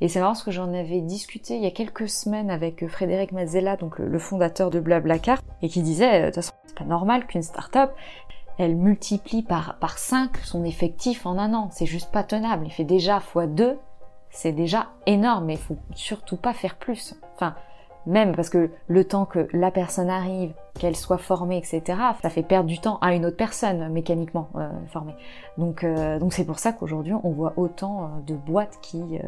Et 0.00 0.08
c'est 0.08 0.20
marrant 0.20 0.32
parce 0.32 0.44
que 0.44 0.50
j'en 0.50 0.72
avais 0.74 1.00
discuté 1.00 1.56
il 1.56 1.62
y 1.62 1.66
a 1.66 1.70
quelques 1.70 2.08
semaines 2.08 2.50
avec 2.50 2.86
Frédéric 2.86 3.32
Mazzella, 3.32 3.76
donc 3.76 3.98
le, 3.98 4.18
fondateur 4.18 4.70
de 4.70 4.78
Blablacar, 4.78 5.40
et 5.62 5.68
qui 5.68 5.82
disait, 5.82 6.20
de 6.20 6.26
toute 6.26 6.36
façon, 6.36 6.52
c'est 6.66 6.78
pas 6.78 6.84
normal 6.84 7.26
qu'une 7.26 7.42
start-up, 7.42 7.90
elle 8.58 8.76
multiplie 8.76 9.42
par, 9.42 9.78
par 9.78 9.98
5 9.98 10.36
son 10.38 10.64
effectif 10.64 11.26
en 11.26 11.38
un 11.38 11.54
an. 11.54 11.68
C'est 11.72 11.86
juste 11.86 12.10
pas 12.12 12.24
tenable. 12.24 12.66
Il 12.66 12.72
fait 12.72 12.84
déjà 12.84 13.18
x2, 13.18 13.76
c'est 14.30 14.52
déjà 14.52 14.88
énorme, 15.06 15.46
mais 15.46 15.54
il 15.54 15.60
faut 15.60 15.78
surtout 15.94 16.36
pas 16.36 16.52
faire 16.52 16.76
plus. 16.76 17.14
Enfin, 17.34 17.54
même 18.08 18.34
parce 18.34 18.48
que 18.48 18.70
le 18.88 19.04
temps 19.04 19.26
que 19.26 19.48
la 19.52 19.70
personne 19.70 20.08
arrive, 20.08 20.52
qu'elle 20.78 20.96
soit 20.96 21.18
formée, 21.18 21.58
etc., 21.58 21.82
ça 22.22 22.30
fait 22.30 22.42
perdre 22.42 22.66
du 22.68 22.80
temps 22.80 22.98
à 23.00 23.14
une 23.14 23.26
autre 23.26 23.36
personne 23.36 23.92
mécaniquement 23.92 24.48
euh, 24.56 24.70
formée. 24.88 25.14
Donc, 25.58 25.84
euh, 25.84 26.18
donc 26.18 26.32
c'est 26.32 26.44
pour 26.44 26.58
ça 26.58 26.72
qu'aujourd'hui 26.72 27.12
on 27.22 27.30
voit 27.30 27.52
autant 27.56 28.04
euh, 28.04 28.06
de 28.26 28.34
boîtes 28.34 28.78
qui 28.80 29.20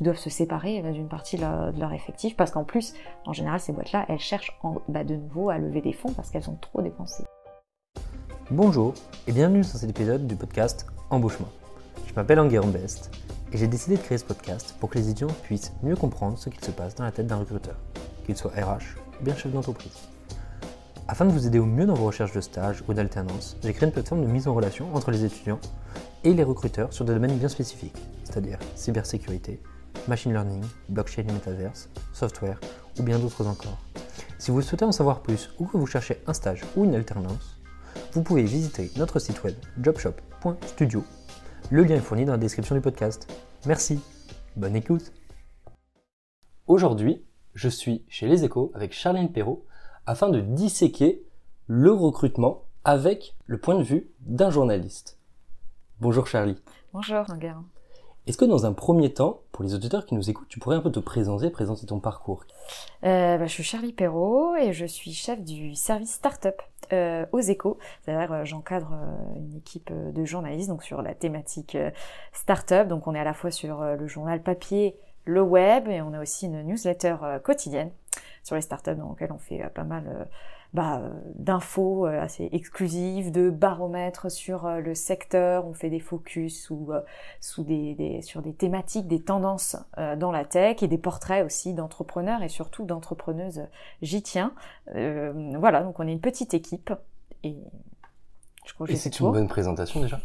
doivent 0.00 0.18
se 0.18 0.30
séparer 0.30 0.82
d'une 0.92 1.08
partie 1.08 1.36
de 1.36 1.42
leur, 1.80 1.92
effectif, 1.92 2.36
parce 2.36 2.50
qu'en 2.50 2.64
plus, 2.64 2.92
en 3.24 3.32
général, 3.32 3.60
ces 3.60 3.72
boîtes-là, 3.72 4.04
elles 4.08 4.18
cherchent 4.18 4.56
bah, 4.88 5.04
de 5.04 5.16
nouveau 5.16 5.48
à 5.48 5.58
lever 5.58 5.80
des 5.80 5.94
fonds 5.94 6.12
parce 6.12 6.30
qu'elles 6.30 6.50
ont 6.50 6.58
trop 6.60 6.82
dépensé. 6.82 7.24
Bonjour 8.50 8.92
et 9.26 9.32
bienvenue 9.32 9.64
sur 9.64 9.78
cet 9.78 9.88
épisode 9.88 10.26
du 10.26 10.36
podcast 10.36 10.86
Embauchement. 11.10 11.48
Je 12.06 12.12
m'appelle 12.14 12.40
Enguerrand 12.40 12.68
Best 12.68 13.10
et 13.52 13.56
j'ai 13.56 13.66
décidé 13.66 13.96
de 13.96 14.02
créer 14.02 14.18
ce 14.18 14.24
podcast 14.24 14.76
pour 14.78 14.90
que 14.90 14.98
les 14.98 15.08
étudiants 15.08 15.34
puissent 15.42 15.72
mieux 15.82 15.96
comprendre 15.96 16.36
ce 16.36 16.50
qu'il 16.50 16.62
se 16.62 16.70
passe 16.70 16.94
dans 16.94 17.04
la 17.04 17.12
tête 17.12 17.26
d'un 17.26 17.36
recruteur 17.36 17.76
qu'il 18.28 18.36
soit 18.36 18.50
RH 18.50 18.98
ou 19.18 19.24
bien 19.24 19.34
chef 19.34 19.50
d'entreprise. 19.50 19.96
Afin 21.08 21.24
de 21.24 21.32
vous 21.32 21.46
aider 21.46 21.58
au 21.58 21.64
mieux 21.64 21.86
dans 21.86 21.94
vos 21.94 22.04
recherches 22.04 22.34
de 22.34 22.42
stage 22.42 22.84
ou 22.86 22.92
d'alternance, 22.92 23.56
j'ai 23.62 23.72
créé 23.72 23.86
une 23.86 23.92
plateforme 23.92 24.20
de 24.20 24.30
mise 24.30 24.46
en 24.46 24.54
relation 24.54 24.94
entre 24.94 25.10
les 25.10 25.24
étudiants 25.24 25.60
et 26.24 26.34
les 26.34 26.44
recruteurs 26.44 26.92
sur 26.92 27.06
des 27.06 27.14
domaines 27.14 27.38
bien 27.38 27.48
spécifiques, 27.48 27.96
c'est-à-dire 28.24 28.58
cybersécurité, 28.74 29.62
machine 30.08 30.32
learning, 30.32 30.62
blockchain 30.90 31.22
et 31.22 31.32
metaverse, 31.32 31.88
software 32.12 32.60
ou 32.98 33.02
bien 33.02 33.18
d'autres 33.18 33.46
encore. 33.46 33.78
Si 34.38 34.50
vous 34.50 34.60
souhaitez 34.60 34.84
en 34.84 34.92
savoir 34.92 35.22
plus 35.22 35.48
ou 35.58 35.64
que 35.64 35.78
vous 35.78 35.86
cherchez 35.86 36.22
un 36.26 36.34
stage 36.34 36.60
ou 36.76 36.84
une 36.84 36.94
alternance, 36.94 37.58
vous 38.12 38.22
pouvez 38.22 38.42
visiter 38.42 38.90
notre 38.98 39.20
site 39.20 39.42
web 39.42 39.54
jobshop.studio. 39.80 41.02
Le 41.70 41.82
lien 41.82 41.96
est 41.96 42.00
fourni 42.00 42.26
dans 42.26 42.32
la 42.32 42.38
description 42.38 42.74
du 42.74 42.82
podcast. 42.82 43.26
Merci, 43.64 44.00
bonne 44.54 44.76
écoute. 44.76 45.12
Aujourd'hui, 46.66 47.24
je 47.58 47.68
suis 47.68 48.04
chez 48.08 48.28
Les 48.28 48.44
Échos 48.44 48.70
avec 48.72 48.92
Charlène 48.92 49.32
Perrault 49.32 49.64
afin 50.06 50.28
de 50.28 50.40
disséquer 50.40 51.24
le 51.66 51.92
recrutement 51.92 52.62
avec 52.84 53.34
le 53.46 53.58
point 53.58 53.74
de 53.74 53.82
vue 53.82 54.08
d'un 54.20 54.50
journaliste. 54.50 55.18
Bonjour 56.00 56.28
Charlie. 56.28 56.56
Bonjour 56.92 57.24
Enguerrand. 57.28 57.64
Est-ce 58.28 58.38
que 58.38 58.44
dans 58.44 58.64
un 58.64 58.72
premier 58.72 59.12
temps, 59.12 59.40
pour 59.50 59.64
les 59.64 59.74
auditeurs 59.74 60.06
qui 60.06 60.14
nous 60.14 60.30
écoutent, 60.30 60.46
tu 60.48 60.60
pourrais 60.60 60.76
un 60.76 60.80
peu 60.80 60.92
te 60.92 61.00
présenter, 61.00 61.50
présenter 61.50 61.84
ton 61.84 61.98
parcours? 61.98 62.44
Euh, 63.02 63.38
bah, 63.38 63.46
Je 63.46 63.52
suis 63.52 63.64
Charlie 63.64 63.92
Perrault 63.92 64.54
et 64.54 64.72
je 64.72 64.86
suis 64.86 65.12
chef 65.12 65.42
du 65.42 65.74
service 65.74 66.12
Startup 66.12 66.62
euh, 66.92 67.26
aux 67.32 67.40
échos. 67.40 67.76
C'est-à-dire 68.02 68.32
euh, 68.32 68.44
j'encadre 68.44 68.96
une 69.36 69.56
équipe 69.56 69.92
de 69.92 70.24
journalistes 70.24 70.68
donc 70.68 70.84
sur 70.84 71.02
la 71.02 71.14
thématique 71.14 71.76
Startup. 72.32 72.86
Donc 72.86 73.08
on 73.08 73.16
est 73.16 73.20
à 73.20 73.24
la 73.24 73.34
fois 73.34 73.50
sur 73.50 73.82
le 73.82 74.06
journal 74.06 74.40
papier 74.44 74.94
le 75.28 75.42
web 75.42 75.88
et 75.88 76.00
on 76.00 76.14
a 76.14 76.20
aussi 76.20 76.46
une 76.46 76.62
newsletter 76.62 77.16
euh, 77.22 77.38
quotidienne 77.38 77.90
sur 78.42 78.56
les 78.56 78.62
startups 78.62 78.96
dans 78.96 79.10
laquelle 79.10 79.30
on 79.30 79.38
fait 79.38 79.62
euh, 79.62 79.68
pas 79.68 79.84
mal 79.84 80.04
euh, 80.08 80.24
bah, 80.72 81.02
d'infos 81.34 82.06
assez 82.06 82.48
exclusives, 82.52 83.30
de 83.30 83.48
baromètres 83.48 84.30
sur 84.30 84.68
le 84.68 84.94
secteur, 84.94 85.66
on 85.66 85.72
fait 85.72 85.88
des 85.88 85.98
focus 85.98 86.68
ou 86.68 86.90
sous 87.40 87.62
des, 87.62 88.20
sur 88.20 88.42
des 88.42 88.52
thématiques, 88.52 89.08
des 89.08 89.22
tendances 89.22 89.76
dans 89.96 90.30
la 90.30 90.44
tech 90.44 90.82
et 90.82 90.86
des 90.86 90.98
portraits 90.98 91.42
aussi 91.42 91.72
d'entrepreneurs 91.72 92.42
et 92.42 92.50
surtout 92.50 92.84
d'entrepreneuses. 92.84 93.62
J'y 94.02 94.22
tiens. 94.22 94.52
voilà, 94.92 95.82
donc 95.82 96.00
on 96.00 96.06
est 96.06 96.12
une 96.12 96.20
petite 96.20 96.52
équipe 96.52 96.92
et 97.44 97.56
je 98.66 98.74
crois 98.74 98.86
que 98.86 98.94
c'est 98.94 99.20
une 99.20 99.32
bonne 99.32 99.48
présentation 99.48 100.02
déjà 100.02 100.20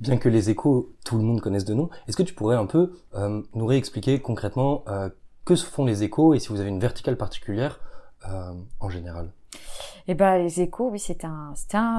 bien 0.00 0.16
que 0.16 0.28
les 0.28 0.50
échos, 0.50 0.94
tout 1.04 1.16
le 1.16 1.22
monde 1.22 1.40
connaisse 1.40 1.64
de 1.64 1.74
nom, 1.74 1.90
est-ce 2.06 2.16
que 2.16 2.22
tu 2.22 2.34
pourrais 2.34 2.56
un 2.56 2.66
peu 2.66 2.92
euh, 3.14 3.42
nous 3.54 3.66
réexpliquer 3.66 4.20
concrètement 4.20 4.84
euh, 4.88 5.08
que 5.44 5.56
font 5.56 5.84
les 5.84 6.04
échos 6.04 6.34
et 6.34 6.38
si 6.38 6.48
vous 6.48 6.60
avez 6.60 6.68
une 6.68 6.80
verticale 6.80 7.16
particulière 7.16 7.80
euh, 8.28 8.52
en 8.80 8.88
général? 8.88 9.32
Eh 10.06 10.14
ben, 10.14 10.38
les 10.38 10.60
échos, 10.60 10.88
oui, 10.90 10.98
c'était 10.98 11.26
un, 11.26 11.52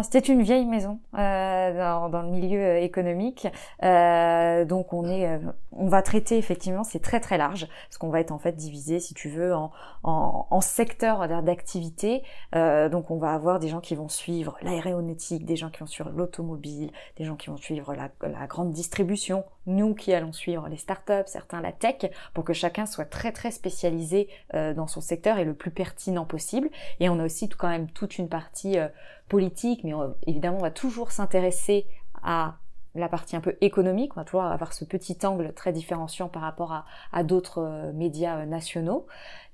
c'était 0.04 0.20
une 0.20 0.42
vieille 0.42 0.66
maison 0.66 1.00
euh, 1.18 1.78
dans, 1.78 2.10
dans, 2.10 2.22
le 2.22 2.30
milieu 2.30 2.60
euh, 2.60 2.82
économique. 2.82 3.48
Euh, 3.84 4.66
donc 4.66 4.94
on 4.94 5.06
est, 5.06 5.28
euh, 5.28 5.40
on 5.72 5.88
va 5.88 6.02
traiter 6.02 6.38
effectivement, 6.38 6.84
c'est 6.84 7.02
très 7.02 7.20
très 7.20 7.38
large, 7.38 7.68
parce 7.88 7.98
qu'on 7.98 8.10
va 8.10 8.20
être 8.20 8.32
en 8.32 8.40
fait 8.40 8.54
divisé, 8.54 9.00
si 9.00 9.14
tu 9.14 9.30
veux, 9.30 9.54
en, 9.56 9.72
en, 10.04 10.48
en 10.50 10.62
secteurs 10.62 11.28
d'activité. 11.44 12.24
Euh, 12.56 12.90
donc 12.90 13.12
on 13.12 13.18
va 13.18 13.34
avoir 13.34 13.60
des 13.60 13.68
gens 13.68 13.80
qui 13.80 13.96
vont 13.96 14.10
suivre 14.10 14.58
l'aéronautique, 14.62 15.46
des 15.46 15.56
gens 15.56 15.70
qui 15.70 15.80
vont 15.80 15.86
suivre 15.86 16.10
l'automobile, 16.10 16.92
des 17.18 17.26
gens 17.26 17.36
qui 17.36 17.50
vont 17.50 17.58
suivre 17.58 17.94
la, 17.94 18.10
la 18.28 18.48
grande 18.48 18.72
distribution, 18.72 19.44
nous 19.66 19.94
qui 19.94 20.14
allons 20.14 20.34
suivre 20.34 20.68
les 20.68 20.78
startups, 20.78 21.28
certains 21.28 21.62
la 21.62 21.72
tech, 21.72 22.10
pour 22.34 22.44
que 22.44 22.54
chacun 22.54 22.86
soit 22.86 23.06
très 23.06 23.32
très 23.32 23.52
spécialisé 23.52 24.30
euh, 24.54 24.74
dans 24.74 24.88
son 24.88 25.02
secteur 25.02 25.38
et 25.38 25.46
le 25.46 25.54
plus 25.54 25.72
pertinent 25.72 26.26
possible. 26.26 26.70
Et 27.00 27.10
on 27.10 27.20
a 27.20 27.26
aussi 27.26 27.50
quand 27.50 27.70
même 27.70 27.90
toute 27.90 28.18
une 28.18 28.30
partie 28.30 28.78
euh, 28.78 28.88
politique, 29.28 29.84
mais 29.84 29.94
évidemment 30.26 30.58
on 30.58 30.62
va 30.62 30.72
toujours 30.72 31.12
s'intéresser 31.12 31.86
à 32.24 32.56
la 32.96 33.08
partie 33.08 33.36
un 33.36 33.42
peu 33.42 33.56
économique, 33.62 34.14
on 34.18 34.22
va 34.22 34.26
toujours 34.26 34.44
avoir 34.44 34.74
ce 34.74 34.84
petit 34.84 35.18
angle 35.24 35.54
très 35.54 35.72
différenciant 35.72 36.28
par 36.28 36.42
rapport 36.42 36.74
à, 36.74 36.86
à 37.14 37.24
d'autres 37.24 37.62
euh, 37.62 37.94
médias 37.94 38.46
nationaux. 38.46 39.06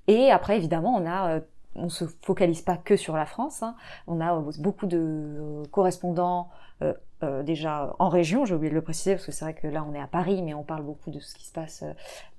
Et 0.08 0.32
après 0.32 0.56
évidemment 0.58 0.96
on 0.96 1.06
a 1.08 1.40
on 1.78 1.90
se 1.90 2.06
focalise 2.22 2.62
pas 2.62 2.78
que 2.78 2.96
sur 2.96 3.18
la 3.18 3.26
France. 3.26 3.62
Hein. 3.62 3.76
On 4.08 4.22
a 4.22 4.42
beaucoup 4.60 4.86
de 4.86 5.64
correspondants 5.72 6.50
euh, 7.26 7.36
euh, 7.36 7.44
déjà 7.44 7.96
en 8.00 8.10
région, 8.10 8.46
j'ai 8.46 8.56
oublié 8.56 8.70
de 8.70 8.76
le 8.76 8.82
préciser 8.82 9.16
parce 9.16 9.26
que 9.26 9.32
c'est 9.32 9.46
vrai 9.46 9.54
que 9.54 9.68
là 9.68 9.86
on 9.88 9.94
est 9.94 10.00
à 10.00 10.08
Paris, 10.08 10.42
mais 10.42 10.54
on 10.54 10.64
parle 10.64 10.84
beaucoup 10.84 11.12
de 11.12 11.20
ce 11.20 11.36
qui 11.36 11.46
se 11.46 11.52
passe 11.52 11.84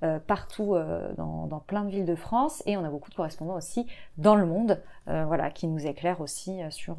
euh, 0.03 0.19
partout 0.19 0.75
dans, 1.17 1.47
dans, 1.47 1.59
plein 1.59 1.83
de 1.83 1.89
villes 1.89 2.05
de 2.05 2.15
France, 2.15 2.63
et 2.65 2.77
on 2.77 2.83
a 2.83 2.89
beaucoup 2.89 3.09
de 3.09 3.15
correspondants 3.15 3.55
aussi 3.55 3.87
dans 4.17 4.35
le 4.35 4.45
monde, 4.45 4.81
voilà, 5.05 5.49
qui 5.51 5.67
nous 5.67 5.85
éclairent 5.85 6.21
aussi 6.21 6.59
sur 6.69 6.97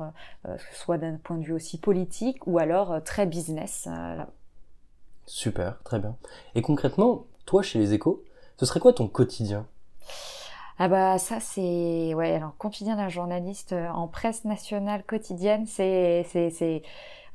soit 0.72 0.98
d'un 0.98 1.16
point 1.16 1.36
de 1.36 1.44
vue 1.44 1.52
aussi 1.52 1.78
politique 1.78 2.46
ou 2.46 2.58
alors 2.58 3.02
très 3.04 3.26
business. 3.26 3.86
Là. 3.86 4.28
Super, 5.26 5.78
très 5.84 5.98
bien. 5.98 6.16
Et 6.54 6.62
concrètement, 6.62 7.26
toi 7.44 7.62
chez 7.62 7.78
les 7.78 7.92
Échos, 7.92 8.24
ce 8.56 8.66
serait 8.66 8.80
quoi 8.80 8.92
ton 8.92 9.08
quotidien? 9.08 9.66
Ah 10.78 10.88
bah 10.88 11.18
ça 11.18 11.40
c'est 11.40 12.14
ouais 12.14 12.34
alors 12.34 12.56
quotidien 12.56 12.96
d'un 12.96 13.08
journaliste 13.08 13.72
en 13.72 14.06
presse 14.06 14.44
nationale 14.44 15.02
quotidienne 15.02 15.66
c'est 15.66 16.24
c'est 16.30 16.82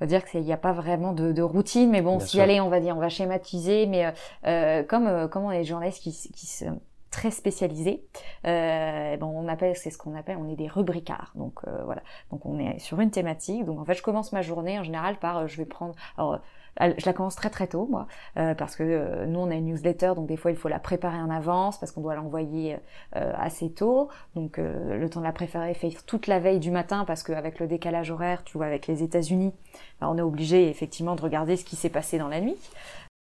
c'est 0.04 0.08
dire 0.08 0.26
qu'il 0.26 0.42
n'y 0.42 0.52
a 0.52 0.58
pas 0.58 0.74
vraiment 0.74 1.14
de, 1.14 1.32
de 1.32 1.42
routine, 1.42 1.90
mais 1.90 2.02
bon, 2.02 2.20
si 2.20 2.42
allez, 2.42 2.60
on 2.60 2.68
va 2.68 2.82
dire, 2.82 2.98
on 2.98 3.00
va 3.00 3.08
schématiser, 3.08 3.86
mais 3.86 4.06
euh, 4.06 4.12
euh 4.48 4.84
comme 4.84 5.08
euh, 5.08 5.30
comme 5.30 5.46
on 5.46 5.52
est 5.52 5.60
des 5.60 5.64
journalistes 5.64 6.02
qui, 6.02 6.12
qui 6.12 6.46
se 6.46 6.66
très 7.10 7.32
spécialisés, 7.32 8.04
euh, 8.46 9.16
bon, 9.18 9.28
on 9.28 9.48
appelle, 9.48 9.78
c'est 9.78 9.92
ce 9.92 9.98
qu'on 9.98 10.14
appelle, 10.16 10.36
on 10.38 10.50
est 10.50 10.56
des 10.56 10.68
rubricards. 10.68 11.32
Donc 11.36 11.60
euh, 11.68 11.84
voilà, 11.86 12.02
donc 12.32 12.46
on 12.46 12.60
est 12.60 12.80
sur 12.80 13.00
une 13.00 13.12
thématique. 13.12 13.64
Donc 13.64 13.80
en 13.80 13.86
fait, 13.86 13.94
je 13.94 14.02
commence 14.02 14.34
ma 14.34 14.42
journée 14.42 14.78
en 14.78 14.84
général 14.84 15.18
par, 15.20 15.48
je 15.48 15.56
vais 15.56 15.66
prendre, 15.66 15.96
alors 16.18 16.42
je 16.80 17.06
la 17.06 17.14
commence 17.14 17.36
très 17.36 17.50
très 17.50 17.68
tôt, 17.68 17.88
moi, 17.90 18.08
euh, 18.38 18.56
parce 18.56 18.76
que 18.76 18.84
euh, 18.84 19.26
nous 19.26 19.40
on 19.40 19.50
a 19.52 19.56
une 19.56 19.66
newsletter, 19.66 20.14
donc 20.16 20.28
des 20.28 20.38
fois 20.38 20.52
il 20.52 20.58
faut 20.58 20.70
la 20.70 20.80
préparer 20.80 21.18
en 21.18 21.30
avance 21.30 21.80
parce 21.80 21.92
qu'on 21.92 22.02
doit 22.02 22.16
l'envoyer 22.16 22.78
euh, 23.16 23.34
assez 23.38 23.72
tôt. 23.72 24.10
Donc 24.36 24.58
le 24.58 25.10
temps 25.10 25.20
de 25.20 25.26
la 25.26 25.32
préparer 25.32 25.74
fait 25.74 25.92
toute 26.06 26.28
la 26.28 26.40
veille 26.40 26.60
du 26.60 26.72
matin 26.72 27.06
parce 27.06 27.24
qu'avec 27.24 27.60
le 27.60 27.68
décalage 27.68 28.12
horaire, 28.12 28.44
tu 28.44 28.58
vois, 28.58 28.66
avec 28.66 28.88
les 28.88 29.04
États-Unis, 29.04 29.54
bah, 30.02 30.10
on 30.10 30.18
est 30.18 30.22
obligé 30.22 30.70
effectivement 30.70 31.16
de 31.16 31.22
regarder 31.22 31.58
ce 31.58 31.66
qui 31.66 31.76
s'est 31.76 31.90
passé 31.90 32.18
dans 32.18 32.28
la 32.28 32.42
nuit. 32.42 32.58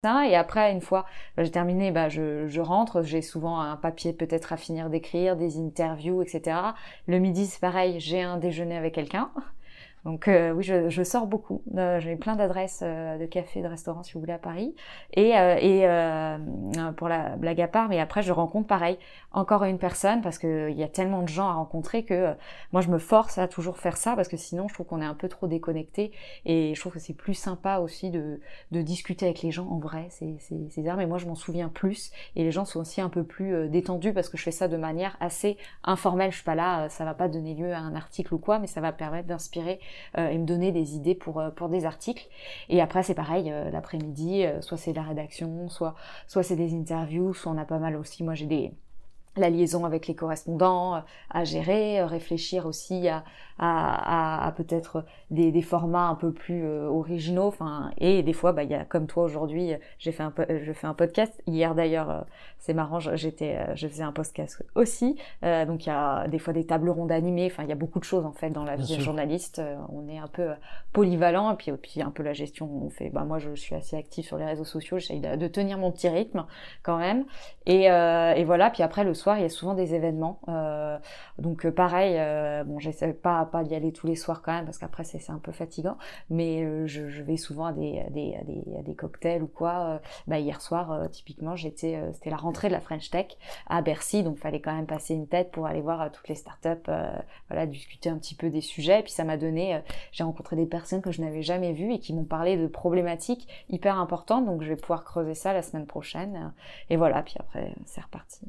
Et 0.02 0.34
après, 0.34 0.72
une 0.72 0.80
fois 0.80 1.04
bah, 1.36 1.44
j'ai 1.44 1.50
terminé, 1.50 1.90
bah, 1.90 2.08
je, 2.08 2.46
je 2.46 2.60
rentre. 2.60 3.02
J'ai 3.02 3.20
souvent 3.20 3.60
un 3.60 3.76
papier 3.76 4.14
peut-être 4.14 4.52
à 4.52 4.56
finir 4.56 4.88
d'écrire, 4.88 5.36
des 5.36 5.58
interviews, 5.58 6.22
etc. 6.22 6.56
Le 7.06 7.18
midi, 7.18 7.46
c'est 7.46 7.60
pareil, 7.60 8.00
j'ai 8.00 8.22
un 8.22 8.38
déjeuner 8.38 8.76
avec 8.76 8.94
quelqu'un. 8.94 9.30
Donc 10.04 10.28
euh, 10.28 10.52
oui, 10.52 10.62
je, 10.62 10.88
je, 10.88 11.02
sors 11.02 11.26
beaucoup. 11.26 11.62
Euh, 11.76 12.00
J'ai 12.00 12.16
plein 12.16 12.36
d'adresses 12.36 12.80
euh, 12.82 13.18
de 13.18 13.26
cafés, 13.26 13.60
de 13.60 13.66
restaurants, 13.66 14.02
si 14.02 14.14
vous 14.14 14.20
voulez, 14.20 14.32
à 14.32 14.38
Paris. 14.38 14.74
Et, 15.12 15.36
euh, 15.38 15.56
et 15.60 16.92
pour 16.96 17.08
la 17.08 17.36
blague 17.36 17.60
à 17.60 17.68
part, 17.68 17.88
mais 17.88 18.00
après, 18.00 18.22
je 18.22 18.32
rencontre 18.32 18.66
pareil 18.66 18.98
encore 19.32 19.64
une 19.64 19.78
personne 19.78 20.22
parce 20.22 20.38
qu'il 20.38 20.72
y 20.72 20.82
a 20.82 20.88
tellement 20.88 21.22
de 21.22 21.28
gens 21.28 21.48
à 21.48 21.52
rencontrer 21.52 22.04
que 22.04 22.34
moi, 22.72 22.80
je 22.80 22.88
me 22.88 22.98
force 22.98 23.38
à 23.38 23.46
toujours 23.46 23.78
faire 23.78 23.96
ça 23.96 24.16
parce 24.16 24.28
que 24.28 24.36
sinon, 24.36 24.68
je 24.68 24.74
trouve 24.74 24.86
qu'on 24.86 25.02
est 25.02 25.06
un 25.06 25.14
peu 25.14 25.28
trop 25.28 25.46
déconnecté. 25.46 26.12
Et 26.46 26.74
je 26.74 26.80
trouve 26.80 26.92
que 26.92 26.98
c'est 26.98 27.14
plus 27.14 27.34
sympa 27.34 27.78
aussi 27.78 28.10
de, 28.10 28.40
de 28.72 28.82
discuter 28.82 29.26
avec 29.26 29.42
les 29.42 29.50
gens 29.50 29.68
en 29.68 29.78
vrai. 29.78 30.06
C'est 30.10 30.36
c'est 30.40 30.82
Mais 30.82 31.06
moi, 31.06 31.18
je 31.18 31.26
m'en 31.26 31.34
souviens 31.34 31.68
plus. 31.68 32.10
Et 32.36 32.42
les 32.42 32.50
gens 32.50 32.64
sont 32.64 32.80
aussi 32.80 33.00
un 33.00 33.10
peu 33.10 33.22
plus 33.24 33.68
détendus 33.68 34.12
parce 34.12 34.28
que 34.28 34.38
je 34.38 34.42
fais 34.42 34.50
ça 34.50 34.68
de 34.68 34.76
manière 34.76 35.16
assez 35.20 35.58
informelle. 35.84 36.30
Je 36.30 36.36
suis 36.36 36.44
pas 36.44 36.54
là, 36.54 36.88
ça 36.88 37.04
va 37.04 37.14
pas 37.14 37.28
donner 37.28 37.54
lieu 37.54 37.72
à 37.72 37.78
un 37.78 37.94
article 37.94 38.34
ou 38.34 38.38
quoi, 38.38 38.58
mais 38.58 38.66
ça 38.66 38.80
va 38.80 38.92
permettre 38.92 39.28
d'inspirer 39.28 39.80
et 40.16 40.38
me 40.38 40.44
donner 40.44 40.72
des 40.72 40.96
idées 40.96 41.14
pour, 41.14 41.42
pour 41.56 41.68
des 41.68 41.84
articles. 41.84 42.28
Et 42.68 42.80
après, 42.80 43.02
c'est 43.02 43.14
pareil, 43.14 43.52
l'après-midi, 43.72 44.44
soit 44.60 44.76
c'est 44.76 44.92
la 44.92 45.02
rédaction, 45.02 45.68
soit, 45.68 45.94
soit 46.26 46.42
c'est 46.42 46.56
des 46.56 46.74
interviews, 46.74 47.34
soit 47.34 47.52
on 47.52 47.58
a 47.58 47.64
pas 47.64 47.78
mal 47.78 47.96
aussi. 47.96 48.24
Moi, 48.24 48.34
j'ai 48.34 48.46
des 48.46 48.72
la 49.36 49.50
liaison 49.50 49.84
avec 49.84 50.06
les 50.06 50.14
correspondants 50.14 51.02
à 51.30 51.44
gérer, 51.44 52.02
réfléchir 52.02 52.66
aussi 52.66 53.08
à, 53.08 53.24
à, 53.62 54.46
à, 54.46 54.52
peut-être 54.52 55.04
des, 55.30 55.52
des, 55.52 55.60
formats 55.60 56.08
un 56.08 56.14
peu 56.14 56.32
plus 56.32 56.64
euh, 56.64 56.88
originaux. 56.88 57.46
Enfin, 57.46 57.90
et 57.98 58.22
des 58.22 58.32
fois, 58.32 58.52
bah, 58.52 58.64
il 58.64 58.70
y 58.70 58.74
a 58.74 58.86
comme 58.86 59.06
toi 59.06 59.22
aujourd'hui, 59.22 59.74
j'ai 59.98 60.12
fait 60.12 60.22
un, 60.22 60.32
je 60.48 60.72
fais 60.72 60.86
un 60.86 60.94
podcast. 60.94 61.42
Hier 61.46 61.74
d'ailleurs, 61.74 62.10
euh, 62.10 62.20
c'est 62.58 62.72
marrant, 62.72 62.98
j'étais, 63.00 63.56
euh, 63.56 63.74
je 63.74 63.86
faisais 63.86 64.02
un 64.02 64.12
podcast 64.12 64.64
aussi. 64.74 65.16
donc 65.42 65.84
il 65.84 65.88
y 65.90 65.92
a 65.92 66.26
des 66.28 66.38
fois 66.38 66.54
des 66.54 66.64
tables 66.64 66.88
rondes 66.88 67.12
animées. 67.12 67.50
Enfin, 67.52 67.62
il 67.64 67.68
y 67.68 67.72
a 67.72 67.76
beaucoup 67.76 67.98
de 67.98 68.04
choses 68.04 68.24
en 68.24 68.32
fait 68.32 68.48
dans 68.48 68.64
la 68.64 68.76
vie 68.76 68.96
de 68.96 69.02
journaliste. 69.02 69.60
on 69.90 70.08
est 70.08 70.18
un 70.18 70.28
peu 70.28 70.48
polyvalent 70.94 71.52
et 71.52 71.56
puis, 71.56 71.70
puis 71.72 72.00
un 72.00 72.10
peu 72.10 72.22
la 72.22 72.32
gestion. 72.32 72.68
On 72.82 72.88
fait, 72.88 73.10
bah 73.10 73.24
moi, 73.24 73.38
je 73.38 73.54
suis 73.54 73.74
assez 73.74 73.96
active 73.96 74.24
sur 74.24 74.38
les 74.38 74.46
réseaux 74.46 74.64
sociaux. 74.64 74.98
J'essaye 74.98 75.20
de, 75.20 75.36
de, 75.36 75.48
tenir 75.48 75.76
mon 75.76 75.92
petit 75.92 76.08
rythme 76.08 76.46
quand 76.82 76.96
même. 76.96 77.26
Et, 77.66 77.84
et 77.84 78.44
voilà. 78.44 78.70
Puis 78.70 78.82
après 78.82 79.04
le 79.04 79.12
soir, 79.12 79.36
il 79.36 79.42
y 79.42 79.44
a 79.44 79.50
souvent 79.50 79.74
des 79.74 79.94
événements. 79.94 80.40
donc 81.38 81.68
pareil, 81.70 82.18
bon, 82.64 82.78
j'essaie 82.78 83.12
pas 83.12 83.49
pas 83.50 83.64
d'y 83.64 83.74
aller 83.74 83.92
tous 83.92 84.06
les 84.06 84.16
soirs 84.16 84.42
quand 84.42 84.52
même 84.52 84.64
parce 84.64 84.78
qu'après 84.78 85.04
c'est 85.04 85.30
un 85.30 85.38
peu 85.38 85.52
fatigant. 85.52 85.96
Mais 86.28 86.62
euh, 86.62 86.86
je, 86.86 87.22
vais 87.22 87.36
souvent 87.36 87.66
à 87.66 87.72
des, 87.72 88.04
des, 88.10 88.36
des, 88.82 88.94
cocktails 88.94 89.42
ou 89.42 89.46
quoi. 89.46 89.80
Euh, 89.80 89.98
bah, 90.26 90.38
hier 90.38 90.60
soir, 90.60 90.92
euh, 90.92 91.08
typiquement, 91.08 91.56
j'étais, 91.56 92.00
c'était 92.12 92.30
la 92.30 92.36
rentrée 92.36 92.68
de 92.68 92.72
la 92.72 92.80
French 92.80 93.10
Tech 93.10 93.26
à 93.68 93.82
Bercy, 93.82 94.22
donc 94.22 94.38
fallait 94.38 94.60
quand 94.60 94.74
même 94.74 94.86
passer 94.86 95.14
une 95.14 95.26
tête 95.26 95.50
pour 95.50 95.66
aller 95.66 95.80
voir 95.80 96.10
toutes 96.12 96.28
les 96.28 96.34
startups, 96.34 96.90
voilà, 97.48 97.66
discuter 97.66 98.08
un 98.08 98.18
petit 98.18 98.34
peu 98.34 98.50
des 98.50 98.60
sujets. 98.60 99.00
Et 99.00 99.02
puis 99.02 99.12
ça 99.12 99.24
m'a 99.24 99.36
donné, 99.36 99.80
j'ai 100.12 100.24
rencontré 100.24 100.56
des 100.56 100.66
personnes 100.66 101.02
que 101.02 101.12
je 101.12 101.20
n'avais 101.20 101.42
jamais 101.42 101.72
vues 101.72 101.92
et 101.94 101.98
qui 101.98 102.14
m'ont 102.14 102.24
parlé 102.24 102.56
de 102.56 102.66
problématiques 102.66 103.48
hyper 103.68 103.98
importantes. 103.98 104.46
Donc 104.46 104.62
je 104.62 104.68
vais 104.68 104.76
pouvoir 104.76 105.04
creuser 105.04 105.34
ça 105.34 105.52
la 105.52 105.62
semaine 105.62 105.86
prochaine. 105.86 106.52
Et 106.88 106.96
voilà, 106.96 107.22
puis 107.22 107.34
après 107.38 107.74
c'est 107.84 108.00
reparti 108.00 108.46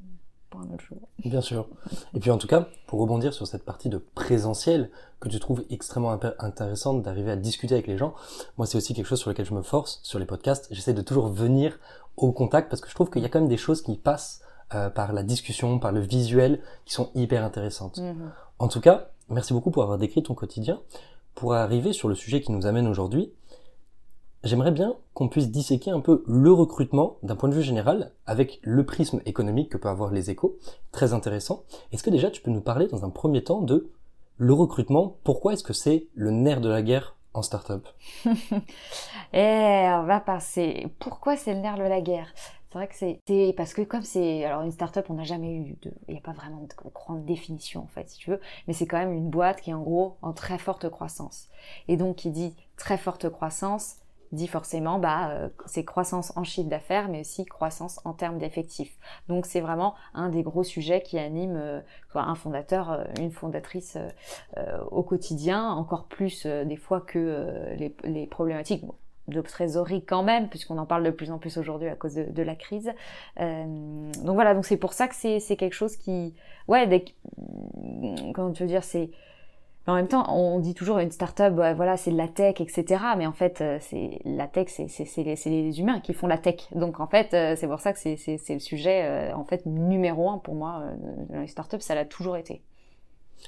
pour 0.51 0.61
un 0.61 0.65
autre 0.65 0.83
jour. 0.83 0.99
Bien 1.25 1.41
sûr. 1.41 1.67
Et 2.13 2.19
puis 2.19 2.29
en 2.29 2.37
tout 2.37 2.45
cas, 2.45 2.67
pour 2.85 2.99
rebondir 2.99 3.33
sur 3.33 3.47
cette 3.47 3.65
partie 3.65 3.89
de 3.89 3.97
présentiel 3.97 4.91
que 5.19 5.29
tu 5.29 5.39
trouves 5.39 5.63
extrêmement 5.71 6.19
intéressante 6.39 7.01
d'arriver 7.01 7.31
à 7.31 7.35
discuter 7.35 7.73
avec 7.73 7.87
les 7.87 7.97
gens, 7.97 8.13
moi 8.57 8.67
c'est 8.67 8.77
aussi 8.77 8.93
quelque 8.93 9.07
chose 9.07 9.19
sur 9.19 9.31
lequel 9.31 9.45
je 9.45 9.53
me 9.53 9.63
force 9.63 9.99
sur 10.03 10.19
les 10.19 10.25
podcasts. 10.25 10.67
J'essaie 10.69 10.93
de 10.93 11.01
toujours 11.01 11.29
venir 11.29 11.79
au 12.17 12.31
contact 12.31 12.69
parce 12.69 12.81
que 12.81 12.89
je 12.89 12.93
trouve 12.93 13.09
qu'il 13.09 13.21
y 13.21 13.25
a 13.25 13.29
quand 13.29 13.39
même 13.39 13.49
des 13.49 13.57
choses 13.57 13.81
qui 13.81 13.95
passent 13.95 14.41
euh, 14.75 14.89
par 14.89 15.13
la 15.13 15.23
discussion, 15.23 15.79
par 15.79 15.91
le 15.91 16.01
visuel, 16.01 16.61
qui 16.85 16.93
sont 16.93 17.09
hyper 17.15 17.43
intéressantes. 17.43 17.97
Mhm. 17.97 18.31
En 18.59 18.67
tout 18.67 18.81
cas, 18.81 19.09
merci 19.29 19.53
beaucoup 19.53 19.71
pour 19.71 19.83
avoir 19.83 19.97
décrit 19.97 20.21
ton 20.21 20.35
quotidien. 20.35 20.79
Pour 21.33 21.53
arriver 21.53 21.93
sur 21.93 22.09
le 22.09 22.15
sujet 22.15 22.41
qui 22.41 22.51
nous 22.51 22.65
amène 22.65 22.87
aujourd'hui, 22.87 23.31
J'aimerais 24.43 24.71
bien 24.71 24.95
qu'on 25.13 25.29
puisse 25.29 25.51
disséquer 25.51 25.91
un 25.91 25.99
peu 25.99 26.23
le 26.25 26.51
recrutement 26.51 27.17
d'un 27.21 27.35
point 27.35 27.47
de 27.47 27.53
vue 27.53 27.61
général 27.61 28.11
avec 28.25 28.59
le 28.63 28.83
prisme 28.83 29.21
économique 29.27 29.69
que 29.69 29.77
peut 29.77 29.89
avoir 29.89 30.11
les 30.11 30.31
échos. 30.31 30.57
Très 30.91 31.13
intéressant. 31.13 31.63
Est-ce 31.91 32.01
que 32.01 32.09
déjà 32.09 32.31
tu 32.31 32.41
peux 32.41 32.49
nous 32.49 32.61
parler 32.61 32.87
dans 32.87 33.05
un 33.05 33.11
premier 33.11 33.43
temps 33.43 33.61
de 33.61 33.91
le 34.37 34.53
recrutement? 34.53 35.17
Pourquoi 35.23 35.53
est-ce 35.53 35.63
que 35.63 35.73
c'est 35.73 36.07
le 36.15 36.31
nerf 36.31 36.59
de 36.59 36.69
la 36.69 36.81
guerre 36.81 37.15
en 37.33 37.43
start-up? 37.43 37.87
Eh, 39.33 39.87
on 39.93 40.03
va 40.03 40.19
passer. 40.19 40.87
Pourquoi 40.99 41.37
c'est 41.37 41.53
le 41.53 41.61
nerf 41.61 41.77
de 41.77 41.83
la 41.83 42.01
guerre? 42.01 42.33
C'est 42.67 42.77
vrai 42.77 42.87
que 42.89 42.95
c'est 42.95 43.53
parce 43.55 43.73
que 43.73 43.81
comme 43.81 44.01
c'est 44.01 44.43
alors 44.43 44.63
une 44.63 44.71
start-up, 44.71 45.05
on 45.09 45.13
n'a 45.13 45.23
jamais 45.23 45.55
eu 45.55 45.77
de, 45.81 45.93
il 46.09 46.13
n'y 46.13 46.17
a 46.17 46.21
pas 46.21 46.33
vraiment 46.33 46.61
de 46.61 46.89
grande 46.93 47.23
définition 47.23 47.81
en 47.81 47.87
fait, 47.87 48.09
si 48.09 48.17
tu 48.17 48.31
veux, 48.31 48.41
mais 48.67 48.73
c'est 48.73 48.87
quand 48.87 48.97
même 48.97 49.13
une 49.13 49.29
boîte 49.29 49.61
qui 49.61 49.69
est 49.69 49.73
en 49.73 49.83
gros 49.83 50.17
en 50.21 50.33
très 50.33 50.57
forte 50.57 50.89
croissance. 50.89 51.47
Et 51.87 51.95
donc 51.95 52.17
qui 52.17 52.29
dit 52.29 52.55
très 52.75 52.97
forte 52.97 53.29
croissance, 53.29 53.97
dit 54.31 54.47
forcément 54.47 54.99
bah 54.99 55.29
euh, 55.29 55.49
c'est 55.65 55.83
croissance 55.83 56.31
en 56.35 56.43
chiffre 56.43 56.69
d'affaires 56.69 57.09
mais 57.09 57.21
aussi 57.21 57.45
croissance 57.45 57.99
en 58.05 58.13
termes 58.13 58.37
d'effectifs. 58.37 58.97
Donc 59.27 59.45
c'est 59.45 59.61
vraiment 59.61 59.95
un 60.13 60.29
des 60.29 60.43
gros 60.43 60.63
sujets 60.63 61.01
qui 61.01 61.19
anime 61.19 61.55
euh, 61.57 61.81
un 62.15 62.35
fondateur, 62.35 62.91
euh, 62.91 63.03
une 63.19 63.31
fondatrice 63.31 63.97
au 64.91 65.03
quotidien, 65.03 65.69
encore 65.69 66.05
plus 66.05 66.45
des 66.45 66.75
fois 66.75 67.01
que 67.01 67.75
les, 68.03 68.27
problématiques 68.27 68.83
de 69.27 69.41
trésorerie 69.41 70.03
quand 70.03 70.23
même, 70.23 70.49
puisqu'on 70.49 70.77
en 70.77 70.85
parle 70.85 71.03
de 71.03 71.09
plus 71.09 71.31
en 71.31 71.37
plus 71.37 71.57
aujourd'hui 71.57 71.87
à 71.87 71.95
cause 71.95 72.15
de, 72.15 72.43
la 72.43 72.55
crise. 72.55 72.91
donc 73.37 74.33
voilà, 74.33 74.53
donc 74.53 74.65
c'est 74.65 74.77
pour 74.77 74.93
ça 74.93 75.07
que 75.07 75.15
c'est 75.15 75.55
quelque 75.55 75.73
chose 75.73 75.95
qui, 75.95 76.35
ouais, 76.67 76.87
dès, 76.87 77.05
comment 78.33 78.51
tu 78.51 78.63
veux 78.63 78.69
dire, 78.69 78.83
c'est 78.83 79.11
en 79.87 79.95
même 79.95 80.07
temps, 80.07 80.31
on 80.31 80.59
dit 80.59 80.75
toujours 80.75 80.99
une 80.99 81.09
start-up, 81.09 81.53
voilà, 81.53 81.97
c'est 81.97 82.11
de 82.11 82.17
la 82.17 82.27
tech, 82.27 82.61
etc. 82.61 83.03
Mais 83.17 83.25
en 83.25 83.31
fait, 83.31 83.61
euh, 83.61 83.79
c'est 83.81 84.19
la 84.25 84.47
tech, 84.47 84.67
c'est 84.69 85.23
les, 85.23 85.35
les, 85.45 85.79
humains 85.79 85.99
qui 85.99 86.13
font 86.13 86.27
la 86.27 86.37
tech. 86.37 86.67
Donc 86.75 86.99
en 86.99 87.07
fait, 87.07 87.33
euh, 87.33 87.55
c'est 87.57 87.67
pour 87.67 87.79
ça 87.79 87.91
que 87.91 87.99
c'est 87.99 88.39
le 88.49 88.59
sujet 88.59 89.03
euh, 89.05 89.35
en 89.35 89.43
fait 89.43 89.65
numéro 89.65 90.29
un 90.29 90.37
pour 90.37 90.53
moi 90.53 90.83
dans 91.29 91.41
les 91.41 91.47
startups. 91.47 91.81
Ça 91.81 91.95
l'a 91.95 92.05
toujours 92.05 92.37
été. 92.37 92.61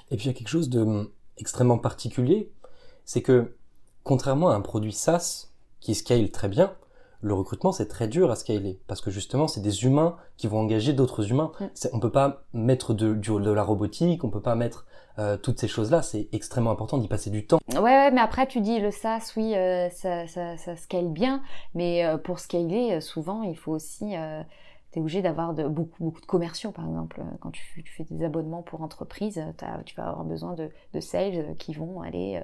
Et 0.10 0.18
puis 0.18 0.26
il 0.26 0.28
y 0.28 0.30
a 0.32 0.34
quelque 0.34 0.48
chose 0.48 0.70
de 0.70 0.82
hum, 0.82 1.10
extrêmement 1.38 1.78
particulier, 1.78 2.52
c'est 3.06 3.22
que 3.22 3.56
contrairement 4.04 4.50
à 4.50 4.56
un 4.56 4.62
produit 4.62 4.92
SaaS 4.92 5.52
qui 5.82 5.94
scale 5.94 6.32
très 6.32 6.48
bien, 6.50 6.74
le 7.22 7.36
recrutement 7.36 7.72
c'est 7.72 7.88
très 7.88 8.08
dur 8.08 8.32
à 8.32 8.36
scaler 8.36 8.80
parce 8.88 9.02
que 9.02 9.12
justement 9.12 9.48
c'est 9.48 9.62
des 9.62 9.86
humains 9.86 10.18
qui 10.36 10.48
vont 10.48 10.60
engager 10.60 10.94
d'autres 10.94 11.30
humains. 11.30 11.52
Mm. 11.60 11.66
On 11.94 12.00
peut 12.00 12.12
pas 12.12 12.44
mettre 12.54 12.96
de, 12.96 13.14
de 13.14 13.52
la 13.52 13.64
robotique, 13.64 14.24
on 14.24 14.32
peut 14.32 14.42
pas 14.42 14.56
mettre 14.56 14.88
euh, 15.19 15.38
toutes 15.38 15.60
ces 15.60 15.68
choses-là, 15.68 16.01
c'est 16.01 16.27
extrêmement 16.31 16.71
important 16.71 16.98
d'y 16.98 17.07
passer 17.07 17.30
du 17.30 17.45
temps. 17.45 17.60
Ouais, 17.71 17.81
ouais, 17.81 18.12
mais 18.12 18.21
après 18.21 18.48
tu 18.48 18.62
dis 18.62 18.80
le 18.80 18.89
SaaS, 18.89 19.33
oui, 19.38 19.56
euh, 19.56 19.89
ça, 19.92 20.27
ça, 20.27 20.57
ça, 20.57 20.75
scale 20.75 21.10
bien, 21.10 21.44
mais 21.75 22.04
euh, 22.04 22.18
pour 22.18 22.39
scaler, 22.39 23.00
souvent 23.00 23.44
il 23.44 23.56
faut 23.56 23.74
aussi 23.74 24.15
tu 24.92 25.00
es 25.00 25.01
obligé 25.01 25.24
d'avoir 25.24 25.56
de, 25.56 25.68
beaucoup, 25.68 26.04
beaucoup 26.04 26.21
de 26.21 26.25
commerciaux, 26.27 26.71
par 26.71 26.86
exemple. 26.88 27.24
Quand 27.39 27.50
tu, 27.50 27.63
fais 27.83 28.04
des 28.04 28.24
abonnements 28.24 28.62
pour 28.62 28.83
entreprise, 28.83 29.44
tu 29.86 29.95
vas 29.95 30.07
avoir 30.07 30.24
besoin 30.24 30.54
de, 30.54 30.69
de 30.94 31.00
sales 31.00 31.56
qui 31.57 31.74
vont 31.74 32.01
aller 32.01 32.39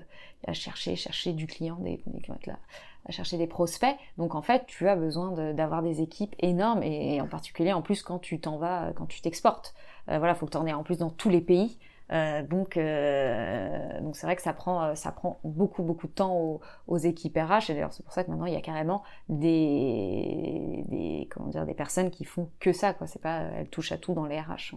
chercher, 0.54 0.96
chercher 0.96 1.34
du 1.34 1.46
client, 1.46 1.78
des, 1.80 1.98
qui 1.98 2.28
vont 2.28 2.34
être 2.34 2.48
là, 2.48 2.58
à 3.06 3.12
chercher 3.12 3.38
des 3.38 3.46
prospects. 3.46 3.96
Donc 4.18 4.34
en 4.34 4.42
fait, 4.42 4.66
tu 4.66 4.88
as 4.88 4.96
besoin 4.96 5.54
d'avoir 5.54 5.84
des 5.84 6.02
équipes 6.02 6.36
énormes 6.40 6.82
et, 6.82 7.22
en 7.22 7.28
particulier 7.28 7.72
en 7.72 7.84
plus 7.84 8.02
quand 8.02 8.18
tu 8.18 8.40
t'en 8.40 8.58
vas, 8.58 8.94
quand 8.96 9.06
tu 9.06 9.22
t'exportes. 9.22 9.76
voilà, 10.08 10.34
faut 10.34 10.48
que 10.48 10.52
tu 10.52 10.58
en 10.58 10.66
aies 10.66 10.74
en 10.74 10.84
plus 10.84 10.98
dans 10.98 11.12
tous 11.12 11.30
les 11.30 11.42
pays. 11.42 11.78
Euh, 12.12 12.42
donc, 12.44 12.76
euh, 12.78 14.02
donc 14.02 14.16
c'est 14.16 14.26
vrai 14.26 14.36
que 14.36 14.42
ça 14.42 14.54
prend, 14.54 14.84
euh, 14.84 14.96
ça 14.96 15.12
prend 15.12 15.40
beaucoup, 15.44 15.84
beaucoup 15.84 16.08
de 16.08 16.12
temps 16.12 16.60
aux, 16.88 16.98
équipes 16.98 17.38
RH. 17.38 17.70
Et 17.70 17.74
d'ailleurs, 17.74 17.94
c'est 17.94 18.04
pour 18.04 18.14
ça 18.14 18.24
que 18.24 18.32
maintenant, 18.32 18.46
il 18.46 18.54
y 18.54 18.58
a 18.58 18.62
carrément 18.62 19.04
des, 19.30 21.28
comment 21.32 21.50
dire, 21.50 21.66
des 21.66 21.74
personnes 21.74 22.10
qui 22.10 22.26
font 22.26 22.50
que 22.60 22.74
ça. 22.74 22.94
Quoi. 22.94 23.08
C'est 23.08 23.22
pas, 23.22 23.42
elles 23.56 23.70
touchent 23.70 23.92
à 23.92 23.98
tout 23.98 24.14
dans 24.14 24.26
les 24.26 24.40
RH. 24.40 24.76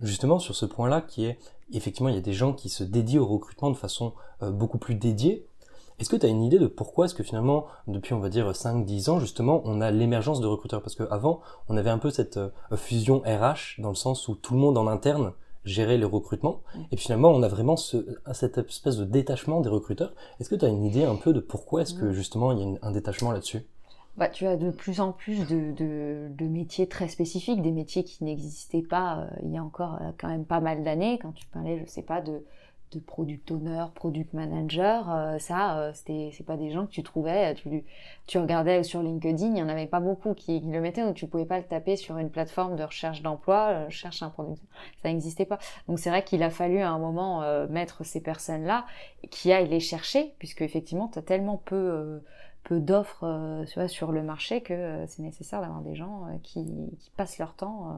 Justement, 0.00 0.38
sur 0.38 0.54
ce 0.54 0.66
point-là, 0.66 1.00
qui 1.00 1.24
est, 1.24 1.38
effectivement, 1.72 2.10
il 2.10 2.14
y 2.14 2.18
a 2.18 2.22
des 2.22 2.34
gens 2.34 2.52
qui 2.52 2.68
se 2.68 2.84
dédient 2.84 3.22
au 3.22 3.26
recrutement 3.26 3.70
de 3.70 3.76
façon 3.76 4.12
beaucoup 4.42 4.78
plus 4.78 4.94
dédiée. 4.94 5.46
Est-ce 5.98 6.10
que 6.10 6.16
tu 6.16 6.26
as 6.26 6.28
une 6.28 6.42
idée 6.42 6.58
de 6.58 6.66
pourquoi 6.66 7.06
est-ce 7.06 7.14
que 7.14 7.22
finalement, 7.22 7.64
depuis 7.86 8.12
on 8.12 8.20
va 8.20 8.28
dire 8.28 8.50
5-10 8.50 9.08
ans, 9.08 9.18
justement, 9.18 9.62
on 9.64 9.80
a 9.80 9.90
l'émergence 9.90 10.42
de 10.42 10.46
recruteurs? 10.46 10.82
Parce 10.82 10.94
qu'avant, 10.94 11.40
on 11.70 11.78
avait 11.78 11.88
un 11.88 11.96
peu 11.96 12.10
cette 12.10 12.38
fusion 12.74 13.20
RH, 13.20 13.80
dans 13.80 13.88
le 13.88 13.94
sens 13.94 14.28
où 14.28 14.34
tout 14.34 14.52
le 14.52 14.60
monde 14.60 14.76
en 14.76 14.86
interne 14.86 15.32
gérer 15.66 15.98
le 15.98 16.06
recrutement. 16.06 16.62
Mm. 16.74 16.80
Et 16.92 16.96
finalement, 16.96 17.30
on 17.30 17.42
a 17.42 17.48
vraiment 17.48 17.76
ce, 17.76 17.96
cette 18.32 18.58
espèce 18.58 18.96
de 18.96 19.04
détachement 19.04 19.60
des 19.60 19.68
recruteurs. 19.68 20.14
Est-ce 20.40 20.48
que 20.48 20.54
tu 20.54 20.64
as 20.64 20.68
une 20.68 20.84
idée 20.84 21.04
un 21.04 21.16
peu 21.16 21.32
de 21.32 21.40
pourquoi 21.40 21.82
est-ce 21.82 21.94
que 21.94 22.12
justement 22.12 22.52
il 22.52 22.58
y 22.58 22.62
a 22.62 22.78
un 22.82 22.92
détachement 22.92 23.32
là-dessus? 23.32 23.66
Bah, 24.16 24.28
tu 24.28 24.46
as 24.46 24.56
de 24.56 24.70
plus 24.70 25.00
en 25.00 25.12
plus 25.12 25.46
de, 25.46 25.72
de, 25.72 26.28
de 26.30 26.46
métiers 26.46 26.88
très 26.88 27.08
spécifiques, 27.08 27.60
des 27.60 27.70
métiers 27.70 28.02
qui 28.02 28.24
n'existaient 28.24 28.80
pas 28.80 29.18
euh, 29.18 29.26
il 29.42 29.52
y 29.52 29.58
a 29.58 29.62
encore 29.62 29.96
euh, 30.00 30.10
quand 30.18 30.28
même 30.28 30.46
pas 30.46 30.60
mal 30.60 30.82
d'années. 30.82 31.18
Quand 31.20 31.32
tu 31.32 31.46
parlais, 31.48 31.78
je 31.78 31.90
sais 31.90 32.02
pas, 32.02 32.22
de, 32.22 32.42
de 32.92 33.00
product 33.00 33.50
owner, 33.50 33.84
product 33.94 34.32
manager, 34.32 35.10
euh, 35.10 35.38
ça, 35.38 35.78
euh, 35.78 35.92
c'était, 35.92 36.30
c'est 36.32 36.44
pas 36.44 36.56
des 36.56 36.70
gens 36.70 36.86
que 36.86 36.92
tu 36.92 37.02
trouvais, 37.02 37.54
tu, 37.54 37.84
tu 38.26 38.38
regardais 38.38 38.82
sur 38.82 39.02
LinkedIn, 39.02 39.46
il 39.46 39.52
n'y 39.52 39.62
en 39.62 39.68
avait 39.68 39.86
pas 39.86 40.00
beaucoup 40.00 40.34
qui, 40.34 40.60
le 40.60 40.80
mettaient, 40.80 41.02
donc 41.02 41.16
tu 41.16 41.26
pouvais 41.26 41.44
pas 41.46 41.58
le 41.58 41.64
taper 41.64 41.96
sur 41.96 42.18
une 42.18 42.30
plateforme 42.30 42.76
de 42.76 42.84
recherche 42.84 43.22
d'emploi, 43.22 43.68
euh, 43.70 43.90
cherche 43.90 44.22
un 44.22 44.30
product, 44.30 44.62
ça 45.02 45.08
n'existait 45.08 45.46
pas. 45.46 45.58
Donc 45.88 45.98
c'est 45.98 46.10
vrai 46.10 46.22
qu'il 46.22 46.42
a 46.42 46.50
fallu 46.50 46.78
à 46.78 46.90
un 46.90 46.98
moment 46.98 47.42
mettre 47.68 48.04
ces 48.04 48.20
personnes-là, 48.20 48.86
qui 49.30 49.52
aillent 49.52 49.68
les 49.68 49.80
chercher, 49.80 50.34
puisque 50.38 50.62
effectivement, 50.62 51.08
tu 51.08 51.18
as 51.18 51.22
tellement 51.22 51.56
peu 51.56 52.20
peu 52.66 52.80
d'offres 52.80 53.24
euh, 53.24 53.86
sur 53.86 54.10
le 54.10 54.24
marché 54.24 54.60
que 54.60 54.72
euh, 54.72 55.06
c'est 55.06 55.22
nécessaire 55.22 55.60
d'avoir 55.60 55.82
des 55.82 55.94
gens 55.94 56.26
euh, 56.26 56.36
qui, 56.42 56.66
passent 57.16 57.38
leur 57.38 57.54
temps 57.54 57.96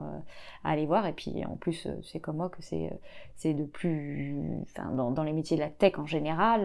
à 0.62 0.70
aller 0.70 0.87
voir. 0.87 1.06
Et 1.06 1.12
puis 1.12 1.44
en 1.44 1.56
plus, 1.56 1.88
c'est 2.04 2.20
comme 2.20 2.37
moi 2.37 2.50
que 2.50 2.62
c'est 2.62 2.92
c'est 3.34 3.54
de 3.54 3.64
plus, 3.64 4.64
dans, 4.76 5.10
dans, 5.10 5.22
les 5.25 5.32
métiers 5.32 5.56
de 5.56 5.62
la 5.62 5.70
tech 5.70 5.98
en 5.98 6.06
général, 6.06 6.60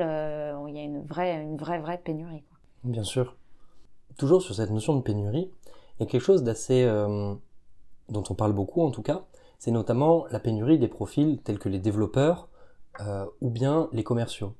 il 0.67 0.75
y 0.75 0.79
a 0.79 0.83
une 0.83 1.01
vraie 1.01 1.41
une 1.41 1.57
vraie 1.57 1.79
vraie 1.79 1.97
pénurie. 1.97 2.43
Bien 2.83 3.03
sûr. 3.03 3.35
Toujours 4.17 4.43
sur 4.43 4.53
cette 4.53 4.69
notion 4.69 4.95
de 4.95 5.01
pénurie, 5.01 5.51
il 5.97 6.03
y 6.03 6.03
a 6.03 6.05
quelque 6.05 6.21
chose 6.21 6.43
d'assez 6.43 6.85
dont 8.09 8.23
on 8.29 8.35
parle 8.35 8.53
beaucoup 8.53 8.83
en 8.83 8.91
tout 8.91 9.01
cas, 9.01 9.23
c'est 9.57 9.71
notamment 9.71 10.25
la 10.29 10.39
pénurie 10.39 10.77
des 10.77 10.87
profils 10.87 11.41
tels 11.41 11.57
que 11.57 11.69
les 11.69 11.79
développeurs 11.79 12.49
ou 13.41 13.49
bien 13.49 13.89
les 13.93 14.03
commerciaux. 14.03 14.53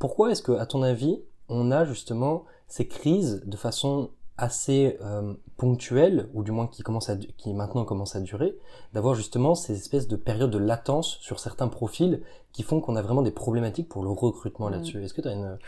Pourquoi 0.00 0.32
est-ce 0.32 0.42
que, 0.42 0.50
à 0.50 0.66
ton 0.66 0.82
avis, 0.82 1.22
on 1.52 1.70
a 1.70 1.84
justement 1.84 2.44
ces 2.66 2.88
crises 2.88 3.42
de 3.44 3.56
façon 3.56 4.10
assez 4.38 4.96
euh, 5.02 5.34
ponctuelle, 5.56 6.28
ou 6.32 6.42
du 6.42 6.50
moins 6.50 6.66
qui, 6.66 6.82
commence 6.82 7.10
à, 7.10 7.16
qui 7.16 7.52
maintenant 7.52 7.84
commence 7.84 8.16
à 8.16 8.20
durer, 8.20 8.56
d'avoir 8.92 9.14
justement 9.14 9.54
ces 9.54 9.74
espèces 9.74 10.08
de 10.08 10.16
périodes 10.16 10.50
de 10.50 10.58
latence 10.58 11.18
sur 11.20 11.38
certains 11.38 11.68
profils 11.68 12.22
qui 12.52 12.62
font 12.62 12.80
qu'on 12.80 12.96
a 12.96 13.02
vraiment 13.02 13.22
des 13.22 13.30
problématiques 13.30 13.88
pour 13.88 14.02
le 14.02 14.10
recrutement 14.10 14.68
mm. 14.68 14.72
là-dessus. 14.72 15.02
Est-ce 15.02 15.14
que 15.14 15.20
tu 15.20 15.28
as 15.28 15.32
une, 15.32 15.58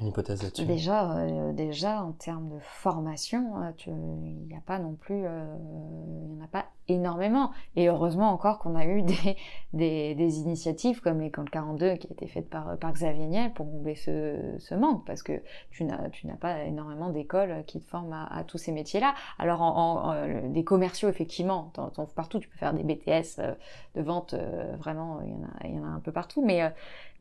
une, 0.00 0.08
hypothèse 0.08 0.42
là-dessus? 0.42 0.66
Déjà, 0.66 1.16
euh, 1.16 1.52
déjà, 1.52 2.02
en 2.02 2.12
termes 2.12 2.48
de 2.48 2.58
formation, 2.60 3.62
euh, 3.62 3.70
il 3.86 4.46
n'y 4.48 4.56
a 4.56 4.62
pas 4.64 4.78
non 4.78 4.94
plus, 4.94 5.16
il 5.16 6.28
n'y 6.34 6.40
en 6.40 6.44
a 6.44 6.48
pas 6.48 6.66
énormément. 6.88 7.50
Et 7.76 7.88
heureusement 7.88 8.30
encore 8.30 8.58
qu'on 8.58 8.74
a 8.74 8.84
eu 8.84 9.02
des, 9.02 9.36
des, 9.72 10.14
des, 10.14 10.38
initiatives 10.40 11.00
comme 11.00 11.20
l'école 11.20 11.48
42 11.50 11.94
qui 11.96 12.08
a 12.08 12.10
été 12.12 12.26
faite 12.26 12.50
par, 12.50 12.76
par 12.78 12.92
Xavier 12.92 13.26
Niel 13.26 13.52
pour 13.52 13.70
combler 13.70 13.94
ce, 13.94 14.56
ce 14.58 14.74
manque, 14.74 15.06
parce 15.06 15.22
que 15.22 15.42
tu 15.70 15.84
n'as, 15.84 15.96
pas 16.40 16.64
énormément 16.64 17.10
d'écoles 17.10 17.64
qui 17.66 17.80
te 17.80 17.88
forment 17.88 18.12
à, 18.12 18.26
à 18.26 18.44
tous 18.44 18.58
ces 18.58 18.72
métiers-là. 18.72 19.14
Alors, 19.38 19.62
en, 19.62 20.10
en, 20.10 20.48
des 20.50 20.64
commerciaux, 20.64 21.08
effectivement, 21.08 21.72
partout, 22.14 22.38
tu 22.38 22.48
peux 22.48 22.58
faire 22.58 22.74
des 22.74 22.82
BTS 22.82 23.38
euh, 23.38 23.54
de 23.94 24.02
vente, 24.02 24.34
euh, 24.34 24.74
vraiment, 24.78 25.20
il 25.22 25.30
y, 25.30 25.34
en 25.34 25.44
a, 25.44 25.66
il 25.66 25.74
y 25.74 25.78
en 25.78 25.84
a 25.84 25.88
un 25.88 26.00
peu 26.00 26.12
partout, 26.12 26.33
mais, 26.42 26.62
euh, 26.62 26.70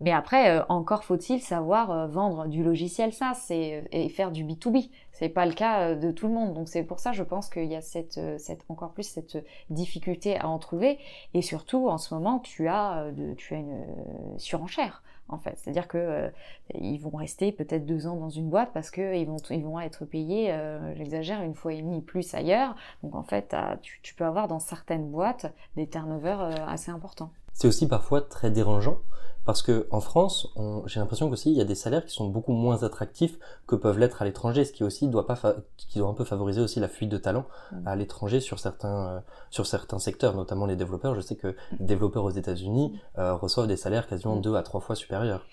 mais 0.01 0.12
après, 0.12 0.62
encore 0.70 1.03
faut-il 1.03 1.41
savoir 1.41 2.08
vendre 2.08 2.48
du 2.48 2.63
logiciel 2.63 3.13
SaaS 3.13 3.48
et, 3.51 3.84
et 3.91 4.10
faire 4.10 4.32
du 4.32 4.43
B2B. 4.43 4.89
C'est 5.12 5.29
pas 5.29 5.46
le 5.46 5.53
cas 5.53 5.96
de 5.96 6.12
tout 6.12 6.27
le 6.27 6.34
monde, 6.34 6.53
donc 6.53 6.67
c'est 6.67 6.84
pour 6.84 7.00
ça, 7.00 7.12
je 7.12 7.24
pense 7.24 7.50
qu'il 7.50 7.65
y 7.65 7.75
a 7.75 7.82
cette, 7.82 8.20
encore 8.67 8.91
plus 8.91 9.03
cette 9.03 9.38
difficulté 9.70 10.38
à 10.38 10.48
en 10.48 10.60
trouver. 10.60 11.00
Et 11.34 11.41
surtout, 11.41 11.88
en 11.88 11.98
ce 11.98 12.13
moment, 12.13 12.39
tu 12.39 12.67
as, 12.67 13.03
euh, 13.03 13.34
tu 13.36 13.53
as 13.53 13.58
une 13.58 13.84
euh, 13.84 14.38
surenchère. 14.38 15.03
En 15.29 15.38
fait, 15.38 15.58
c'est-à-dire 15.58 15.88
que 15.88 15.98
euh, 15.98 16.29
ils 16.75 16.98
vont 16.98 17.15
rester 17.15 17.51
peut-être 17.51 17.86
deux 17.86 18.08
ans 18.08 18.17
dans 18.17 18.29
une 18.29 18.50
boîte 18.50 18.72
parce 18.74 18.91
que 18.91 19.15
ils 19.15 19.25
vont 19.25 19.38
ils 19.50 19.63
vont 19.63 19.79
être 19.79 20.05
payés, 20.05 20.53
j'exagère, 20.96 21.41
une 21.41 21.53
fois 21.53 21.74
et 21.74 21.82
demie 21.82 22.01
plus 22.01 22.34
ailleurs. 22.34 22.75
Donc 23.03 23.15
en 23.15 23.24
fait, 23.24 23.55
tu, 23.82 24.15
peux 24.15 24.25
avoir 24.25 24.48
dans 24.48 24.60
certaines 24.60 25.10
boîtes 25.10 25.51
des 25.75 25.88
turnovers 25.88 26.70
assez 26.70 26.91
importants. 26.91 27.32
C'est 27.53 27.67
aussi 27.67 27.88
parfois 27.88 28.22
très 28.22 28.51
dérangeant 28.51 28.98
parce 29.45 29.62
que 29.62 29.88
en 29.91 30.00
France, 30.00 30.48
j'ai 30.86 31.00
l'impression 31.00 31.29
qu'aussi 31.29 31.51
il 31.51 31.57
y 31.57 31.62
a 31.62 31.65
des 31.65 31.75
salaires 31.75 32.05
qui 32.05 32.13
sont 32.13 32.27
beaucoup 32.27 32.53
moins 32.53 32.83
attractifs 32.83 33.38
que 33.67 33.75
peuvent 33.75 34.00
l'être 34.00 34.22
à 34.22 34.25
l'étranger, 34.25 34.63
ce 34.63 34.72
qui 34.72 34.83
aussi 34.83 35.10
doit 35.10 35.27
pas, 35.27 35.38
qui 35.75 36.00
doit 36.00 36.07
un 36.07 36.13
peu 36.13 36.24
favoriser 36.24 36.62
aussi 36.62 36.79
la 36.79 36.88
fuite 36.88 37.10
de 37.10 37.17
talents 37.17 37.45
mm. 37.72 37.88
à 37.88 37.95
l'étranger 37.95 38.39
sur 38.39 38.60
certains, 38.60 39.07
euh, 39.07 39.19
sur 39.50 39.65
certains 39.65 40.00
secteurs, 40.00 40.36
notamment 40.36 40.65
les 40.65 40.77
développeurs. 40.77 41.13
Je 41.15 41.22
sais 41.22 41.36
que 41.36 41.55
les 41.77 41.86
développeurs 41.86 42.24
aux 42.24 42.29
États-Unis 42.29 42.98
euh, 43.17 43.33
reçoivent 43.33 43.67
des 43.67 43.77
salaires 43.77 44.07
quasiment 44.07 44.38
deux 44.38 44.55
à 44.55 44.63
trois 44.63 44.79
fois 44.79 44.95
supérieurs. 44.95 45.45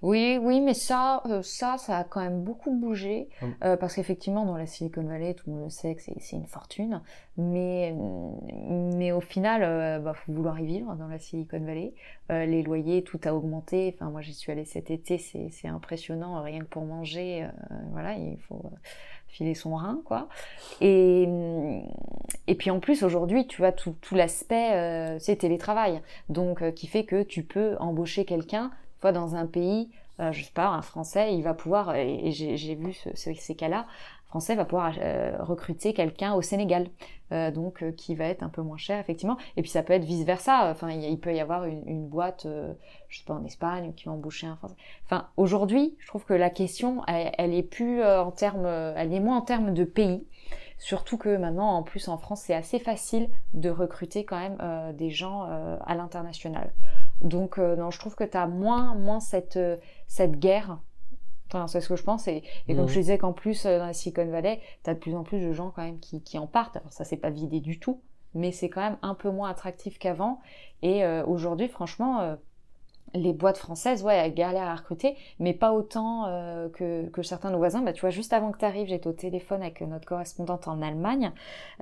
Oui, 0.00 0.38
oui, 0.40 0.60
mais 0.60 0.74
ça, 0.74 1.22
euh, 1.26 1.42
ça, 1.42 1.76
ça 1.76 1.98
a 1.98 2.04
quand 2.04 2.20
même 2.20 2.42
beaucoup 2.42 2.72
bougé 2.72 3.28
hum. 3.42 3.54
euh, 3.64 3.76
parce 3.76 3.96
qu'effectivement, 3.96 4.44
dans 4.44 4.56
la 4.56 4.66
Silicon 4.66 5.02
Valley, 5.02 5.34
tout 5.34 5.50
le 5.50 5.56
monde 5.56 5.64
le 5.64 5.70
sait 5.70 5.96
que 5.96 6.02
c'est 6.02 6.36
une 6.36 6.46
fortune, 6.46 7.02
mais 7.36 7.94
mais 8.52 9.10
au 9.10 9.20
final, 9.20 9.62
euh, 9.64 9.98
bah, 9.98 10.14
faut 10.14 10.32
vouloir 10.32 10.60
y 10.60 10.66
vivre 10.66 10.94
dans 10.94 11.08
la 11.08 11.18
Silicon 11.18 11.60
Valley. 11.60 11.94
Euh, 12.30 12.46
les 12.46 12.62
loyers, 12.62 13.02
tout 13.02 13.18
a 13.24 13.34
augmenté. 13.34 13.92
Enfin, 13.94 14.10
moi, 14.10 14.20
j'y 14.20 14.34
suis 14.34 14.52
allée 14.52 14.64
cet 14.64 14.90
été, 14.90 15.18
c'est 15.18 15.68
impressionnant, 15.68 16.42
rien 16.42 16.60
que 16.60 16.66
pour 16.66 16.84
manger, 16.84 17.48
voilà, 17.90 18.14
il 18.14 18.38
faut 18.48 18.70
filer 19.26 19.54
son 19.54 19.74
rein, 19.74 20.00
quoi. 20.04 20.28
Et, 20.80 21.28
et 22.46 22.54
puis 22.54 22.70
en 22.70 22.80
plus, 22.80 23.02
aujourd'hui, 23.02 23.46
tu 23.46 23.58
vois, 23.58 23.72
tout, 23.72 23.94
tout 24.00 24.14
l'aspect, 24.14 25.18
c'est 25.18 25.36
télétravail. 25.36 26.02
Donc, 26.28 26.72
qui 26.74 26.86
fait 26.86 27.04
que 27.04 27.22
tu 27.22 27.42
peux 27.42 27.76
embaucher 27.78 28.24
quelqu'un 28.24 28.70
fois 29.00 29.12
dans 29.12 29.34
un 29.34 29.46
pays, 29.46 29.90
euh, 30.20 30.32
je 30.32 30.42
sais 30.42 30.52
pas, 30.52 30.66
un 30.68 30.82
Français, 30.82 31.34
il 31.34 31.42
va 31.42 31.54
pouvoir, 31.54 31.94
et, 31.94 32.32
j'ai 32.32 32.74
vu 32.74 32.92
ces 33.14 33.54
cas-là, 33.54 33.86
Français 34.26 34.56
va 34.56 34.66
pouvoir 34.66 34.92
euh, 35.00 35.36
recruter 35.40 35.94
quelqu'un 35.94 36.34
au 36.34 36.42
Sénégal, 36.42 36.88
euh, 37.32 37.50
donc 37.50 37.82
qui 37.94 38.14
va 38.14 38.26
être 38.26 38.42
un 38.42 38.50
peu 38.50 38.60
moins 38.60 38.76
cher 38.76 38.98
effectivement. 38.98 39.38
Et 39.56 39.62
puis 39.62 39.70
ça 39.70 39.82
peut 39.82 39.94
être 39.94 40.04
vice 40.04 40.24
versa. 40.24 40.70
Enfin, 40.70 40.90
il, 40.90 41.18
peut 41.18 41.34
y 41.34 41.40
avoir 41.40 41.64
une, 41.64 42.06
boîte, 42.06 42.46
je 43.08 43.18
sais 43.18 43.24
pas, 43.24 43.34
en 43.34 43.44
Espagne 43.44 43.94
qui 43.94 44.04
va 44.04 44.12
embaucher 44.12 44.46
un 44.46 44.56
Français. 44.56 44.76
Enfin, 45.06 45.28
aujourd'hui, 45.38 45.96
je 45.98 46.08
trouve 46.08 46.26
que 46.26 46.34
la 46.34 46.50
question, 46.50 47.02
elle 47.06 47.54
est 47.54 47.62
plus 47.62 48.04
en 48.04 48.30
termes, 48.30 48.66
elle 48.66 49.14
est 49.14 49.20
moins 49.20 49.38
en 49.38 49.42
termes 49.42 49.72
de 49.72 49.84
pays. 49.84 50.26
Surtout 50.76 51.16
que 51.16 51.36
maintenant, 51.36 51.70
en 51.70 51.82
plus 51.82 52.08
en 52.08 52.18
France, 52.18 52.42
c'est 52.42 52.54
assez 52.54 52.78
facile 52.78 53.30
de 53.54 53.70
recruter 53.70 54.24
quand 54.24 54.38
même 54.38 54.94
des 54.94 55.10
gens 55.10 55.44
à 55.44 55.94
l'international. 55.94 56.70
Donc 57.22 57.58
euh, 57.58 57.76
non, 57.76 57.90
je 57.90 57.98
trouve 57.98 58.14
que 58.14 58.24
tu 58.24 58.36
as 58.36 58.46
moins, 58.46 58.94
moins 58.94 59.20
cette, 59.20 59.56
euh, 59.56 59.76
cette 60.06 60.38
guerre. 60.38 60.78
Enfin, 61.48 61.66
c'est 61.66 61.80
ce 61.80 61.88
que 61.88 61.96
je 61.96 62.02
pense. 62.02 62.28
Et, 62.28 62.42
et 62.68 62.74
comme 62.74 62.84
mhm. 62.84 62.88
je 62.88 63.00
disais 63.00 63.18
qu'en 63.18 63.32
plus, 63.32 63.64
euh, 63.64 63.78
dans 63.78 63.86
la 63.86 63.92
Silicon 63.92 64.26
Valley, 64.26 64.60
tu 64.84 64.90
as 64.90 64.94
de 64.94 64.98
plus 64.98 65.14
en 65.14 65.22
plus 65.22 65.40
de 65.40 65.52
gens 65.52 65.70
quand 65.74 65.82
même 65.82 65.98
qui, 65.98 66.22
qui 66.22 66.38
en 66.38 66.46
partent. 66.46 66.76
Alors 66.76 66.92
ça, 66.92 67.04
c'est 67.04 67.16
pas 67.16 67.30
vidé 67.30 67.60
du 67.60 67.78
tout, 67.80 68.00
mais 68.34 68.52
c'est 68.52 68.68
quand 68.68 68.82
même 68.82 68.98
un 69.02 69.14
peu 69.14 69.30
moins 69.30 69.50
attractif 69.50 69.98
qu'avant. 69.98 70.40
Et 70.82 71.04
aujourd'hui, 71.26 71.66
franchement, 71.66 72.36
les 73.14 73.32
boîtes 73.32 73.58
françaises, 73.58 74.02
ouais, 74.02 74.16
elles 74.16 74.34
galèrent 74.34 74.68
à 74.68 74.74
recruter, 74.74 75.16
mais 75.38 75.54
pas 75.54 75.72
autant 75.72 76.26
euh, 76.26 76.68
que, 76.68 77.08
que, 77.08 77.22
certains 77.22 77.48
de 77.48 77.54
nos 77.54 77.58
voisins. 77.58 77.82
Bah, 77.82 77.92
tu 77.92 78.00
vois, 78.00 78.10
juste 78.10 78.32
avant 78.32 78.52
que 78.52 78.58
tu 78.58 78.64
arrives, 78.64 78.88
j'étais 78.88 79.06
au 79.06 79.12
téléphone 79.12 79.62
avec 79.62 79.80
notre 79.80 80.06
correspondante 80.06 80.68
en 80.68 80.82
Allemagne 80.82 81.32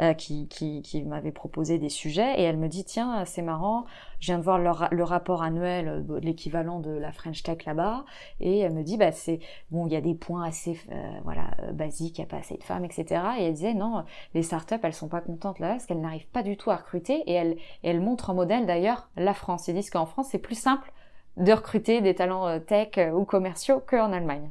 euh, 0.00 0.14
qui, 0.14 0.48
qui, 0.48 0.82
qui 0.82 1.02
m'avait 1.02 1.32
proposé 1.32 1.78
des 1.78 1.88
sujets 1.88 2.40
et 2.40 2.42
elle 2.42 2.56
me 2.56 2.68
dit, 2.68 2.84
tiens, 2.84 3.24
c'est 3.24 3.42
marrant, 3.42 3.86
je 4.20 4.26
viens 4.26 4.38
de 4.38 4.44
voir 4.44 4.58
le, 4.58 5.02
rapport 5.02 5.42
annuel, 5.42 6.04
euh, 6.08 6.20
l'équivalent 6.20 6.80
de 6.80 6.90
la 6.90 7.12
French 7.12 7.42
Tech 7.42 7.64
là-bas, 7.64 8.04
et 8.40 8.58
elle 8.60 8.72
me 8.72 8.82
dit, 8.82 8.96
bah, 8.96 9.12
c'est 9.12 9.40
bon, 9.70 9.86
il 9.86 9.92
y 9.92 9.96
a 9.96 10.00
des 10.00 10.14
points 10.14 10.44
assez 10.44 10.78
voilà 11.24 11.50
basiques, 11.72 12.18
il 12.18 12.22
n'y 12.22 12.26
a 12.26 12.28
pas 12.28 12.38
assez 12.38 12.56
de 12.56 12.62
femmes, 12.62 12.84
etc. 12.84 13.22
Et 13.38 13.44
elle 13.44 13.54
disait, 13.54 13.74
non, 13.74 14.04
les 14.34 14.42
startups, 14.42 14.74
elles 14.82 14.92
sont 14.92 15.08
pas 15.08 15.20
contentes 15.20 15.58
là 15.58 15.70
parce 15.70 15.86
qu'elles 15.86 16.00
n'arrivent 16.00 16.28
pas 16.28 16.42
du 16.42 16.56
tout 16.56 16.70
à 16.70 16.76
recruter 16.76 17.22
et 17.26 17.32
elles, 17.32 17.56
et 17.82 17.90
elles 17.90 18.00
montrent 18.00 18.30
en 18.30 18.34
modèle 18.34 18.66
d'ailleurs 18.66 19.08
la 19.16 19.34
France. 19.34 19.68
Ils 19.68 19.74
disent 19.74 19.90
qu'en 19.90 20.06
France, 20.06 20.28
c'est 20.30 20.38
plus 20.38 20.58
simple 20.58 20.92
de 21.36 21.52
recruter 21.52 22.00
des 22.00 22.14
talents 22.14 22.46
euh, 22.46 22.58
tech 22.58 22.98
euh, 22.98 23.10
ou 23.10 23.24
commerciaux 23.24 23.82
qu'en 23.86 24.12
Allemagne. 24.12 24.50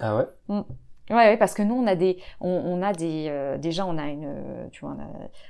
Ah 0.00 0.16
ouais? 0.16 0.26
Mm. 0.48 0.62
Ouais, 1.10 1.38
parce 1.38 1.54
que 1.54 1.62
nous 1.62 1.74
on 1.74 1.86
a 1.86 1.94
des, 1.94 2.18
on, 2.40 2.82
a 2.82 2.92
des, 2.92 3.28
euh, 3.28 3.56
déjà 3.56 3.86
on 3.86 3.96
a 3.96 4.08
une, 4.08 4.68
tu 4.72 4.84
vois, 4.84 4.94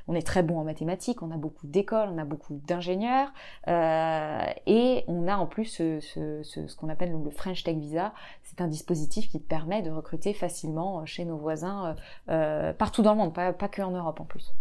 on, 0.07 0.14
est 0.14 0.25
très 0.25 0.45
bon 0.45 0.59
en 0.61 0.64
mathématiques, 0.64 1.21
on 1.21 1.33
a 1.33 1.37
beaucoup 1.37 1.66
d'écoles, 1.66 2.11
on 2.12 2.18
a 2.18 2.25
beaucoup 2.25 2.61
d'ingénieurs, 2.68 3.33
euh, 3.66 4.45
et 4.66 5.04
on 5.09 5.26
a 5.26 5.37
en 5.37 5.47
plus 5.47 5.64
ce, 5.64 5.99
ce, 5.99 6.45
ce, 6.45 6.68
ce 6.68 6.76
qu'on 6.76 6.88
appelle 6.88 7.11
le 7.11 7.30
French 7.30 7.64
Tech 7.64 7.76
Visa. 7.76 8.12
C'est 8.45 8.61
un 8.61 8.68
dispositif 8.68 9.28
qui 9.28 9.40
te 9.40 9.49
permet 9.49 9.83
de 9.83 9.90
recruter 9.90 10.33
facilement 10.33 11.04
chez 11.07 11.25
nos 11.25 11.37
voisins 11.37 11.97
euh, 12.28 12.73
partout 12.73 13.02
dans 13.02 13.12
le 13.12 13.18
monde, 13.18 13.35
pas, 13.35 13.52
pas 13.52 13.68
que 13.68 13.83
en 13.83 13.90
Europe 13.90 14.21
en 14.21 14.25
plus. 14.25 14.54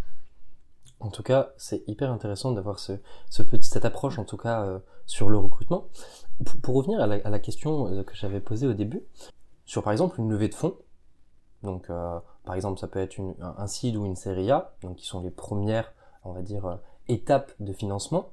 En 1.00 1.10
tout 1.10 1.22
cas, 1.24 1.54
c'est 1.58 1.84
hyper 1.88 2.12
intéressant 2.12 2.52
d'avoir 2.52 2.80
ce, 2.80 2.94
ce 3.30 3.44
cette 3.62 3.86
approche, 3.86 4.18
en 4.18 4.26
tout 4.26 4.38
cas, 4.38 4.64
euh, 4.64 4.80
sur 5.06 5.30
le 5.30 5.38
recrutement. 5.38 5.90
Pour, 6.64 6.76
revenir 6.76 7.02
à 7.02 7.08
la, 7.08 7.16
à 7.24 7.30
la 7.30 7.40
question 7.40 7.88
euh, 7.88 8.04
que 8.04 8.16
j'avais 8.16 8.40
posée 8.40 8.68
au 8.68 8.74
début, 8.74 9.04
sur 9.66 9.84
par 9.84 9.92
exemple 9.94 10.20
une 10.20 10.30
levée 10.30 10.50
de 10.50 10.56
fonds, 10.56 10.76
donc 11.62 11.90
euh, 11.90 12.20
par 12.46 12.56
exemple 12.56 12.80
ça 12.80 12.88
peut 12.88 13.00
être 13.00 13.18
une, 13.18 13.36
un 13.40 13.68
seed 13.68 13.96
ou 13.96 14.06
une 14.06 14.16
série 14.16 14.50
A, 14.50 14.74
donc 14.82 14.98
qui 14.98 15.06
sont 15.06 15.22
les 15.22 15.30
premières, 15.30 15.94
on 16.24 16.34
va 16.34 16.42
dire, 16.42 16.80
étapes 17.08 17.52
de 17.60 17.74
financement. 17.74 18.32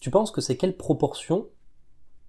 Tu 0.00 0.10
penses 0.10 0.30
que 0.30 0.40
c'est 0.40 0.56
quelle 0.56 0.76
proportion 0.76 1.46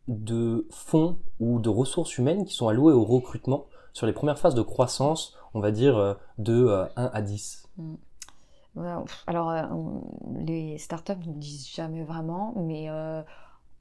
de 0.07 0.67
fonds 0.69 1.17
ou 1.39 1.59
de 1.59 1.69
ressources 1.69 2.17
humaines 2.17 2.45
qui 2.45 2.53
sont 2.53 2.67
allouées 2.67 2.93
au 2.93 3.03
recrutement 3.03 3.65
sur 3.93 4.05
les 4.05 4.13
premières 4.13 4.39
phases 4.39 4.55
de 4.55 4.61
croissance, 4.61 5.35
on 5.53 5.59
va 5.59 5.71
dire 5.71 6.17
de 6.37 6.87
1 6.95 7.05
à 7.13 7.21
10 7.21 7.69
alors, 9.27 9.51
euh, 9.51 9.63
les 10.39 10.77
startups 10.77 11.27
ne 11.27 11.33
disent 11.33 11.69
jamais 11.69 12.03
vraiment, 12.03 12.53
mais 12.55 12.89
euh, 12.89 13.21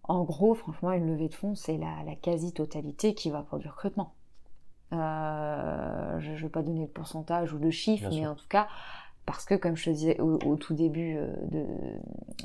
en 0.02 0.22
gros, 0.22 0.54
franchement, 0.54 0.92
une 0.92 1.06
levée 1.06 1.28
de 1.28 1.34
fonds, 1.34 1.54
c'est 1.54 1.78
la, 1.78 2.14
quasi-totalité 2.20 3.14
qui 3.14 3.30
va 3.30 3.42
pour 3.42 3.58
du 3.58 3.68
recrutement. 3.68 4.14
Euh, 4.92 6.20
je 6.20 6.32
ne 6.32 6.36
vais 6.36 6.48
pas 6.50 6.62
donner 6.62 6.86
de 6.86 6.90
pourcentage 6.90 7.54
ou 7.54 7.58
de 7.58 7.70
chiffre, 7.70 8.10
mais 8.10 8.26
en 8.26 8.34
tout 8.34 8.48
cas, 8.48 8.68
parce 9.24 9.46
que 9.46 9.54
comme 9.54 9.76
je 9.76 9.86
te 9.86 9.90
disais 9.90 10.20
au, 10.20 10.56
tout 10.56 10.74
début 10.74 11.14
de 11.50 11.64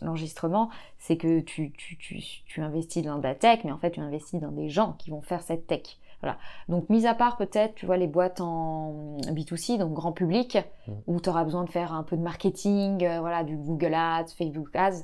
l'enregistrement, 0.02 0.70
c'est 0.98 1.18
que 1.18 1.42
tu, 1.42 1.74
tu, 1.74 1.98
tu, 1.98 2.22
tu, 2.46 2.62
investis 2.62 3.04
dans 3.04 3.18
de 3.18 3.24
la 3.24 3.36
tech, 3.36 3.60
mais 3.66 3.72
en 3.74 3.78
fait 3.78 3.92
tu 3.92 4.00
investis 4.00 4.40
dans 4.40 4.52
des 4.52 4.70
gens 4.70 4.94
qui 4.94 5.10
vont 5.10 5.22
faire 5.22 5.42
cette 5.42 5.68
tech. 5.68 5.98
Voilà. 6.22 6.38
Donc, 6.68 6.90
mis 6.90 7.06
à 7.06 7.14
part 7.14 7.38
peut-être, 7.38 7.76
tu 7.76 7.86
vois, 7.86 7.98
les 7.98 8.08
boîtes 8.08 8.42
en 8.42 9.18
B2C, 9.28 9.78
donc 9.78 9.94
grand 9.94 10.12
public, 10.12 10.58
mm. 10.88 10.92
où 11.08 11.20
tu 11.22 11.30
auras 11.30 11.44
besoin 11.44 11.64
de 11.64 11.70
faire 11.70 11.94
un 11.94 12.04
peu 12.04 12.18
de 12.18 12.22
marketing, 12.22 13.06
euh, 13.06 13.20
voilà, 13.20 13.44
du 13.44 13.56
Google 13.56 13.94
Ads, 13.94 14.30
Facebook 14.36 14.76
Ads, 14.76 15.04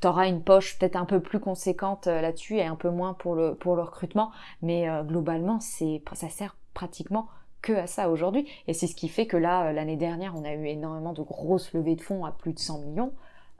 tu 0.00 0.06
auras 0.06 0.28
une 0.28 0.42
poche 0.42 0.78
peut-être 0.78 0.96
un 0.96 1.04
peu 1.04 1.20
plus 1.20 1.40
conséquente 1.40 2.06
euh, 2.06 2.20
là-dessus 2.20 2.56
et 2.56 2.64
un 2.64 2.76
peu 2.76 2.90
moins 2.90 3.14
pour 3.14 3.34
le, 3.34 3.54
pour 3.54 3.76
le 3.76 3.82
recrutement. 3.82 4.30
Mais 4.62 4.88
euh, 4.88 5.02
globalement, 5.02 5.60
c'est, 5.60 6.02
ça 6.12 6.28
sert 6.28 6.56
pratiquement 6.74 7.28
que 7.62 7.72
à 7.72 7.86
ça 7.86 8.10
aujourd'hui. 8.10 8.46
Et 8.66 8.74
c'est 8.74 8.86
ce 8.86 8.94
qui 8.94 9.08
fait 9.08 9.26
que 9.26 9.36
là, 9.36 9.72
l'année 9.72 9.96
dernière, 9.96 10.34
on 10.36 10.44
a 10.44 10.52
eu 10.52 10.66
énormément 10.66 11.12
de 11.12 11.22
grosses 11.22 11.72
levées 11.72 11.96
de 11.96 12.00
fonds 12.00 12.24
à 12.24 12.32
plus 12.32 12.52
de 12.52 12.58
100 12.58 12.78
millions. 12.80 13.12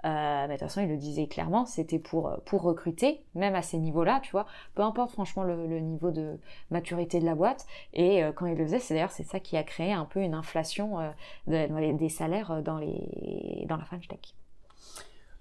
Euh, 0.08 0.46
mais 0.48 0.54
de 0.54 0.58
toute 0.58 0.68
façon, 0.68 0.80
il 0.80 0.88
le 0.88 0.96
disait 0.96 1.26
clairement, 1.26 1.66
c'était 1.66 1.98
pour, 1.98 2.30
pour 2.46 2.62
recruter, 2.62 3.22
même 3.34 3.54
à 3.54 3.62
ces 3.62 3.78
niveaux-là, 3.78 4.20
tu 4.22 4.32
vois. 4.32 4.46
Peu 4.74 4.82
importe 4.82 5.10
franchement 5.12 5.42
le, 5.42 5.78
niveau 5.80 6.10
de 6.10 6.38
maturité 6.70 7.20
de 7.20 7.26
la 7.26 7.34
boîte. 7.34 7.66
Et 7.92 8.22
quand 8.34 8.46
il 8.46 8.56
le 8.56 8.64
faisait, 8.64 8.78
c'est 8.78 8.94
d'ailleurs 8.94 9.12
c'est 9.12 9.24
ça 9.24 9.40
qui 9.40 9.56
a 9.56 9.62
créé 9.62 9.92
un 9.92 10.04
peu 10.04 10.20
une 10.20 10.34
inflation 10.34 10.98
des 11.46 12.08
salaires 12.08 12.62
dans, 12.62 12.78
les, 12.78 13.66
dans 13.68 13.76
la 13.76 13.84
French 13.84 14.08
Tech. 14.08 14.20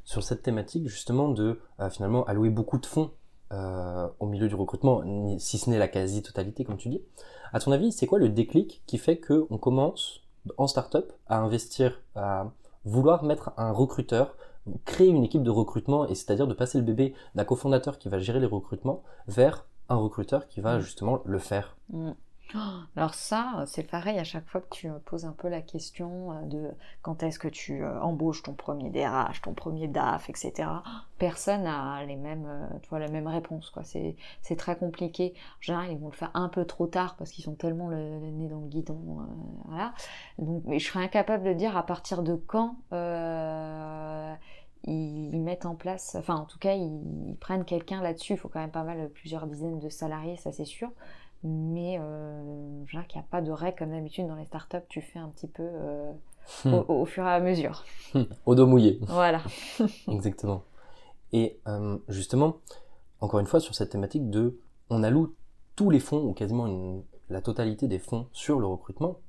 Sur 0.03 0.23
cette 0.23 0.43
thématique 0.43 0.87
justement 0.87 1.29
de 1.29 1.59
finalement 1.89 2.25
allouer 2.25 2.49
beaucoup 2.49 2.77
de 2.77 2.85
fonds 2.85 3.11
euh, 3.53 4.09
au 4.19 4.25
milieu 4.25 4.49
du 4.49 4.55
recrutement, 4.55 5.03
si 5.39 5.57
ce 5.57 5.69
n'est 5.69 5.77
la 5.77 5.87
quasi-totalité, 5.87 6.65
comme 6.65 6.75
tu 6.75 6.89
dis. 6.89 7.01
À 7.53 7.61
ton 7.61 7.71
avis, 7.71 7.93
c'est 7.93 8.05
quoi 8.05 8.19
le 8.19 8.27
déclic 8.27 8.83
qui 8.85 8.97
fait 8.97 9.21
qu'on 9.21 9.57
commence 9.57 10.21
en 10.57 10.67
startup 10.67 11.13
à 11.27 11.37
investir, 11.37 12.01
à 12.15 12.51
vouloir 12.83 13.23
mettre 13.23 13.53
un 13.55 13.71
recruteur, 13.71 14.35
créer 14.85 15.07
une 15.07 15.23
équipe 15.23 15.43
de 15.43 15.49
recrutement, 15.49 16.07
et 16.07 16.15
c'est-à-dire 16.15 16.47
de 16.47 16.53
passer 16.53 16.77
le 16.77 16.83
bébé 16.83 17.13
d'un 17.35 17.45
cofondateur 17.45 17.97
qui 17.97 18.09
va 18.09 18.19
gérer 18.19 18.39
les 18.39 18.45
recrutements 18.45 19.03
vers 19.27 19.65
un 19.89 19.95
recruteur 19.95 20.47
qui 20.47 20.61
va 20.61 20.77
mm. 20.77 20.81
justement 20.81 21.21
le 21.25 21.39
faire 21.39 21.77
mm. 21.89 22.11
Alors 22.95 23.13
ça, 23.13 23.63
c'est 23.67 23.83
pareil 23.83 24.17
à 24.19 24.23
chaque 24.23 24.47
fois 24.47 24.61
que 24.61 24.69
tu 24.71 24.89
poses 25.05 25.25
un 25.25 25.33
peu 25.33 25.49
la 25.49 25.61
question 25.61 26.31
euh, 26.31 26.41
de 26.43 26.71
quand 27.01 27.21
est-ce 27.23 27.39
que 27.39 27.47
tu 27.47 27.83
euh, 27.83 27.99
embauches 28.01 28.43
ton 28.43 28.53
premier 28.53 28.89
DRH, 28.89 29.41
ton 29.41 29.53
premier 29.53 29.87
DAF, 29.87 30.29
etc. 30.29 30.69
Personne 31.17 31.63
n'a 31.63 32.03
les 32.05 32.15
mêmes, 32.15 32.45
euh, 32.47 32.67
tu 32.81 32.89
vois, 32.89 32.99
la 32.99 33.09
même 33.09 33.27
réponse. 33.27 33.69
Quoi. 33.69 33.83
C'est, 33.83 34.15
c'est 34.41 34.55
très 34.55 34.77
compliqué. 34.77 35.33
En 35.59 35.61
général, 35.61 35.91
ils 35.91 35.97
vont 35.97 36.07
le 36.07 36.15
faire 36.15 36.31
un 36.33 36.47
peu 36.47 36.65
trop 36.65 36.87
tard 36.87 37.15
parce 37.17 37.31
qu'ils 37.31 37.43
sont 37.43 37.55
tellement 37.55 37.89
le, 37.89 38.19
nez 38.19 38.47
dans 38.47 38.61
le 38.61 38.67
guidon. 38.67 38.97
voilà. 39.65 39.93
Donc, 40.39 40.63
mais 40.65 40.79
je 40.79 40.87
serais 40.87 41.03
incapable 41.03 41.43
de 41.43 41.53
dire 41.53 41.75
à 41.75 41.85
partir 41.85 42.23
de 42.23 42.35
quand 42.35 42.77
ils, 44.83 45.39
mettent 45.41 45.65
en 45.65 45.75
place, 45.75 46.15
enfin 46.15 46.35
en 46.35 46.45
tout 46.45 46.59
cas, 46.59 46.73
ils, 46.73 47.29
ils 47.29 47.35
prennent 47.35 47.65
quelqu'un 47.65 48.01
là-dessus. 48.01 48.33
Il 48.33 48.37
faut 48.37 48.49
quand 48.49 48.59
même 48.59 48.71
pas 48.71 48.83
mal, 48.83 49.09
plusieurs 49.09 49.47
dizaines 49.47 49.79
de 49.79 49.89
salariés, 49.89 50.37
ça 50.37 50.51
c'est 50.51 50.65
sûr. 50.65 50.89
Mais 51.43 51.97
euh, 51.99 52.83
je 52.85 52.99
qu'il 53.01 53.19
n'y 53.19 53.25
a 53.25 53.27
pas 53.29 53.41
de 53.41 53.51
règle 53.51 53.77
comme 53.77 53.91
d'habitude 53.91 54.27
dans 54.27 54.35
les 54.35 54.45
startups, 54.45 54.77
tu 54.89 55.01
fais 55.01 55.19
un 55.19 55.29
petit 55.29 55.47
peu 55.47 55.63
euh, 55.63 56.11
hmm. 56.65 56.73
au, 56.87 57.05
fur 57.05 57.23
et 57.25 57.31
à 57.31 57.39
mesure. 57.39 57.85
Hmm. 58.13 58.23
Au 58.45 58.55
dos 58.55 58.65
mouillé. 58.65 58.99
Voilà. 59.03 59.41
Exactement. 60.07 60.63
Et 61.31 61.59
euh, 61.67 61.97
justement, 62.07 62.57
encore 63.21 63.39
une 63.39 63.45
fois, 63.45 63.59
sur 63.59 63.75
cette 63.75 63.91
thématique 63.91 64.29
de 64.29 64.59
on 64.89 65.03
alloue 65.03 65.35
tous 65.75 65.89
les 65.89 65.99
fonds, 65.99 66.23
ou 66.23 66.33
quasiment 66.33 67.03
la 67.29 67.41
totalité 67.41 67.87
des 67.87 67.99
fonds 67.99 68.27
sur 68.31 68.59
le 68.59 68.65
recrutement, 68.65 69.19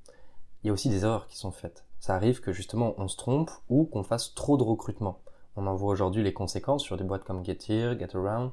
il 0.63 0.69
y 0.69 0.71
a 0.71 0.73
aussi 0.73 0.89
des 0.89 1.05
erreurs 1.05 1.27
qui 1.27 1.37
sont 1.37 1.51
faites. 1.51 1.85
Ça 2.01 2.15
arrive 2.15 2.41
que 2.41 2.53
justement 2.53 2.95
on 2.97 3.09
se 3.09 3.17
trompe 3.17 3.51
ou 3.69 3.85
qu'on 3.85 4.05
fasse 4.05 4.35
trop 4.35 4.57
de 4.57 4.63
recrutement. 4.63 5.19
On 5.59 5.67
en 5.67 5.75
voit 5.75 5.91
aujourd'hui 5.91 6.23
les 6.23 6.33
conséquences 6.33 6.85
sur 6.85 6.97
des 6.97 7.03
boîtes 7.03 7.25
comme 7.25 7.45
Getir, 7.45 7.99
GetAround. 7.99 8.53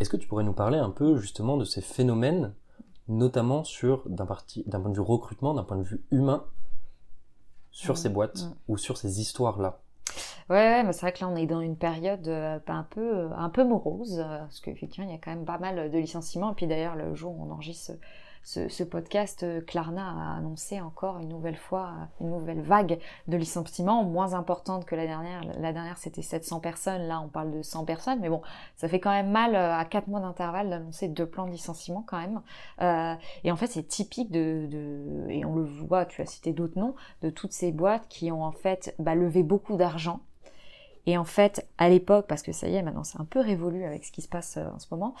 Est-ce 0.00 0.08
que 0.08 0.16
tu 0.16 0.26
pourrais 0.26 0.42
nous 0.42 0.54
parler 0.54 0.78
un 0.78 0.88
peu 0.88 1.18
justement 1.18 1.58
de 1.58 1.66
ces 1.66 1.82
phénomènes 1.82 2.54
notamment 3.08 3.62
sur 3.62 4.08
d'un 4.08 4.24
point 4.24 4.38
de 4.90 4.94
vue 4.94 5.02
recrutement, 5.02 5.52
d'un 5.52 5.64
point 5.64 5.76
de 5.76 5.82
vue 5.82 6.02
humain, 6.10 6.46
sur 7.70 7.98
ces 7.98 8.08
boîtes 8.08 8.46
ou 8.68 8.78
sur 8.78 8.96
ces 8.96 9.20
histoires-là? 9.20 9.80
Ouais, 10.48 10.82
mais 10.82 10.94
c'est 10.94 11.02
vrai 11.02 11.12
que 11.12 11.20
là 11.20 11.28
on 11.28 11.36
est 11.36 11.46
dans 11.46 11.60
une 11.60 11.76
période 11.76 12.26
euh, 12.28 12.58
un 12.68 12.82
peu 12.84 13.18
euh, 13.18 13.28
un 13.36 13.50
peu 13.50 13.64
morose 13.64 14.18
euh, 14.20 14.38
parce 14.38 14.60
qu'effectivement 14.60 15.08
il 15.08 15.12
y 15.12 15.16
a 15.16 15.18
quand 15.18 15.30
même 15.30 15.46
pas 15.46 15.58
mal 15.58 15.90
de 15.90 15.98
licenciements 15.98 16.52
et 16.52 16.54
puis 16.54 16.66
d'ailleurs 16.66 16.96
le 16.96 17.14
jour 17.14 17.32
où 17.32 17.46
on 17.46 17.50
enregistre 17.50 17.92
ce, 18.44 18.82
podcast, 18.82 19.42
euh, 19.42 19.62
Klarna 19.62 20.06
a 20.06 20.36
annoncé 20.36 20.80
encore 20.80 21.18
une 21.18 21.28
nouvelle 21.28 21.56
fois 21.56 21.92
une 22.20 22.30
nouvelle 22.30 22.60
vague 22.60 22.98
de 23.26 23.36
licenciements, 23.38 24.04
moins 24.04 24.34
importante 24.34 24.84
que 24.84 24.94
la 24.94 25.06
dernière. 25.06 25.42
La 25.58 25.72
dernière, 25.72 25.96
c'était 25.96 26.22
700 26.22 26.60
personnes. 26.60 27.02
Là, 27.08 27.20
on 27.20 27.28
parle 27.28 27.50
de 27.50 27.62
100 27.62 27.86
personnes. 27.86 28.20
Mais 28.20 28.28
bon, 28.28 28.42
ça 28.76 28.86
fait 28.86 29.00
quand 29.00 29.10
même 29.10 29.30
mal 29.30 29.54
euh, 29.54 29.74
à 29.74 29.84
4 29.86 30.08
mois 30.08 30.20
d'intervalle 30.20 30.68
d'annoncer 30.68 31.08
deux 31.08 31.26
plans 31.26 31.46
de 31.46 31.52
licenciement 31.52 32.04
quand 32.06 32.18
même. 32.18 32.42
Euh, 32.82 33.14
et 33.44 33.50
en 33.50 33.56
fait, 33.56 33.68
c'est 33.68 33.88
typique 33.88 34.30
de, 34.30 34.66
de, 34.70 35.30
et 35.30 35.44
on 35.46 35.56
le 35.56 35.64
voit, 35.64 36.04
tu 36.04 36.20
as 36.20 36.26
cité 36.26 36.52
d'autres 36.52 36.78
noms, 36.78 36.94
de 37.22 37.30
toutes 37.30 37.52
ces 37.52 37.72
boîtes 37.72 38.08
qui 38.08 38.30
ont 38.30 38.44
en 38.44 38.52
fait 38.52 38.94
bah, 38.98 39.14
levé 39.14 39.42
beaucoup 39.42 39.76
d'argent 39.76 40.20
et 41.06 41.18
en 41.18 41.24
fait, 41.24 41.68
à 41.78 41.88
l'époque, 41.88 42.26
parce 42.26 42.42
que 42.42 42.52
ça 42.52 42.68
y 42.68 42.74
est, 42.74 42.82
maintenant 42.82 43.04
c'est 43.04 43.20
un 43.20 43.24
peu 43.26 43.40
révolu 43.40 43.84
avec 43.84 44.04
ce 44.04 44.12
qui 44.12 44.22
se 44.22 44.28
passe 44.28 44.56
en 44.56 44.78
ce 44.78 44.86
moment, 44.90 45.14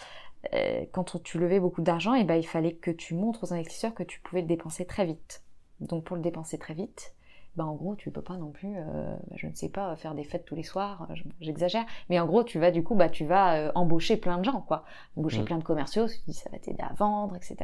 euh, 0.52 0.84
quand 0.92 1.22
tu 1.22 1.38
levais 1.38 1.60
beaucoup 1.60 1.82
d'argent, 1.82 2.14
et 2.14 2.20
eh 2.20 2.24
ben, 2.24 2.36
il 2.36 2.46
fallait 2.46 2.74
que 2.74 2.90
tu 2.90 3.14
montres 3.14 3.44
aux 3.44 3.52
investisseurs 3.52 3.94
que 3.94 4.02
tu 4.02 4.20
pouvais 4.20 4.42
le 4.42 4.46
dépenser 4.46 4.84
très 4.84 5.04
vite. 5.06 5.42
Donc 5.80 6.04
pour 6.04 6.16
le 6.16 6.22
dépenser 6.22 6.58
très 6.58 6.74
vite, 6.74 7.13
ben 7.56 7.64
en 7.64 7.74
gros 7.74 7.94
tu 7.94 8.10
peux 8.10 8.22
pas 8.22 8.36
non 8.36 8.50
plus, 8.50 8.74
euh, 8.76 9.14
bah, 9.28 9.36
je 9.36 9.46
ne 9.46 9.54
sais 9.54 9.68
pas, 9.68 9.94
faire 9.96 10.14
des 10.14 10.24
fêtes 10.24 10.44
tous 10.44 10.54
les 10.54 10.62
soirs, 10.62 11.06
euh, 11.10 11.14
j'exagère, 11.40 11.84
mais 12.08 12.18
en 12.18 12.26
gros 12.26 12.44
tu 12.44 12.58
vas 12.58 12.70
du 12.70 12.82
coup, 12.82 12.94
bah 12.94 13.08
tu 13.08 13.24
vas 13.24 13.72
embaucher 13.74 14.16
plein 14.16 14.38
de 14.38 14.44
gens 14.44 14.60
quoi, 14.60 14.84
embaucher 15.16 15.42
mm. 15.42 15.44
plein 15.44 15.58
de 15.58 15.64
commerciaux, 15.64 16.06
tu 16.08 16.18
dis 16.26 16.34
ça 16.34 16.50
va 16.50 16.58
t'aider 16.58 16.82
à 16.82 16.92
vendre, 16.94 17.36
etc. 17.36 17.56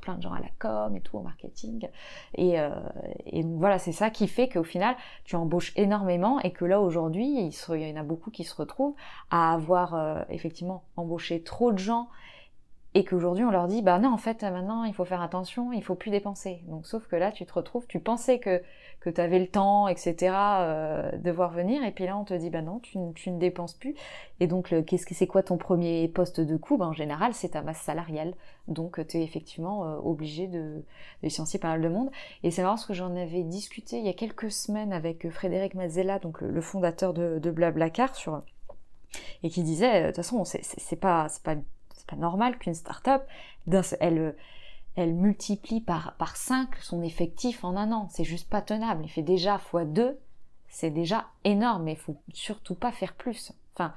Plein 0.00 0.16
de 0.16 0.22
gens 0.22 0.32
à 0.32 0.40
la 0.40 0.50
com 0.58 0.96
et 0.96 1.00
tout 1.00 1.18
au 1.18 1.22
marketing, 1.22 1.88
et, 2.34 2.56
et 3.26 3.42
donc 3.42 3.58
voilà 3.58 3.78
c'est 3.78 3.92
ça 3.92 4.10
qui 4.10 4.28
fait 4.28 4.48
qu'au 4.48 4.64
final 4.64 4.96
tu 5.24 5.36
embauches 5.36 5.72
énormément 5.76 6.40
et 6.40 6.52
que 6.52 6.64
là 6.64 6.80
aujourd'hui 6.80 7.26
il, 7.26 7.74
il, 7.76 7.88
y 7.88 7.92
en 7.92 8.00
a 8.00 8.02
beaucoup 8.02 8.30
qui 8.30 8.44
se 8.44 8.54
retrouvent 8.54 8.94
à 9.30 9.52
avoir 9.52 10.24
effectivement 10.30 10.84
embauché 10.96 11.42
trop 11.42 11.72
de 11.72 11.78
gens 11.78 12.08
et 12.94 13.04
qu'aujourd'hui 13.04 13.44
on 13.44 13.50
leur 13.50 13.66
dit 13.66 13.82
bah 13.82 13.98
non 13.98 14.12
en 14.12 14.16
fait 14.16 14.42
maintenant 14.42 14.84
il 14.84 14.94
faut 14.94 15.04
faire 15.04 15.20
attention 15.20 15.72
il 15.72 15.82
faut 15.82 15.96
plus 15.96 16.10
dépenser 16.10 16.62
donc 16.68 16.86
sauf 16.86 17.06
que 17.06 17.16
là 17.16 17.32
tu 17.32 17.44
te 17.44 17.52
retrouves 17.52 17.86
tu 17.88 18.00
pensais 18.00 18.38
que 18.38 18.62
que 19.04 19.10
tu 19.10 19.20
avais 19.20 19.38
le 19.38 19.46
temps 19.46 19.86
etc 19.88 20.34
euh, 20.34 21.12
de 21.12 21.30
voir 21.30 21.50
venir. 21.50 21.84
Et 21.84 21.92
puis 21.92 22.04
là 22.06 22.16
on 22.16 22.24
te 22.24 22.34
dit 22.34 22.50
bah 22.50 22.62
non 22.62 22.78
tu, 22.78 22.98
tu 23.14 23.30
ne 23.30 23.38
dépenses 23.38 23.74
plus. 23.74 23.94
Et 24.40 24.46
donc 24.46 24.74
qu'est-ce 24.86 25.06
que 25.06 25.14
c'est 25.14 25.26
quoi 25.26 25.42
ton 25.42 25.58
premier 25.58 26.08
poste 26.08 26.40
de 26.40 26.56
coût 26.56 26.76
bah, 26.76 26.86
en 26.86 26.92
général 26.92 27.34
c'est 27.34 27.50
ta 27.50 27.62
masse 27.62 27.80
salariale. 27.80 28.34
Donc 28.66 29.06
tu 29.06 29.18
es 29.18 29.22
effectivement 29.22 29.84
euh, 29.84 29.96
obligé 30.02 30.46
de, 30.46 30.58
de, 30.60 30.82
licencier 31.22 31.58
pas 31.58 31.68
mal 31.68 31.82
de 31.82 31.88
monde. 31.88 32.10
Et 32.42 32.50
c'est 32.50 32.62
marrant 32.62 32.74
parce 32.74 32.86
que 32.86 32.94
j'en 32.94 33.14
avais 33.14 33.42
discuté 33.42 33.98
il 33.98 34.06
y 34.06 34.08
a 34.08 34.14
quelques 34.14 34.50
semaines 34.50 34.92
avec 34.92 35.28
Frédéric 35.30 35.74
Mazzella 35.74 36.18
donc 36.18 36.40
le, 36.40 36.60
fondateur 36.60 37.12
de, 37.12 37.38
de 37.38 37.50
Blablacar 37.50 38.14
sur 38.14 38.40
et 39.42 39.50
qui 39.50 39.62
disait 39.62 40.02
de 40.02 40.06
toute 40.06 40.16
façon 40.16 40.44
c'est 40.44 40.96
pas 40.96 41.28
pas 41.44 41.56
pas 42.06 42.16
normal 42.16 42.58
qu'une 42.58 42.74
start-up, 42.74 43.22
elle, 44.00 44.34
elle 44.96 45.14
multiplie 45.14 45.80
par, 45.80 46.14
par 46.18 46.36
5 46.36 46.76
son 46.76 47.02
effectif 47.02 47.64
en 47.64 47.76
un 47.76 47.92
an. 47.92 48.08
C'est 48.10 48.24
juste 48.24 48.48
pas 48.48 48.62
tenable. 48.62 49.04
Il 49.04 49.08
fait 49.08 49.22
déjà 49.22 49.56
x2, 49.56 50.14
c'est 50.68 50.90
déjà 50.90 51.26
énorme, 51.44 51.84
mais 51.84 51.92
il 51.92 51.98
faut 51.98 52.16
surtout 52.32 52.74
pas 52.74 52.92
faire 52.92 53.14
plus. 53.14 53.52
Enfin, 53.74 53.94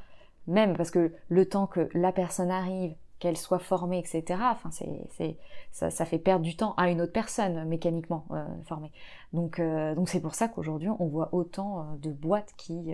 même 0.47 0.75
parce 0.75 0.91
que 0.91 1.13
le 1.29 1.47
temps 1.47 1.67
que 1.67 1.89
la 1.93 2.11
personne 2.11 2.51
arrive, 2.51 2.95
qu'elle 3.19 3.37
soit 3.37 3.59
formée, 3.59 3.99
etc. 3.99 4.39
Enfin, 4.51 4.69
c'est, 4.71 5.37
ça, 5.71 5.89
ça, 5.89 6.05
fait 6.05 6.19
perdre 6.19 6.43
du 6.43 6.55
temps 6.55 6.73
à 6.77 6.89
une 6.89 7.01
autre 7.01 7.13
personne 7.13 7.65
mécaniquement 7.65 8.25
euh, 8.31 8.45
formée. 8.65 8.91
Donc, 9.33 9.59
euh, 9.59 9.95
donc 9.95 10.09
c'est 10.09 10.19
pour 10.19 10.35
ça 10.35 10.47
qu'aujourd'hui 10.47 10.89
on 10.99 11.07
voit 11.07 11.29
autant 11.33 11.79
euh, 11.79 11.83
de 11.97 12.11
boîtes 12.11 12.53
qui, 12.57 12.93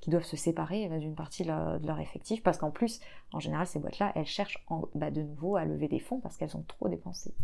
qui 0.00 0.10
doivent 0.10 0.24
se 0.24 0.36
séparer 0.36 0.88
d'une 0.98 1.14
partie 1.14 1.44
de 1.44 1.48
leur, 1.86 2.00
effectif, 2.00 2.42
parce 2.42 2.58
qu'en 2.58 2.70
plus, 2.70 3.00
en 3.32 3.40
général, 3.40 3.66
ces 3.66 3.78
boîtes-là, 3.78 4.12
elles 4.14 4.26
cherchent 4.26 4.64
bah, 4.94 5.10
de 5.10 5.22
nouveau 5.22 5.56
à 5.56 5.64
lever 5.64 5.88
des 5.88 5.98
fonds 5.98 6.20
parce 6.20 6.36
qu'elles 6.36 6.56
ont 6.56 6.64
trop 6.66 6.88
dépensé. 6.88 7.34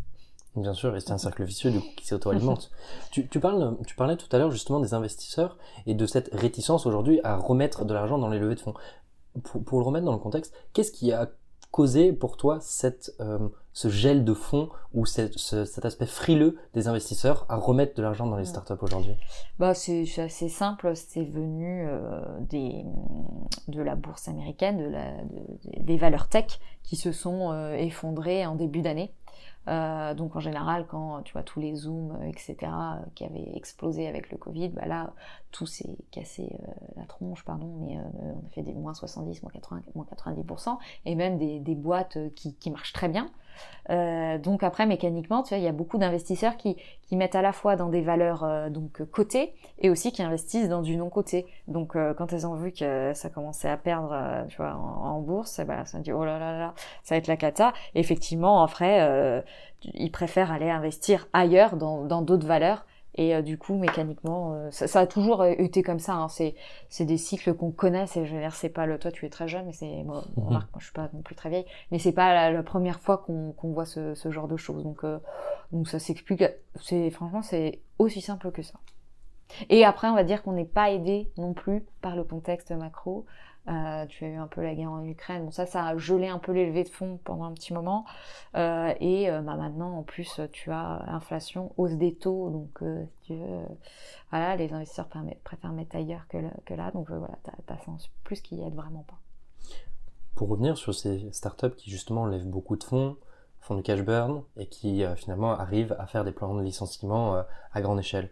Bien 0.57 0.73
sûr, 0.73 0.95
et 0.95 1.01
c'est 1.01 1.11
un 1.11 1.19
cercle 1.19 1.43
vicieux 1.43 1.73
du 1.73 1.81
coup, 1.81 1.87
qui 1.97 2.07
s'auto-alimente. 2.07 2.71
tu, 3.11 3.29
tu, 3.29 3.41
parles, 3.41 3.77
tu 3.87 3.97
parlais 3.97 4.17
tout 4.17 4.29
à 4.31 4.39
l'heure 4.39 4.53
justement 4.53 4.79
des 4.79 4.95
investisseurs 4.95 5.59
et 5.87 5.95
de 5.95 6.07
cette 6.07 6.31
réticence 6.33 6.87
aujourd'hui 6.87 7.21
à 7.25 7.37
remettre 7.37 7.85
de 7.85 7.93
l'argent 7.93 8.19
dans 8.19 8.29
les 8.29 8.39
levées 8.39 8.55
de 8.55 8.61
fonds. 8.61 8.75
Pour, 9.43 9.65
pour, 9.65 9.81
le 9.81 9.85
remettre 9.85 10.05
dans 10.05 10.13
le 10.13 10.19
contexte, 10.19 10.55
qu'est-ce 10.73 10.93
qui 10.93 11.11
a 11.11 11.29
causé 11.75 12.13
pour 12.13 12.37
toi 12.37 12.59
cette, 12.61 13.13
euh, 13.19 13.49
ce 13.73 13.89
gel 13.89 14.25
de 14.25 14.33
fonds 14.33 14.69
ou 14.93 15.07
cet 15.07 15.85
aspect 15.85 16.07
frileux 16.07 16.57
des 16.73 16.87
investisseurs 16.87 17.47
à 17.49 17.57
remettre 17.57 17.97
de 17.97 18.03
l'argent 18.03 18.29
dans 18.29 18.37
les 18.37 18.45
startups 18.45 18.81
aujourd'hui? 18.81 19.17
Bah, 19.59 19.75
C'est 19.75 20.07
assez 20.19 20.49
simple, 20.49 20.95
c'est 20.95 21.25
venu 21.25 21.85
euh, 21.89 22.21
des, 22.43 22.85
de 23.67 23.83
la 23.83 23.97
bourse 23.97 24.29
américaine, 24.29 24.79
de 24.79 24.89
la, 24.89 25.15
des 25.81 25.97
valeurs 25.97 26.29
tech 26.29 26.61
qui 26.85 26.95
se 26.95 27.11
sont 27.11 27.51
euh, 27.51 27.75
effondrées 27.75 28.47
en 28.47 28.55
début 28.55 28.81
d'année. 28.81 29.13
Euh, 29.67 30.15
donc 30.15 30.37
en 30.37 30.41
général, 30.41 30.87
quand 30.87 31.23
tu 31.23 31.33
vois 31.33 31.43
tous 31.43 31.61
les 31.61 31.75
zooms, 31.75 32.17
euh, 32.21 32.29
etc., 32.29 32.57
euh, 32.63 32.97
qui 33.15 33.25
avaient 33.25 33.53
explosé 33.55 34.07
avec 34.07 34.31
le 34.31 34.37
Covid, 34.37 34.69
bah 34.69 34.87
là, 34.87 35.13
tout 35.51 35.67
s'est 35.67 35.97
cassé 36.11 36.57
la 36.97 37.05
tronche, 37.05 37.45
pardon, 37.45 37.73
mais 37.81 37.97
on 37.97 38.45
a 38.47 38.51
fait 38.51 38.63
des 38.63 38.75
moins 38.75 38.93
70, 38.93 39.43
moins 39.43 39.53
80, 39.53 39.83
moins 39.95 40.07
90%, 40.17 40.79
et 41.07 41.15
même 41.15 41.39
des, 41.39 41.75
boîtes 41.75 42.19
qui 42.35 42.71
marchent 42.71 42.93
très 42.93 43.09
bien. 43.09 43.31
Euh, 43.91 44.39
donc 44.39 44.63
après, 44.63 44.87
mécaniquement, 44.87 45.43
tu 45.43 45.51
vois, 45.51 45.59
il 45.59 45.65
y 45.65 45.69
a 45.69 45.73
beaucoup 45.73 45.99
d'investisseurs 45.99 46.57
qui, 46.57 46.77
qui 47.03 47.17
mettent 47.17 47.35
à 47.35 47.43
la 47.43 47.53
fois 47.53 47.77
dans 47.77 47.89
des 47.89 48.01
valeurs 48.01 48.45
euh, 48.45 48.71
donc 48.71 49.05
cotées 49.11 49.55
et 49.79 49.91
aussi 49.91 50.13
qui 50.13 50.23
investissent 50.23 50.69
dans 50.69 50.83
du 50.83 50.97
non 50.97 51.11
coté. 51.11 51.47
Donc 51.69 51.97
euh, 51.97 52.15
quand 52.15 52.33
elles 52.33 52.47
ont 52.47 52.55
vu 52.55 52.73
que 52.73 53.13
ça 53.15 53.29
commençait 53.29 53.69
à 53.69 53.77
perdre, 53.77 54.45
tu 54.49 54.57
vois, 54.57 54.75
en, 54.75 55.21
bourse, 55.21 55.59
eh 55.59 55.65
ben, 55.65 55.85
ça 55.85 55.99
dit 55.99 56.13
oh 56.13 56.25
là 56.25 56.39
là 56.39 56.59
là, 56.59 56.75
ça 57.03 57.15
va 57.15 57.19
être 57.19 57.29
la 57.29 57.37
cata. 57.37 57.73
effectivement, 57.95 58.63
après, 58.63 59.45
ils 59.83 60.11
préfèrent 60.11 60.53
aller 60.53 60.71
investir 60.71 61.29
ailleurs 61.33 61.77
dans 61.77 62.23
d'autres 62.23 62.47
valeurs 62.47 62.85
Et 63.17 63.41
du 63.43 63.59
coup, 63.59 63.77
mécaniquement, 63.77 64.71
ça, 64.71 65.01
a 65.01 65.07
toujours 65.07 65.45
été 65.45 65.85
comme 65.85 66.01
ça. 66.01 66.15
Hein. 66.15 66.29
C'est, 66.29 66.57
c'est 66.89 67.05
des 67.05 67.17
cycles 67.17 67.55
qu'on 67.55 67.71
connaît. 67.71 68.09
C'est, 68.09 68.27
je 68.27 68.35
veux 68.35 68.41
dire, 68.41 68.55
c'est 68.55 68.69
pas 68.69 68.87
le. 68.87 68.99
Toi, 68.99 69.13
tu 69.13 69.25
es 69.25 69.31
très 69.31 69.47
jeune, 69.47 69.67
mais 69.67 69.73
c'est 69.73 70.03
moi. 70.03 70.25
Mhm. 70.37 70.51
moi, 70.51 70.65
je 70.79 70.85
suis 70.85 70.93
pas 70.93 71.09
non 71.13 71.23
plus 71.23 71.37
très 71.37 71.49
vieille, 71.49 71.67
mais 71.93 72.01
c'est 72.01 72.13
pas 72.13 72.51
la, 72.51 72.63
première 72.65 73.01
fois 73.01 73.19
qu'on, 73.19 73.53
qu'on 73.53 73.73
voit 73.73 73.87
ce, 73.87 74.15
ce, 74.15 74.31
genre 74.33 74.49
de 74.49 74.57
choses. 74.57 74.83
Donc, 74.83 75.05
donc 75.71 75.89
ça 75.89 76.01
s'explique. 76.01 76.45
C'est 76.81 77.11
franchement, 77.11 77.43
c'est 77.43 77.83
aussi 77.99 78.21
simple 78.21 78.51
que 78.51 78.63
ça. 78.63 78.81
Et 79.69 79.85
après, 79.85 80.09
on 80.09 80.15
va 80.15 80.25
dire 80.25 80.43
qu'on 80.43 80.53
n'est 80.53 80.65
pas 80.65 80.91
aidé 80.91 81.31
non 81.37 81.53
plus 81.55 81.85
par 82.01 82.17
le 82.17 82.25
contexte 82.25 82.73
macro. 82.73 83.27
Euh, 83.67 84.05
tu 84.07 84.25
as 84.25 84.29
eu 84.29 84.37
un 84.37 84.47
peu 84.47 84.63
la 84.63 84.75
guerre 84.75 84.91
en 84.91 85.03
Ukraine. 85.05 85.47
Bon, 85.47 85.51
ça, 85.51 85.65
ça 85.65 85.87
a 85.87 85.97
gelé 85.97 86.29
un 86.29 86.39
peu 86.39 86.53
les 86.53 86.67
levées 86.67 86.85
de 86.85 86.89
fonds 86.89 87.19
pendant 87.25 87.45
un 87.45 87.53
petit 87.53 87.73
moment. 87.73 88.05
Euh, 88.57 88.93
et 89.01 89.31
euh, 89.31 89.41
bah, 89.41 89.57
maintenant, 89.57 89.99
en 89.99 90.03
plus, 90.03 90.41
tu 90.53 90.71
as 90.71 91.03
inflation, 91.09 91.73
hausse 91.79 91.95
des 91.95 92.15
taux. 92.15 92.51
Donc, 92.51 92.83
tu 93.23 93.35
veux, 93.35 93.65
les 94.59 94.73
investisseurs 94.73 95.09
préfèrent 95.45 95.73
mettre 95.73 95.97
ailleurs 95.97 96.27
que, 96.29 96.75
là. 96.75 96.91
Donc, 96.91 97.11
voilà, 97.11 97.39
tu 97.45 97.73
as, 97.73 97.79
sens 97.85 98.11
plus 98.23 98.41
qu'ils 98.41 98.59
y 98.59 98.63
aident 98.63 98.75
vraiment 98.75 99.05
pas. 99.09 99.19
Pour 100.35 100.49
revenir 100.49 100.77
sur 100.77 100.95
ces 100.95 101.33
startups 101.33 101.75
qui, 101.77 101.91
justement, 101.91 102.27
lèvent 102.27 102.49
beaucoup 102.49 102.77
de 102.77 102.85
fonds, 102.85 103.17
font 103.61 103.77
du 103.77 103.83
cash 103.83 104.03
burn 104.03 104.43
et 104.59 104.67
qui, 104.67 105.05
finalement, 105.17 105.53
arrivent 105.53 105.97
à 105.99 106.07
faire 106.07 106.25
des 106.25 106.33
plans 106.33 106.55
de 106.55 106.63
licenciement 106.63 107.43
à 107.73 107.81
grande 107.81 107.99
échelle. 107.99 108.31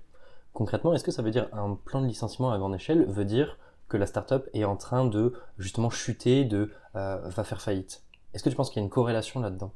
Concrètement, 0.53 0.92
est-ce 0.92 1.05
que 1.05 1.11
ça 1.11 1.23
veut 1.23 1.31
dire 1.31 1.49
un 1.53 1.75
plan 1.75 2.03
de 2.03 2.07
licenciement 2.07 2.53
à 2.53 2.59
grande 2.59 2.75
échelle 2.75 3.07
veut 3.07 3.25
dire 3.25 3.57
que 3.92 3.98
la 3.98 4.07
startup 4.07 4.48
est 4.55 4.64
en 4.64 4.76
train 4.76 5.05
de 5.05 5.35
justement 5.59 5.90
chuter, 5.90 6.46
de 6.46 6.72
euh, 6.96 7.18
va 7.28 7.44
faire 7.44 7.61
faillite 7.61 8.02
Est-ce 8.33 8.42
que 8.42 8.48
tu 8.48 8.57
penses 8.57 8.70
qu'il 8.70 8.81
y 8.81 8.83
a 8.83 8.85
une 8.85 8.90
corrélation 8.90 9.40
là-dedans? 9.40 9.70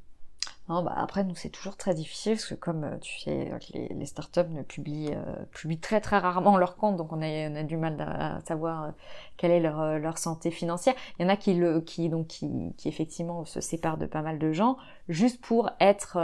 Non, 0.71 0.83
bah 0.83 0.95
après, 0.97 1.23
nous, 1.23 1.37
c'est 1.37 1.51
toujours 1.51 1.77
très 1.77 1.95
difficile 1.95 2.33
parce 2.33 2.47
que 2.47 2.55
comme 2.55 2.85
euh, 2.85 2.97
tu 2.99 3.21
sais, 3.21 3.53
les, 3.75 3.89
les 3.89 4.07
startups 4.07 4.49
ne 4.51 4.63
publient, 4.63 5.13
euh, 5.13 5.45
publient 5.53 5.79
très 5.79 6.01
très 6.01 6.19
rarement 6.19 6.57
leurs 6.57 6.77
comptes, 6.77 6.97
donc 6.97 7.13
on 7.13 7.21
a, 7.21 7.63
du 7.63 7.77
mal 7.77 8.01
à 8.01 8.41
savoir 8.47 8.95
quelle 9.37 9.51
est 9.51 9.61
leur, 9.61 9.99
leur 9.99 10.17
santé 10.17 10.51
financière. 10.51 10.95
Il 11.19 11.23
y 11.23 11.27
en 11.27 11.29
a 11.29 11.37
qui, 11.37 11.53
le, 11.53 11.83
qui, 11.83 12.09
donc, 12.09 12.27
qui, 12.27 12.73
qui 12.79 12.89
effectivement 12.89 13.45
se 13.45 13.61
séparent 13.61 13.99
de 13.99 14.07
pas 14.07 14.23
mal 14.23 14.39
de 14.39 14.51
gens 14.51 14.79
juste 15.09 15.43
pour 15.43 15.71
être 15.79 16.17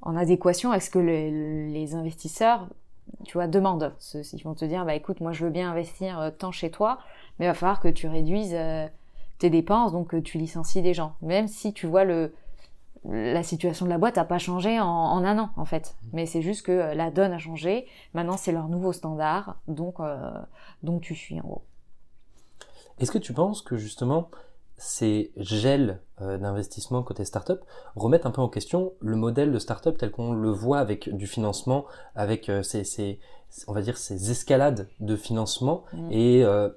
en 0.00 0.16
adéquation 0.16 0.70
avec 0.70 0.82
ce 0.82 0.90
que 0.90 0.98
les 0.98 1.94
investisseurs 1.94 2.68
tu 3.24 3.34
vois, 3.34 3.46
demande. 3.46 3.94
Ils 4.14 4.42
vont 4.42 4.54
te 4.54 4.64
dire, 4.64 4.84
bah 4.84 4.94
écoute, 4.94 5.20
moi 5.20 5.32
je 5.32 5.44
veux 5.44 5.50
bien 5.50 5.70
investir 5.70 6.18
euh, 6.20 6.30
tant 6.30 6.52
chez 6.52 6.70
toi, 6.70 6.98
mais 7.38 7.46
il 7.46 7.48
va 7.48 7.54
falloir 7.54 7.80
que 7.80 7.88
tu 7.88 8.06
réduises 8.06 8.54
euh, 8.54 8.86
tes 9.38 9.50
dépenses, 9.50 9.92
donc 9.92 10.08
que 10.08 10.16
tu 10.16 10.38
licencies 10.38 10.82
des 10.82 10.94
gens. 10.94 11.14
Même 11.22 11.48
si 11.48 11.72
tu 11.72 11.86
vois 11.86 12.04
le 12.04 12.34
la 13.06 13.42
situation 13.42 13.84
de 13.84 13.90
la 13.90 13.98
boîte 13.98 14.16
n'a 14.16 14.24
pas 14.24 14.38
changé 14.38 14.80
en, 14.80 14.86
un 14.86 15.38
an 15.38 15.50
en 15.56 15.66
fait, 15.66 15.94
mais 16.14 16.24
c'est 16.24 16.40
juste 16.40 16.64
que 16.64 16.72
euh, 16.72 16.94
la 16.94 17.10
donne 17.10 17.32
a 17.32 17.38
changé. 17.38 17.86
Maintenant 18.14 18.38
c'est 18.38 18.52
leur 18.52 18.68
nouveau 18.68 18.94
standard, 18.94 19.56
donc 19.68 19.96
donc 20.82 21.02
tu 21.02 21.14
suis 21.14 21.38
en 21.38 21.44
gros. 21.44 21.64
Est-ce 22.98 23.10
que 23.10 23.18
tu 23.18 23.34
penses 23.34 23.60
que 23.60 23.76
justement 23.76 24.30
ces 24.76 25.32
gels 25.36 26.00
euh, 26.20 26.38
d'investissement 26.38 27.02
côté 27.02 27.24
startup 27.24 27.60
remettent 27.94 28.26
un 28.26 28.30
peu 28.30 28.40
en 28.40 28.48
question 28.48 28.92
le 29.00 29.16
modèle 29.16 29.52
de 29.52 29.58
startup 29.58 29.96
tel 29.96 30.10
qu'on 30.10 30.32
le 30.32 30.50
voit 30.50 30.78
avec 30.78 31.14
du 31.14 31.26
financement, 31.26 31.86
avec 32.14 32.48
euh, 32.48 32.62
ces, 32.62 33.20
on 33.68 33.72
va 33.72 33.82
dire 33.82 33.96
ces 33.96 34.30
escalades 34.30 34.88
de 35.00 35.16
financement 35.16 35.84
mm. 35.92 36.12
et 36.12 36.44
euh, 36.44 36.68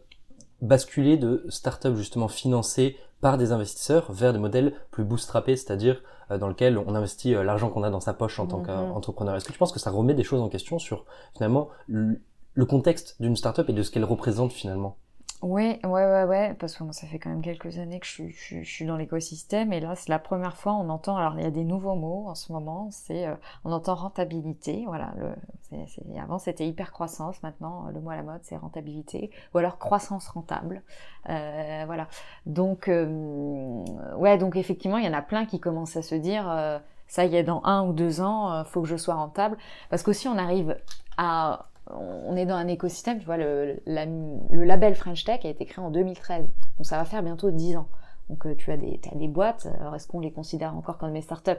basculer 0.62 1.18
de 1.18 1.46
startup 1.50 1.96
justement 1.96 2.28
financées 2.28 2.98
par 3.20 3.38
des 3.38 3.52
investisseurs 3.52 4.12
vers 4.12 4.32
des 4.32 4.40
modèles 4.40 4.74
plus 4.92 5.04
bootstrappés, 5.04 5.56
c'est-à-dire 5.56 6.04
dans 6.30 6.50
lequel 6.50 6.78
on 6.78 6.94
investit 6.94 7.32
l'argent 7.34 7.70
qu'on 7.70 7.84
a 7.84 7.90
dans 7.90 8.02
sa 8.02 8.14
poche 8.14 8.40
en 8.40 8.48
tant 8.48 8.62
mm-hmm. 8.62 8.94
qu'entrepreneur. 8.94 9.36
Est-ce 9.36 9.46
que 9.46 9.54
tu 9.54 9.58
penses 9.58 9.72
que 9.72 9.80
ça 9.80 9.90
remet 9.90 10.14
des 10.14 10.24
choses 10.24 10.42
en 10.42 10.50
question 10.50 10.78
sur 10.78 11.06
finalement 11.36 11.70
le 11.88 12.66
contexte 12.66 13.20
d'une 13.20 13.36
startup 13.36 13.68
et 13.70 13.74
de 13.74 13.82
ce 13.82 13.90
qu'elle 13.90 14.04
représente 14.04 14.52
finalement? 14.52 14.98
Oui, 15.44 15.80
ouais, 15.84 15.90
ouais, 15.90 16.24
ouais, 16.24 16.56
parce 16.60 16.76
que 16.76 16.84
moi, 16.84 16.94
ça 16.94 17.06
fait 17.06 17.20
quand 17.20 17.30
même 17.30 17.44
quelques 17.44 17.78
années 17.78 18.00
que 18.00 18.08
je, 18.08 18.28
je, 18.30 18.64
je 18.64 18.70
suis 18.70 18.86
dans 18.86 18.98
l'écosystème 18.98 19.72
et 19.72 19.80
là, 19.80 19.96
c'est 19.96 20.10
la 20.10 20.18
première 20.18 20.58
fois 20.58 20.74
on 20.74 20.90
entend. 20.90 21.16
Alors, 21.16 21.36
il 21.38 21.44
y 21.44 21.46
a 21.46 21.52
des 21.52 21.64
nouveaux 21.64 21.96
mots 21.96 22.26
en 22.28 22.34
ce 22.34 22.52
moment. 22.52 22.90
C'est, 22.92 23.28
euh, 23.28 23.36
on 23.64 23.72
entend 23.72 23.94
rentabilité. 23.94 24.86
Voilà, 24.88 25.14
le, 25.18 25.36
c'est, 25.62 25.86
avant 26.20 26.40
c'était 26.40 26.68
hyper 26.68 26.92
croissance. 26.92 27.44
Maintenant, 27.44 27.86
le 27.94 28.00
mot 28.00 28.10
à 28.10 28.16
la 28.16 28.24
mode, 28.24 28.40
c'est 28.44 28.58
rentabilité 28.58 29.30
ou 29.54 29.60
alors 29.60 29.78
croissance 29.78 30.28
rentable. 30.28 30.82
Euh, 31.30 31.84
voilà. 31.86 32.08
Donc, 32.46 32.88
euh, 32.88 33.86
ouais, 34.16 34.38
donc 34.40 34.56
effectivement, 34.56 34.98
il 34.98 35.06
y 35.06 35.10
en 35.10 35.14
a 35.14 35.22
plein 35.22 35.46
qui 35.46 35.60
commencent 35.60 35.98
à 35.98 36.02
se 36.02 36.16
dire, 36.16 36.50
euh, 36.50 36.80
ça 37.08 37.26
y 37.26 37.36
est, 37.36 37.44
dans 37.44 37.62
un 37.64 37.86
ou 37.86 37.94
deux 37.94 38.22
ans, 38.22 38.64
faut 38.66 38.82
que 38.82 38.88
je 38.88 38.98
sois 38.98 39.16
rentable, 39.16 39.58
parce 39.90 40.04
qu'aussi 40.04 40.28
on 40.28 40.38
arrive 40.38 40.78
à 41.18 41.68
on 41.92 42.36
est 42.36 42.46
dans 42.46 42.56
un 42.56 42.68
écosystème, 42.68 43.20
tu 43.20 43.26
vois, 43.26 43.38
le, 43.38 43.82
label 43.86 44.96
French 44.96 45.24
Tech 45.24 45.46
a 45.46 45.50
été 45.50 45.66
créé 45.66 45.84
en 45.84 45.92
2013, 45.92 46.46
donc 46.78 46.86
ça 46.86 46.98
va 46.98 47.06
faire 47.06 47.24
bientôt 47.24 47.52
10 47.52 47.78
ans. 47.78 47.88
Donc 48.30 48.46
euh, 48.46 48.56
tu 48.56 48.72
as 48.72 48.78
des, 48.78 49.00
as 49.10 49.16
des 49.16 49.30
boîtes, 49.30 49.70
alors 49.80 49.96
est-ce 49.96 50.08
qu'on 50.08 50.20
les 50.20 50.32
considère 50.32 50.76
encore 50.76 50.98
comme 50.98 51.14
des 51.14 51.22
startups? 51.22 51.52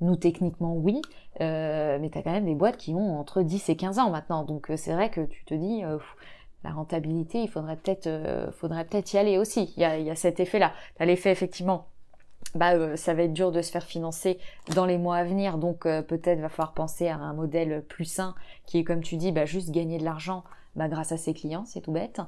Nous 0.00 0.14
techniquement 0.14 0.74
oui, 0.74 1.02
euh, 1.40 1.98
mais 2.00 2.10
tu 2.10 2.18
as 2.18 2.22
quand 2.22 2.30
même 2.30 2.44
des 2.44 2.54
boîtes 2.54 2.76
qui 2.76 2.94
ont 2.94 3.18
entre 3.18 3.42
10 3.42 3.68
et 3.70 3.76
15 3.76 3.98
ans 3.98 4.10
maintenant, 4.10 4.44
donc 4.44 4.70
euh, 4.70 4.76
c'est 4.76 4.92
vrai 4.92 5.10
que 5.10 5.22
tu 5.22 5.44
te 5.44 5.54
dis, 5.54 5.82
la 6.64 6.70
rentabilité, 6.70 7.42
il 7.42 7.48
faudrait 7.48 7.76
peut-être 7.76 8.08
peut-être 8.60 9.12
y 9.12 9.18
aller 9.18 9.36
aussi, 9.36 9.72
il 9.76 9.80
y 9.80 9.84
a, 9.84 9.98
il 9.98 10.06
y 10.06 10.10
a 10.10 10.14
cet 10.14 10.38
effet-là. 10.38 10.72
Tu 10.96 11.02
as 11.02 11.06
l'effet 11.06 11.32
effectivement 11.32 11.86
bah, 12.54 12.74
euh, 12.74 12.96
ça 12.96 13.14
va 13.14 13.22
être 13.22 13.32
dur 13.32 13.52
de 13.52 13.62
se 13.62 13.70
faire 13.70 13.84
financer 13.84 14.38
dans 14.74 14.86
les 14.86 14.98
mois 14.98 15.16
à 15.16 15.24
venir. 15.24 15.58
Donc 15.58 15.86
euh, 15.86 16.02
peut-être 16.02 16.40
va 16.40 16.48
falloir 16.48 16.72
penser 16.72 17.08
à 17.08 17.16
un 17.16 17.32
modèle 17.32 17.82
plus 17.88 18.04
sain 18.04 18.34
qui 18.66 18.78
est, 18.78 18.84
comme 18.84 19.02
tu 19.02 19.16
dis, 19.16 19.32
bah, 19.32 19.44
juste 19.44 19.70
gagner 19.70 19.98
de 19.98 20.04
l'argent 20.04 20.44
bah, 20.74 20.88
grâce 20.88 21.12
à 21.12 21.18
ses 21.18 21.34
clients, 21.34 21.64
c'est 21.66 21.82
tout 21.82 21.92
bête. 21.92 22.20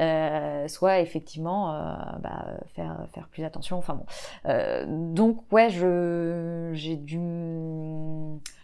Euh, 0.00 0.66
soit 0.68 0.98
effectivement 1.00 1.72
bah, 2.20 2.46
faire, 2.74 3.06
faire 3.12 3.28
plus 3.28 3.44
attention. 3.44 3.78
Enfin 3.78 3.94
bon. 3.94 4.06
donc 5.14 5.40
ouais, 5.52 5.70
je 5.70 6.70
j'ai 6.72 6.96
dû 6.96 7.18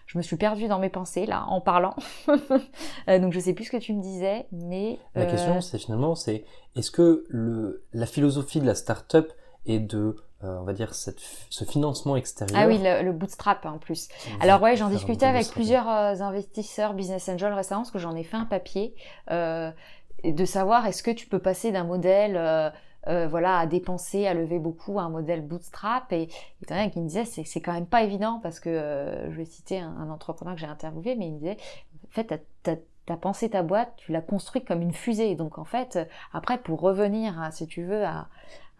je 0.07 0.19
me 0.19 0.23
suis 0.23 0.35
perdue 0.35 0.67
dans 0.67 0.81
mes 0.81 0.89
pensées 0.89 1.27
là 1.27 1.45
en 1.47 1.61
parlant. 1.61 1.95
donc 3.07 3.33
je 3.33 3.39
sais 3.39 3.53
plus 3.53 3.67
ce 3.67 3.71
que 3.71 3.77
tu 3.77 3.95
me 3.95 4.03
disais, 4.03 4.47
mais 4.51 4.99
la 5.15 5.27
question 5.27 5.61
c'est 5.61 5.79
finalement 5.79 6.17
c'est 6.17 6.45
est-ce 6.75 6.91
que 6.91 7.25
le 7.29 7.85
la 7.93 8.07
philosophie 8.07 8.61
de 8.61 8.67
la 8.67 8.75
startup 8.75 9.33
est 9.67 9.79
de 9.79 10.17
euh, 10.43 10.59
on 10.59 10.65
va 10.65 10.73
dire, 10.73 10.95
cette, 10.95 11.21
ce 11.51 11.65
financement 11.65 12.17
extérieur. 12.17 12.59
Ah 12.59 12.67
oui, 12.67 12.79
le, 12.81 13.13
bootstrap 13.13 13.67
en 13.67 13.77
plus. 13.77 14.09
Alors 14.41 14.63
ouais, 14.63 14.75
j'en 14.75 14.89
discutais 14.89 15.27
avec 15.27 15.49
plusieurs 15.49 15.87
euh, 15.87 16.15
investisseurs, 16.21 16.95
business 16.95 17.29
angels 17.29 17.53
récemment, 17.53 17.83
parce 17.83 17.91
que 17.91 17.99
j'en 17.99 18.17
ai 18.17 18.25
fait 18.25 18.39
un 18.39 18.47
papier, 18.47 18.95
euh, 19.31 19.71
de 20.25 20.45
savoir 20.47 20.87
est-ce 20.87 21.03
que 21.03 21.11
tu 21.11 21.27
peux 21.27 21.41
passer 21.41 21.73
d'un 21.73 21.85
modèle, 21.85 22.39
euh, 23.07 23.29
voilà, 23.29 23.59
à 23.59 23.67
dépenser, 23.67 24.27
à 24.27 24.33
lever 24.33 24.59
beaucoup, 24.59 24.99
à 24.99 25.03
un 25.03 25.11
modèle 25.11 25.47
bootstrap? 25.47 26.11
Et 26.13 26.31
il 26.63 26.71
y 26.71 26.73
a 26.73 26.89
qui 26.89 27.01
me 27.01 27.07
disait 27.07 27.27
c'est, 27.27 27.45
c'est 27.45 27.61
quand 27.61 27.75
même 27.75 27.87
pas 27.87 28.03
évident, 28.03 28.41
parce 28.43 28.61
que 28.61 29.27
je 29.29 29.37
vais 29.37 29.45
citer 29.45 29.79
un, 29.79 30.09
entrepreneur 30.09 30.55
que 30.55 30.61
j'ai 30.61 30.67
interviewé, 30.67 31.17
mais 31.17 31.27
il 31.27 31.35
me 31.35 31.39
disait, 31.39 31.59
en 32.09 32.13
fait, 32.13 32.43
t'as, 32.63 32.77
t'as, 33.05 33.17
pensé 33.17 33.51
ta 33.51 33.63
boîte, 33.63 33.93
tu 33.97 34.13
l'as 34.13 34.23
construite 34.23 34.67
comme 34.67 34.81
une 34.81 34.95
fusée. 34.95 35.35
Donc 35.35 35.59
en 35.59 35.65
fait, 35.65 35.99
après, 36.33 36.57
pour 36.57 36.81
revenir, 36.81 37.39
à, 37.43 37.51
si 37.51 37.67
tu 37.67 37.83
veux, 37.85 38.05
à, 38.07 38.29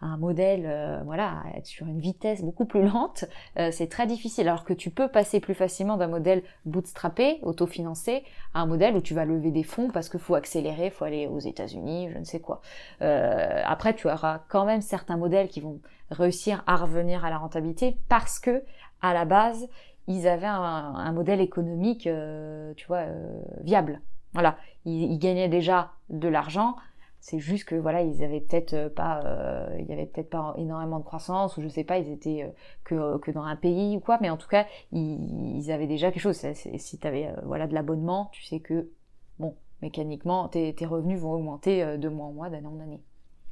un 0.01 0.17
modèle, 0.17 0.63
euh, 0.65 0.99
voilà, 1.05 1.43
être 1.55 1.67
sur 1.67 1.85
une 1.85 1.99
vitesse 1.99 2.41
beaucoup 2.41 2.65
plus 2.65 2.83
lente, 2.83 3.25
euh, 3.57 3.69
c'est 3.71 3.87
très 3.87 4.07
difficile. 4.07 4.47
Alors 4.47 4.63
que 4.63 4.73
tu 4.73 4.89
peux 4.89 5.07
passer 5.07 5.39
plus 5.39 5.53
facilement 5.53 5.97
d'un 5.97 6.07
modèle 6.07 6.43
bootstrappé, 6.65 7.39
autofinancé, 7.43 8.23
à 8.53 8.61
un 8.61 8.65
modèle 8.65 8.95
où 8.95 9.01
tu 9.01 9.13
vas 9.13 9.25
lever 9.25 9.51
des 9.51 9.63
fonds 9.63 9.89
parce 9.89 10.09
qu'il 10.09 10.19
faut 10.19 10.35
accélérer, 10.35 10.89
faut 10.89 11.05
aller 11.05 11.27
aux 11.27 11.39
États-Unis, 11.39 12.09
je 12.11 12.17
ne 12.17 12.23
sais 12.23 12.39
quoi. 12.39 12.61
Euh, 13.01 13.61
après, 13.65 13.93
tu 13.93 14.07
auras 14.07 14.41
quand 14.49 14.65
même 14.65 14.81
certains 14.81 15.17
modèles 15.17 15.47
qui 15.47 15.61
vont 15.61 15.79
réussir 16.09 16.63
à 16.67 16.75
revenir 16.75 17.23
à 17.23 17.29
la 17.29 17.37
rentabilité 17.37 17.97
parce 18.09 18.39
que 18.39 18.63
à 19.01 19.13
la 19.13 19.25
base, 19.25 19.67
ils 20.07 20.27
avaient 20.27 20.45
un, 20.45 21.11
modèle 21.11 21.41
économique, 21.41 22.09
tu 22.75 22.87
vois, 22.87 23.05
viable. 23.63 24.01
Voilà, 24.33 24.57
ils 24.85 25.17
gagnaient 25.17 25.47
déjà 25.47 25.91
de 26.09 26.27
l'argent 26.27 26.75
c'est 27.21 27.39
juste 27.39 27.65
que 27.65 27.75
voilà, 27.75 28.01
ils 28.01 28.23
avaient 28.23 28.41
peut-être 28.41 28.73
euh, 28.73 28.89
pas, 28.89 29.21
euh, 29.23 29.77
il 29.79 29.85
y 29.85 29.93
avait 29.93 30.07
peut-être 30.07 30.31
pas 30.31 30.55
énormément 30.57 30.97
de 30.97 31.03
croissance 31.03 31.55
ou 31.55 31.61
je 31.61 31.67
sais 31.67 31.83
pas, 31.83 31.99
ils 31.99 32.11
étaient 32.11 32.43
euh, 32.43 32.49
que, 32.83 33.19
que 33.19 33.29
dans 33.29 33.43
un 33.43 33.55
pays 33.55 33.95
ou 33.95 33.99
quoi, 33.99 34.17
mais 34.21 34.31
en 34.31 34.37
tout 34.37 34.47
cas, 34.47 34.65
ils, 34.91 35.71
avaient 35.71 35.87
déjà 35.87 36.11
quelque 36.11 36.23
chose. 36.23 36.43
Si 36.53 36.97
tu 36.97 37.07
avais 37.07 37.31
voilà 37.45 37.67
de 37.67 37.75
l'abonnement, 37.75 38.29
tu 38.33 38.43
sais 38.43 38.59
que 38.59 38.89
bon, 39.37 39.55
mécaniquement, 39.83 40.47
tes, 40.47 40.73
tes 40.73 40.87
revenus 40.87 41.19
vont 41.19 41.33
augmenter 41.33 41.97
de 41.99 42.09
mois 42.09 42.25
en 42.25 42.33
mois, 42.33 42.49
d'année 42.49 42.67
en 42.67 42.79
année. 42.79 43.01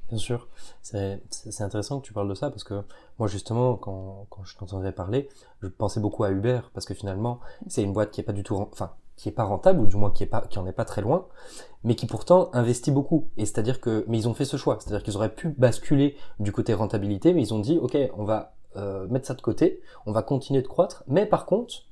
Bien 0.10 0.18
sûr, 0.18 0.48
c'est 0.82 1.22
intéressant 1.62 2.00
que 2.00 2.08
tu 2.08 2.14
parles 2.14 2.28
de 2.28 2.34
ça 2.34 2.50
parce 2.50 2.64
que 2.64 2.84
moi 3.20 3.28
justement 3.28 3.76
quand, 3.76 4.26
quand 4.32 4.44
je 4.44 4.58
t'entendais 4.58 4.92
parler, 4.92 5.30
je 5.62 5.68
pensais 5.68 6.00
beaucoup 6.00 6.24
à 6.24 6.32
Uber 6.32 6.62
parce 6.74 6.88
que 6.88 6.96
finalement 6.96 7.40
c'est 7.68 7.84
une 7.84 7.94
boîte 7.94 8.10
qui 8.10 8.20
est 8.20 8.24
pas 8.24 8.34
du 8.34 8.42
tout, 8.42 8.56
enfin 8.56 8.92
qui 9.20 9.28
est 9.28 9.34
pas 9.34 9.44
rentable 9.44 9.82
ou 9.82 9.86
du 9.86 9.98
moins 9.98 10.12
qui 10.12 10.24
est 10.24 10.28
pas 10.28 10.40
qui 10.50 10.60
en 10.60 10.66
est 10.66 10.72
pas 10.72 10.86
très 10.86 11.02
loin, 11.02 11.28
mais 11.84 11.96
qui 11.96 12.06
pourtant 12.06 12.50
investit 12.54 12.90
beaucoup. 12.90 13.28
Et 13.36 13.46
c'est-à-dire 13.46 13.82
que 13.82 14.06
mais 14.08 14.18
ils 14.18 14.30
ont 14.30 14.34
fait 14.34 14.46
ce 14.46 14.56
choix, 14.56 14.78
c'est-à-dire 14.80 15.04
qu'ils 15.04 15.18
auraient 15.18 15.36
pu 15.36 15.50
basculer 15.50 16.16
du 16.40 16.54
côté 16.54 16.74
rentabilité, 16.74 17.34
mais 17.34 17.42
ils 17.42 17.54
ont 17.54 17.60
dit 17.60 17.78
ok 17.78 17.98
on 18.18 18.24
va 18.24 18.54
euh, 18.78 19.08
mettre 19.10 19.28
ça 19.28 19.34
de 19.34 19.42
côté, 19.42 19.82
on 20.06 20.14
va 20.14 20.24
continuer 20.24 20.62
de 20.62 20.68
croître, 20.68 21.04
mais 21.08 21.26
par 21.26 21.46
contre 21.46 21.84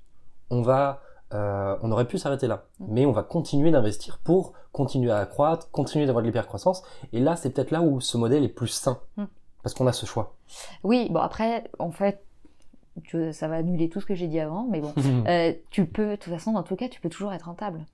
on 0.49 0.61
va 0.61 1.01
on 1.33 1.91
aurait 1.91 2.07
pu 2.07 2.17
s'arrêter 2.17 2.47
là. 2.47 2.63
Mm. 2.79 2.85
Mais 2.87 3.05
on 3.05 3.11
va 3.11 3.23
continuer 3.23 3.71
d'investir 3.71 4.19
pour 4.19 4.53
continuer 4.71 5.11
à 5.11 5.17
accroître, 5.17 5.69
continuer 5.71 6.05
d'avoir 6.05 6.23
de 6.23 6.27
l'hypercroissance. 6.27 6.83
Et 7.11 7.19
là, 7.19 7.35
c'est 7.35 7.49
peut-être 7.49 7.71
là 7.71 7.81
où 7.81 7.99
ce 7.99 8.15
modèle 8.15 8.45
est 8.45 8.47
plus 8.47 8.69
sain. 8.69 9.01
Mm. 9.17 9.25
Parce 9.61 9.73
qu'on 9.75 9.87
a 9.87 9.91
ce 9.91 10.05
choix. 10.05 10.37
Oui, 10.85 11.09
bon 11.11 11.19
après, 11.19 11.69
en 11.79 11.91
fait, 11.91 12.23
ça 13.31 13.47
va 13.47 13.55
annuler 13.55 13.89
tout 13.89 14.01
ce 14.01 14.05
que 14.05 14.15
j'ai 14.15 14.27
dit 14.27 14.39
avant, 14.39 14.67
mais 14.69 14.81
bon, 14.81 14.93
tu 15.69 15.85
peux, 15.85 16.11
de 16.11 16.15
toute 16.15 16.33
façon, 16.33 16.53
dans 16.53 16.63
tout 16.63 16.75
cas, 16.75 16.89
tu 16.89 17.01
peux 17.01 17.09
toujours 17.09 17.33
être 17.33 17.45
rentable. 17.45 17.85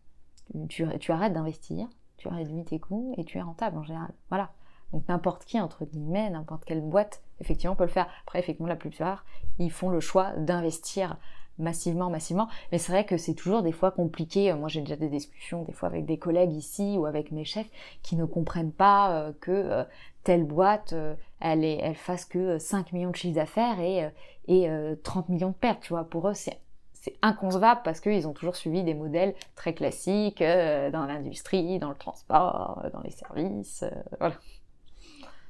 Tu, 0.70 0.86
tu 1.00 1.12
arrêtes 1.12 1.34
d'investir, 1.34 1.88
tu 2.18 2.28
réduis 2.28 2.64
tes 2.66 2.80
coûts 2.80 3.14
et 3.18 3.24
tu 3.24 3.38
es 3.38 3.42
rentable 3.42 3.78
en 3.78 3.84
général. 3.84 4.12
Voilà. 4.30 4.52
Donc 4.94 5.08
n'importe 5.08 5.46
qui, 5.46 5.60
entre 5.60 5.86
guillemets, 5.86 6.30
n'importe 6.30 6.66
quelle 6.66 6.82
boîte, 6.82 7.24
effectivement, 7.42 7.76
peut 7.76 7.86
le 7.86 7.90
faire. 7.90 8.08
Après, 8.24 8.40
effectivement, 8.40 8.68
la 8.68 8.76
plupart, 8.76 9.26
ils 9.58 9.72
font 9.72 9.90
le 9.90 10.00
choix 10.00 10.34
d'investir 10.38 11.18
massivement, 11.58 12.10
massivement. 12.10 12.48
Mais 12.72 12.78
c'est 12.78 12.92
vrai 12.92 13.06
que 13.06 13.18
c'est 13.18 13.34
toujours 13.34 13.62
des 13.62 13.72
fois 13.72 13.92
compliqué. 13.92 14.54
Moi, 14.54 14.70
j'ai 14.70 14.82
déjà 14.82 14.96
des 14.96 15.10
discussions 15.10 15.64
des 15.64 15.74
fois 15.74 15.90
avec 15.90 16.06
des 16.06 16.18
collègues 16.18 16.54
ici 16.54 16.98
ou 16.98 17.06
avec 17.06 17.32
mes 17.32 17.46
chefs 17.46 17.70
qui 18.02 18.16
ne 18.16 18.26
comprennent 18.26 18.72
pas 18.72 19.14
euh, 19.14 19.32
que 19.40 19.52
euh, 19.52 19.84
telle 20.24 20.44
boîte, 20.46 20.94
euh, 20.94 21.16
elle, 21.40 21.64
est, 21.64 21.80
elle 21.82 21.96
fasse 21.96 22.26
que 22.26 22.58
5 22.58 22.94
millions 22.94 23.12
de 23.12 23.16
chiffres 23.16 23.36
d'affaires 23.36 23.80
et, 23.80 24.10
et 24.48 24.70
30 25.04 25.30
millions 25.30 25.50
de 25.50 25.54
pertes. 25.54 25.82
Tu 25.82 25.90
vois, 25.90 26.06
pour 26.06 26.30
eux, 26.30 26.34
c'est 26.34 26.60
c'est 27.04 27.18
inconcevable 27.22 27.82
parce 27.84 28.00
qu'ils 28.00 28.28
ont 28.30 28.32
toujours 28.34 28.56
suivi 28.56 28.82
des 28.82 28.94
modèles 28.94 29.36
très 29.56 29.74
classiques 29.74 30.42
euh, 30.42 30.90
dans 30.90 31.06
l'industrie, 31.06 31.78
dans 31.78 31.90
le 31.90 31.96
transport, 31.96 32.82
euh, 32.86 32.90
dans 32.92 33.02
les 33.02 33.12
services. 33.12 33.84
Euh, 33.84 33.90
voilà. 34.20 34.36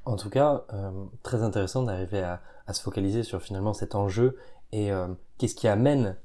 En 0.05 0.15
tout 0.15 0.31
cas, 0.31 0.63
très 1.21 1.43
intéressant 1.43 1.83
d'arriver 1.83 2.21
à, 2.21 2.41
se 2.73 2.81
focaliser 2.81 3.23
sur 3.23 3.41
finalement 3.41 3.71
cet 3.71 3.95
enjeu 3.95 4.37
et 4.73 4.91
qu'est-ce 5.37 5.55
qui 5.55 5.67
amène 5.67 6.17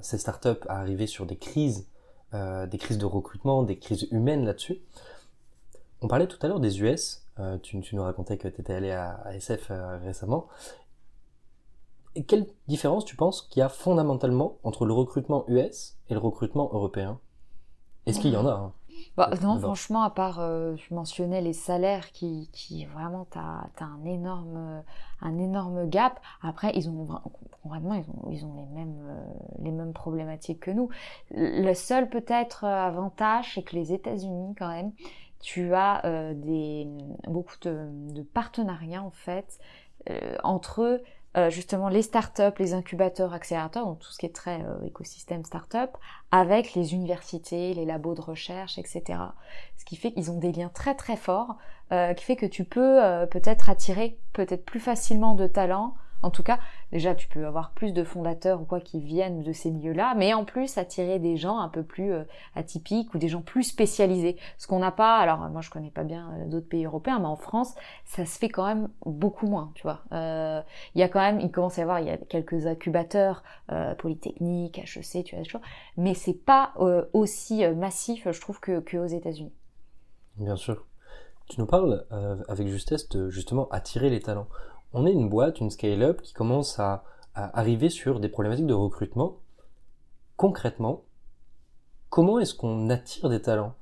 ces 0.00 0.18
startups 0.18 0.66
à 0.68 0.80
arriver 0.80 1.06
sur 1.06 1.26
des 1.26 1.36
crises, 1.36 1.86
des 2.32 2.78
crises 2.78 2.98
de 2.98 3.04
recrutement, 3.04 3.62
des 3.62 3.78
crises 3.78 4.08
humaines 4.10 4.46
là-dessus? 4.46 4.80
On 6.00 6.08
parlait 6.08 6.26
tout 6.26 6.38
à 6.40 6.48
l'heure 6.48 6.58
des 6.58 6.80
US. 6.80 7.28
Tu, 7.62 7.84
nous 7.92 8.02
racontais 8.02 8.38
que 8.38 8.48
tu 8.48 8.60
étais 8.60 8.72
allé 8.72 8.90
à, 8.92 9.22
SF 9.34 9.70
récemment. 10.02 10.48
Quelle 12.26 12.46
différence 12.66 13.04
tu 13.04 13.14
penses 13.14 13.42
qu'il 13.42 13.60
y 13.60 13.62
a 13.62 13.68
fondamentalement 13.68 14.58
entre 14.64 14.86
le 14.86 14.94
recrutement 14.94 15.44
US 15.48 15.98
et 16.08 16.14
le 16.14 16.20
recrutement 16.20 16.70
européen? 16.72 17.20
Est-ce 18.06 18.20
qu'il 18.20 18.32
y 18.32 18.36
en 18.36 18.46
a 18.46 18.52
hein? 18.52 18.72
Bah, 19.16 19.30
Non, 19.42 19.58
franchement, 19.58 20.02
à 20.02 20.10
part, 20.10 20.40
euh, 20.40 20.76
je 20.76 20.94
mentionnais 20.94 21.40
les 21.40 21.52
salaires 21.52 22.12
qui, 22.12 22.48
qui 22.52 22.84
vraiment, 22.86 23.26
tu 23.30 23.38
as, 23.38 23.70
un, 23.80 24.04
énorme, 24.04 24.82
un 25.20 25.38
énorme 25.38 25.88
gap. 25.88 26.20
Après, 26.42 26.72
ils 26.74 26.88
ont 26.88 27.06
vraiment, 27.64 27.94
ils 27.94 28.10
ont, 28.10 28.30
ils 28.30 28.44
ont 28.44 28.54
les, 28.54 28.66
mêmes, 28.66 28.98
euh, 29.02 29.24
les 29.60 29.70
mêmes 29.70 29.92
problématiques 29.92 30.60
que 30.60 30.70
nous. 30.70 30.88
Le 31.30 31.74
seul 31.74 32.08
peut-être 32.08 32.64
avantage, 32.64 33.52
c'est 33.54 33.62
que 33.62 33.76
les 33.76 33.92
États-Unis, 33.92 34.54
quand 34.58 34.68
même, 34.68 34.92
tu 35.40 35.74
as 35.74 36.04
euh, 36.06 36.34
des, 36.34 36.86
beaucoup 37.28 37.56
de, 37.62 37.88
de, 38.12 38.22
partenariats, 38.22 39.02
en 39.02 39.10
fait, 39.10 39.58
entre 40.42 40.82
eux 40.82 41.02
euh, 41.36 41.48
justement 41.48 41.88
les 41.88 42.02
startups, 42.02 42.58
les 42.58 42.74
incubateurs, 42.74 43.32
accélérateurs, 43.32 43.86
donc 43.86 44.00
tout 44.00 44.10
ce 44.10 44.18
qui 44.18 44.26
est 44.26 44.34
très 44.34 44.60
euh, 44.62 44.84
écosystème 44.84 45.44
startup, 45.44 45.96
avec 46.30 46.74
les 46.74 46.92
universités, 46.92 47.72
les 47.72 47.86
labos 47.86 48.14
de 48.14 48.20
recherche, 48.20 48.76
etc. 48.78 49.18
Ce 49.78 49.84
qui 49.86 49.96
fait 49.96 50.12
qu'ils 50.12 50.30
ont 50.30 50.38
des 50.38 50.52
liens 50.52 50.70
très 50.72 50.94
très 50.94 51.16
forts, 51.16 51.56
euh, 51.90 52.12
qui 52.12 52.24
fait 52.24 52.36
que 52.36 52.44
tu 52.44 52.64
peux 52.64 53.00
peut-être 53.30 53.70
attirer 53.70 54.18
peut-être 54.34 54.64
plus 54.64 54.80
facilement 54.80 55.34
de 55.34 55.46
talents 55.46 55.94
en 56.22 56.30
tout 56.30 56.42
cas, 56.42 56.58
déjà, 56.92 57.14
tu 57.14 57.28
peux 57.28 57.46
avoir 57.46 57.72
plus 57.72 57.92
de 57.92 58.04
fondateurs 58.04 58.60
ou 58.60 58.64
quoi 58.64 58.80
qui 58.80 59.00
viennent 59.00 59.42
de 59.42 59.52
ces 59.52 59.70
milieux-là, 59.70 60.14
mais 60.16 60.34
en 60.34 60.44
plus 60.44 60.78
attirer 60.78 61.18
des 61.18 61.36
gens 61.36 61.58
un 61.58 61.68
peu 61.68 61.82
plus 61.82 62.12
euh, 62.12 62.24
atypiques 62.54 63.12
ou 63.14 63.18
des 63.18 63.28
gens 63.28 63.42
plus 63.42 63.64
spécialisés. 63.64 64.36
Ce 64.58 64.66
qu'on 64.66 64.78
n'a 64.78 64.92
pas, 64.92 65.18
alors 65.18 65.38
moi 65.50 65.60
je 65.60 65.70
connais 65.70 65.90
pas 65.90 66.04
bien 66.04 66.30
euh, 66.32 66.46
d'autres 66.46 66.68
pays 66.68 66.84
européens, 66.84 67.18
mais 67.18 67.26
en 67.26 67.36
France, 67.36 67.74
ça 68.04 68.24
se 68.24 68.38
fait 68.38 68.48
quand 68.48 68.66
même 68.66 68.88
beaucoup 69.04 69.46
moins, 69.46 69.72
tu 69.74 69.82
vois. 69.82 70.02
Euh, 70.12 70.62
il 70.94 71.00
y 71.00 71.02
a 71.04 71.08
quand 71.08 71.20
même, 71.20 71.40
il 71.40 71.50
commence 71.50 71.78
à 71.78 71.80
y 71.80 71.84
avoir, 71.84 72.00
il 72.00 72.06
y 72.06 72.10
a 72.10 72.16
quelques 72.16 72.66
incubateurs, 72.66 73.42
Polytechnique, 73.98 74.78
HEC, 74.78 75.24
tu 75.24 75.34
vois, 75.34 75.44
choses, 75.44 75.62
mais 75.96 76.12
c'est 76.14 76.34
pas 76.34 76.74
aussi 77.14 77.66
massif, 77.68 78.30
je 78.30 78.40
trouve, 78.40 78.60
que, 78.60 78.80
que 78.80 78.98
aux 78.98 79.06
États-Unis. 79.06 79.52
Bien 80.36 80.56
sûr. 80.56 80.86
Tu 81.48 81.58
nous 81.58 81.66
parles 81.66 82.04
avec 82.48 82.68
justesse 82.68 83.08
de 83.08 83.30
justement 83.30 83.68
attirer 83.70 84.10
les 84.10 84.20
talents 84.20 84.48
on 84.94 85.06
est 85.06 85.12
une 85.12 85.28
boîte, 85.28 85.60
une 85.60 85.70
scale-up 85.70 86.22
qui 86.22 86.32
commence 86.32 86.78
à, 86.78 87.04
arriver 87.34 87.88
sur 87.88 88.20
des 88.20 88.28
problématiques 88.28 88.66
de 88.66 88.74
recrutement. 88.74 89.38
Concrètement, 90.36 91.02
comment 92.10 92.38
est-ce 92.38 92.54
qu'on 92.54 92.90
attire 92.90 93.30
des 93.30 93.40
talents? 93.40 93.74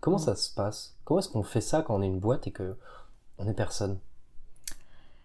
Comment 0.00 0.18
ça 0.18 0.36
se 0.36 0.54
passe? 0.54 0.96
Comment 1.04 1.18
est-ce 1.18 1.28
qu'on 1.28 1.42
fait 1.42 1.60
ça 1.60 1.82
quand 1.82 1.96
on 1.96 2.02
est 2.02 2.06
une 2.06 2.20
boîte 2.20 2.46
et 2.46 2.52
que 2.52 2.76
on 3.38 3.48
est 3.48 3.54
personne? 3.54 3.98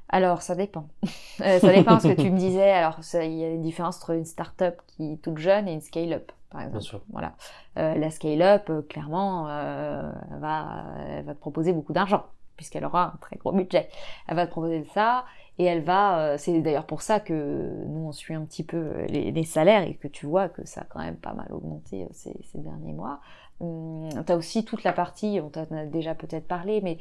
Alors, 0.10 0.42
ça 0.42 0.56
dépend. 0.56 0.88
Euh, 1.40 1.60
ça 1.60 1.74
dépend 1.74 2.00
ce 2.00 2.08
que 2.08 2.22
tu 2.22 2.30
me 2.30 2.38
disais. 2.38 2.70
Alors, 2.70 3.00
il 3.16 3.34
y 3.34 3.44
a 3.44 3.50
une 3.50 3.64
différence 3.64 3.98
entre 3.98 4.12
une 4.12 4.26
start-up 4.26 4.80
qui 4.86 5.14
est 5.14 5.18
toute 5.18 5.40
jeune 5.40 5.68
et 5.68 5.74
une 5.74 5.82
scale-up, 5.82 6.32
par 6.52 6.62
exemple. 6.62 6.78
Bien 6.78 6.88
sûr. 6.88 7.02
Voilà. 7.12 7.34
Euh, 7.80 7.96
la 7.96 8.12
scale-up, 8.12 8.70
euh, 8.70 8.84
clairement, 8.84 9.46
va, 9.46 10.86
elle 11.00 11.26
va 11.26 11.34
te 11.34 11.40
proposer 11.40 11.74
beaucoup 11.74 11.94
d'argent 11.94 12.24
puisqu'elle 12.62 12.86
aura 12.86 13.14
un 13.16 13.18
très 13.20 13.38
gros 13.38 13.52
budget. 13.52 13.90
Elle 14.28 14.36
va 14.36 14.46
te 14.46 14.52
proposer 14.52 14.86
ça 14.94 15.26
et 15.62 15.66
elle 15.66 15.84
va, 15.84 16.20
euh, 16.20 16.36
c'est 16.40 16.60
d'ailleurs 16.62 16.86
pour 16.86 17.02
ça 17.02 17.20
que 17.20 17.84
nous 17.88 18.08
on 18.08 18.12
suit 18.12 18.34
un 18.34 18.46
petit 18.46 18.64
peu 18.64 18.78
euh, 18.78 19.06
les, 19.08 19.44
salaires 19.44 19.84
et 19.84 19.96
que 19.96 20.08
tu 20.08 20.26
vois 20.26 20.50
que 20.50 20.66
ça 20.66 20.82
a 20.82 20.84
quand 20.86 21.00
même 21.00 21.18
pas 21.18 21.34
mal 21.34 21.52
augmenté 21.52 22.04
euh, 22.04 22.08
ces, 22.14 22.34
derniers 22.56 22.94
mois. 22.94 23.20
Hum, 23.60 24.10
tu 24.26 24.32
as 24.32 24.36
aussi 24.36 24.66
toute 24.66 24.84
la 24.84 24.92
partie, 24.92 25.40
on 25.44 25.50
t'en 25.50 25.68
a 25.76 25.86
déjà 25.86 26.16
peut-être 26.16 26.48
parlé, 26.48 26.82
mais 26.82 26.98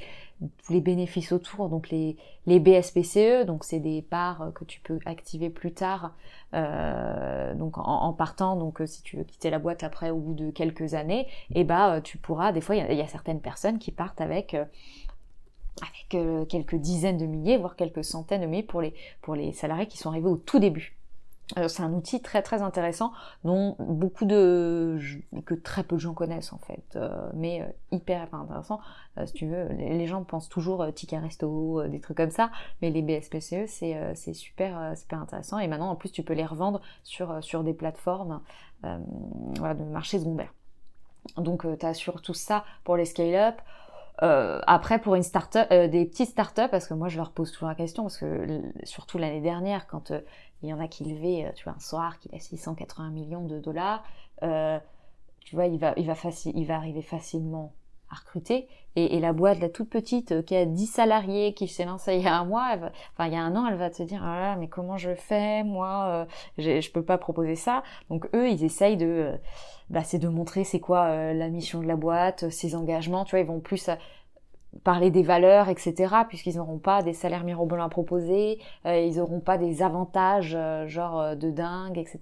les 0.68 0.83
bénéfices 0.83 1.33
autour, 1.33 1.70
donc 1.70 1.88
les, 1.88 2.18
les 2.44 2.61
BSPCE, 2.61 3.46
donc 3.46 3.64
c'est 3.64 3.81
des 3.81 4.03
parts 4.03 4.53
que 4.55 4.64
tu 4.64 4.81
peux 4.81 4.99
activer 5.07 5.49
plus 5.49 5.73
tard, 5.73 6.12
donc 6.53 7.79
en, 7.79 8.12
partant, 8.12 8.57
donc 8.57 8.83
si 8.85 9.03
tu 9.03 9.16
veux 9.16 9.25
quitter 9.25 9.49
la 9.49 9.59
boîte 9.59 9.85
après 9.85 10.11
au 10.11 10.18
bout 10.18 10.35
de 10.35 10.51
quelques 10.51 10.92
années, 10.92 11.29
et 11.55 11.61
eh 11.61 11.64
bah 11.64 12.03
tu 12.03 12.18
pourras, 12.18 12.53
des 12.53 12.61
fois 12.61 12.77
il 12.77 12.94
y, 12.94 13.01
a 13.01 13.07
certaines 13.07 13.40
personnes 13.40 13.79
qui 13.79 13.90
partent 13.90 14.20
avec 14.20 14.55
avec 15.83 16.15
euh, 16.15 16.45
quelques 16.45 16.77
dizaines 16.77 17.19
de 17.19 17.27
milliers, 17.27 17.57
voire 17.57 17.77
quelques 17.77 18.05
centaines 18.05 18.43
de 18.43 18.47
milliers 18.47 18.63
pour 18.63 18.83
les, 18.83 19.53
salariés 19.53 19.87
qui 19.87 19.99
sont 19.99 20.11
arrivés 20.11 20.29
au 20.29 20.37
tout 20.37 20.59
début. 20.59 20.97
C'est 21.67 21.83
un 21.83 21.93
outil 21.93 22.23
très 22.23 22.43
très 22.43 22.63
intéressant 22.63 23.11
dont 23.43 23.75
beaucoup 23.81 24.25
de 24.25 25.01
que 25.47 25.55
très 25.55 25.83
peu 25.83 25.97
de 25.97 26.01
gens 26.01 26.15
connaissent 26.15 26.53
en 26.53 26.59
fait, 26.59 26.95
euh, 26.95 27.29
mais 27.35 27.63
euh, 27.63 27.65
hyper 27.91 28.33
intéressant. 28.33 28.79
si 29.25 29.33
tu 29.33 29.47
veux, 29.47 29.67
les, 29.73 30.07
gens 30.07 30.23
pensent 30.23 30.49
toujours 30.49 30.87
ticket 30.95 31.19
resto, 31.19 31.83
des 31.89 31.99
trucs 31.99 32.19
comme 32.19 32.31
ça, 32.31 32.53
mais 32.83 32.91
les 32.91 33.03
BSPCE 33.03 33.67
c'est 33.67 34.15
c'est 34.15 34.33
super 34.33 34.97
super 34.97 35.21
intéressant 35.21 35.59
et 35.59 35.67
maintenant 35.67 35.91
en 35.91 35.97
plus 35.97 36.13
tu 36.13 36.23
peux 36.23 36.35
les 36.35 36.47
revendre 36.47 36.81
sur 37.03 37.43
sur 37.43 37.65
des 37.65 37.75
plateformes 37.75 38.41
voilà, 38.85 39.75
de 39.75 39.83
marché 39.83 40.21
secondaire. 40.21 40.55
Donc 41.37 41.67
tu 41.81 41.85
as 41.85 41.95
surtout 41.95 42.35
ça 42.35 42.65
pour 42.85 42.97
les 42.97 43.07
scale-up. 43.07 43.57
Euh, 44.23 44.61
après, 44.67 45.01
pour 45.01 45.15
une 45.15 45.23
start-up, 45.23 45.67
euh, 45.71 45.89
des 45.89 46.05
petites 46.05 46.31
start-up, 46.31 46.71
parce 46.71 46.87
que 46.87 46.95
moi 46.95 47.09
je 47.09 47.17
leur 47.17 47.33
pose 47.33 47.53
toujours 47.53 47.69
la 47.69 47.75
question, 47.75 48.03
parce 48.03 48.19
que 48.19 48.63
surtout 48.85 49.19
l'année 49.19 49.41
dernière, 49.41 49.87
quand 49.87 50.11
euh, 50.11 50.21
il 50.63 50.69
y 50.69 50.75
en 50.75 50.81
a 50.81 50.89
qui 50.89 51.05
levaient, 51.05 51.53
tu 51.57 51.65
vois, 51.65 51.75
un 51.75 51.81
soir 51.81 52.19
qui 52.19 52.29
a 52.35 52.39
680 52.39 53.11
millions 53.11 53.47
de 53.47 53.59
dollars, 53.59 54.05
tu 54.43 55.55
vois, 55.57 55.67
il 55.67 55.79
va, 55.79 55.95
il 55.97 56.07
va 56.67 56.75
arriver 56.77 57.03
facilement 57.03 57.73
à 58.11 58.16
recruter. 58.16 58.68
Et, 58.96 59.16
et, 59.16 59.20
la 59.20 59.33
boîte, 59.33 59.61
la 59.61 59.68
toute 59.68 59.88
petite, 59.88 60.44
qui 60.44 60.57
a 60.57 60.66
10 60.66 60.87
salariés, 60.87 61.55
qui 61.55 61.68
s'est 61.68 61.85
lancée 61.85 62.16
il 62.16 62.23
y 62.23 62.27
a 62.27 62.37
un 62.37 62.44
mois, 62.44 62.77
enfin 63.12 63.27
il 63.27 63.33
y 63.33 63.37
a 63.37 63.42
un 63.42 63.55
an, 63.55 63.66
elle 63.68 63.77
va 63.77 63.88
te 63.88 64.03
dire, 64.03 64.20
ah 64.25 64.57
mais 64.59 64.66
comment 64.66 64.96
je 64.96 65.14
fais, 65.14 65.62
moi, 65.62 66.27
je 66.59 66.90
peux 66.90 67.05
pas 67.05 67.16
proposer 67.16 67.55
ça. 67.55 67.85
Donc 68.09 68.29
eux, 68.35 68.51
ils 68.51 68.64
essayent 68.64 68.96
de 68.96 69.38
bah, 69.90 70.05
c'est 70.05 70.18
de 70.18 70.29
montrer 70.29 70.62
c'est 70.62 70.79
quoi 70.79 71.07
euh, 71.07 71.35
la 71.35 71.49
mission 71.49 71.81
de 71.81 71.87
la 71.87 71.96
boîte, 71.96 72.49
ses 72.51 72.77
engagements, 72.77 73.25
tu 73.25 73.33
vois, 73.33 73.40
ils 73.40 73.46
vont 73.46 73.59
plus 73.59 73.88
euh, 73.88 73.94
parler 74.85 75.11
des 75.11 75.23
valeurs, 75.23 75.69
etc., 75.69 76.15
puisqu'ils 76.29 76.57
n'auront 76.57 76.79
pas 76.79 77.03
des 77.03 77.13
salaires 77.13 77.45
mirobolants 77.45 77.87
à 77.87 77.89
proposer, 77.89 78.59
euh, 78.87 78.99
ils 78.99 79.17
n'auront 79.17 79.41
pas 79.41 79.59
des 79.59 79.83
avantages 79.83 80.57
genre 80.87 81.37
de 81.37 81.51
dingue, 81.51 81.99
etc. 81.99 82.21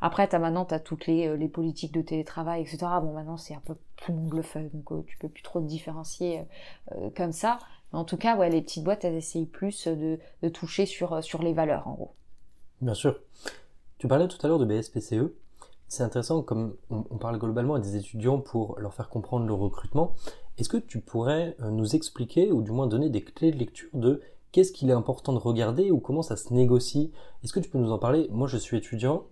Après, 0.00 0.34
as, 0.34 0.38
maintenant, 0.38 0.64
tu 0.64 0.74
as 0.74 0.80
toutes 0.80 1.06
les, 1.06 1.36
les 1.36 1.48
politiques 1.48 1.92
de 1.92 2.02
télétravail, 2.02 2.62
etc. 2.62 2.78
Bon, 3.02 3.12
maintenant, 3.12 3.36
c'est 3.36 3.54
un 3.54 3.62
peu 3.64 3.76
tout 3.96 4.12
le 4.12 4.36
le 4.36 4.70
donc 4.70 5.06
tu 5.06 5.16
peux 5.18 5.28
plus 5.28 5.42
trop 5.42 5.60
te 5.60 5.66
différencier 5.66 6.44
comme 7.16 7.32
ça. 7.32 7.58
Mais 7.92 7.98
en 7.98 8.04
tout 8.04 8.16
cas, 8.16 8.36
ouais, 8.36 8.50
les 8.50 8.62
petites 8.62 8.84
boîtes, 8.84 9.04
elles 9.04 9.14
essayent 9.14 9.46
plus 9.46 9.86
de, 9.86 10.18
de 10.42 10.48
toucher 10.48 10.86
sur, 10.86 11.22
sur 11.22 11.42
les 11.42 11.52
valeurs, 11.52 11.86
en 11.86 11.92
gros. 11.92 12.14
Bien 12.80 12.94
sûr. 12.94 13.20
Tu 13.98 14.08
parlais 14.08 14.28
tout 14.28 14.38
à 14.44 14.48
l'heure 14.48 14.58
de 14.58 14.64
BSPCE. 14.64 15.32
C'est 15.88 16.02
intéressant, 16.02 16.42
comme 16.42 16.76
on, 16.90 17.02
parle 17.18 17.38
globalement 17.38 17.74
à 17.74 17.80
des 17.80 17.96
étudiants 17.96 18.38
pour 18.38 18.78
leur 18.80 18.94
faire 18.94 19.08
comprendre 19.08 19.46
le 19.46 19.54
recrutement, 19.54 20.14
est-ce 20.58 20.68
que 20.68 20.76
tu 20.76 21.00
pourrais 21.00 21.56
euh, 21.60 21.70
nous 21.70 21.94
expliquer, 21.96 22.52
ou 22.52 22.62
du 22.62 22.70
moins 22.70 22.86
donner 22.86 23.10
des 23.10 23.22
clés 23.22 23.50
de 23.50 23.58
lecture 23.58 23.88
de 23.92 24.20
qu'est-ce 24.52 24.72
qu'il 24.72 24.88
est 24.88 24.94
important 24.94 25.32
de 25.32 25.38
regarder 25.38 25.90
ou 25.90 25.98
comment 25.98 26.22
ça 26.22 26.36
se 26.36 26.52
négocie? 26.52 27.12
Est-ce 27.42 27.52
que 27.52 27.60
tu 27.60 27.68
peux 27.68 27.78
nous 27.78 27.90
en 27.90 27.98
parler? 27.98 28.28
Moi, 28.30 28.46
je 28.46 28.56
suis 28.56 28.76
étudiant. 28.76 29.24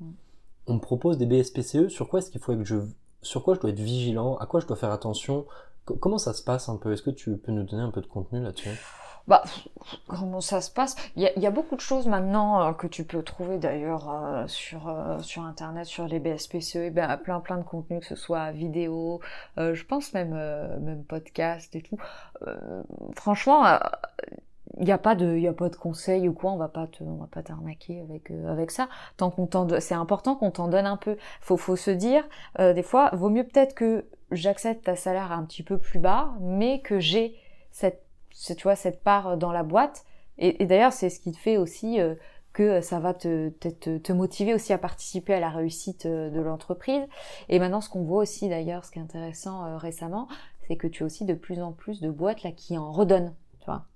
on 0.66 0.74
me 0.74 0.80
propose 0.80 1.18
des 1.18 1.26
BSPCE, 1.26 1.88
sur 1.88 2.08
quoi 2.08 2.18
est-ce 2.18 2.30
qu'il 2.30 2.40
faut 2.40 2.54
que 2.56 2.64
je, 2.64 2.76
sur 3.20 3.44
quoi 3.44 3.54
je 3.54 3.60
dois 3.60 3.70
être 3.70 3.80
vigilant, 3.80 4.36
à 4.36 4.46
quoi 4.46 4.60
je 4.60 4.66
dois 4.66 4.76
faire 4.76 4.90
attention? 4.90 5.46
Comment 5.84 6.18
ça 6.18 6.32
se 6.32 6.42
passe 6.42 6.68
un 6.68 6.76
peu? 6.76 6.92
Est-ce 6.92 7.02
que 7.02 7.10
tu 7.10 7.36
peux 7.36 7.52
nous 7.52 7.64
donner 7.64 7.82
un 7.82 7.90
peu 7.90 8.00
de 8.00 8.06
contenu 8.06 8.42
là-dessus? 8.42 8.70
Bah, 9.28 9.42
comment 10.08 10.40
ça 10.40 10.60
se 10.60 10.70
passe? 10.70 10.96
Il 11.16 11.22
y, 11.22 11.46
a 11.46 11.50
beaucoup 11.50 11.76
de 11.76 11.80
choses 11.80 12.06
maintenant 12.06 12.62
euh, 12.62 12.72
que 12.72 12.86
tu 12.86 13.04
peux 13.04 13.22
trouver 13.22 13.58
d'ailleurs 13.58 14.10
euh, 14.10 14.46
sur 14.48 14.88
euh, 14.88 15.18
sur 15.20 15.42
internet, 15.42 15.86
sur 15.86 16.06
les 16.06 16.18
BSPCE, 16.18 16.76
et 16.76 16.90
ben, 16.90 17.16
plein 17.18 17.40
plein 17.40 17.58
de 17.58 17.62
contenus, 17.62 18.00
que 18.00 18.06
ce 18.06 18.16
soit 18.16 18.50
vidéo, 18.52 19.20
je 19.56 19.84
pense 19.84 20.12
même 20.14 20.34
même 20.80 21.04
podcast 21.04 21.74
et 21.76 21.82
tout. 21.82 21.98
franchement, 23.14 23.78
il 24.78 24.84
n'y 24.84 24.92
a 24.92 24.98
pas 24.98 25.14
de 25.14 25.36
y 25.36 25.48
a 25.48 25.52
pas 25.52 25.68
de 25.68 25.76
conseils 25.76 26.28
ou 26.28 26.32
quoi 26.32 26.52
on 26.52 26.56
va 26.56 26.68
pas 26.68 26.86
te 26.86 27.02
on 27.04 27.16
va 27.16 27.26
pas 27.26 27.42
t'arnaquer 27.42 28.00
avec 28.00 28.30
avec 28.30 28.70
ça. 28.70 28.88
Tant 29.16 29.30
qu'on 29.30 29.46
t'en 29.46 29.80
c'est 29.80 29.94
important 29.94 30.34
qu'on 30.34 30.50
t'en 30.50 30.68
donne 30.68 30.86
un 30.86 30.96
peu. 30.96 31.16
Faut 31.40 31.56
faut 31.56 31.76
se 31.76 31.90
dire 31.90 32.24
des 32.58 32.82
fois 32.82 33.10
vaut 33.12 33.30
mieux 33.30 33.44
peut-être 33.44 33.74
que 33.74 34.06
j'accepte 34.30 34.84
ta 34.84 34.96
salaire 34.96 35.32
un 35.32 35.44
petit 35.44 35.62
peu 35.62 35.78
plus 35.78 35.98
bas 35.98 36.32
mais 36.40 36.80
que 36.80 36.98
j'ai 36.98 37.36
cette 37.70 38.02
tu 38.32 38.62
vois, 38.62 38.76
cette 38.76 39.02
part 39.02 39.36
dans 39.36 39.52
la 39.52 39.62
boîte. 39.62 40.04
Et, 40.38 40.66
d'ailleurs, 40.66 40.92
c'est 40.92 41.10
ce 41.10 41.20
qui 41.20 41.34
fait 41.34 41.56
aussi 41.56 42.00
euh, 42.00 42.14
que 42.52 42.80
ça 42.80 42.98
va 42.98 43.14
te, 43.14 43.50
te, 43.50 43.98
te, 43.98 44.12
motiver 44.12 44.54
aussi 44.54 44.72
à 44.72 44.78
participer 44.78 45.34
à 45.34 45.40
la 45.40 45.50
réussite 45.50 46.06
euh, 46.06 46.30
de 46.30 46.40
l'entreprise. 46.40 47.02
Et 47.48 47.58
maintenant, 47.58 47.80
ce 47.80 47.88
qu'on 47.88 48.02
voit 48.02 48.22
aussi 48.22 48.48
d'ailleurs, 48.48 48.84
ce 48.84 48.90
qui 48.90 48.98
est 48.98 49.02
intéressant 49.02 49.64
euh, 49.64 49.76
récemment, 49.76 50.28
c'est 50.66 50.76
que 50.76 50.86
tu 50.86 51.02
as 51.02 51.06
aussi 51.06 51.24
de 51.24 51.34
plus 51.34 51.60
en 51.60 51.72
plus 51.72 52.00
de 52.00 52.10
boîtes 52.10 52.42
là 52.42 52.52
qui 52.52 52.76
en 52.78 52.92
redonnent, 52.92 53.34
tu 53.60 53.66
vois. 53.66 53.86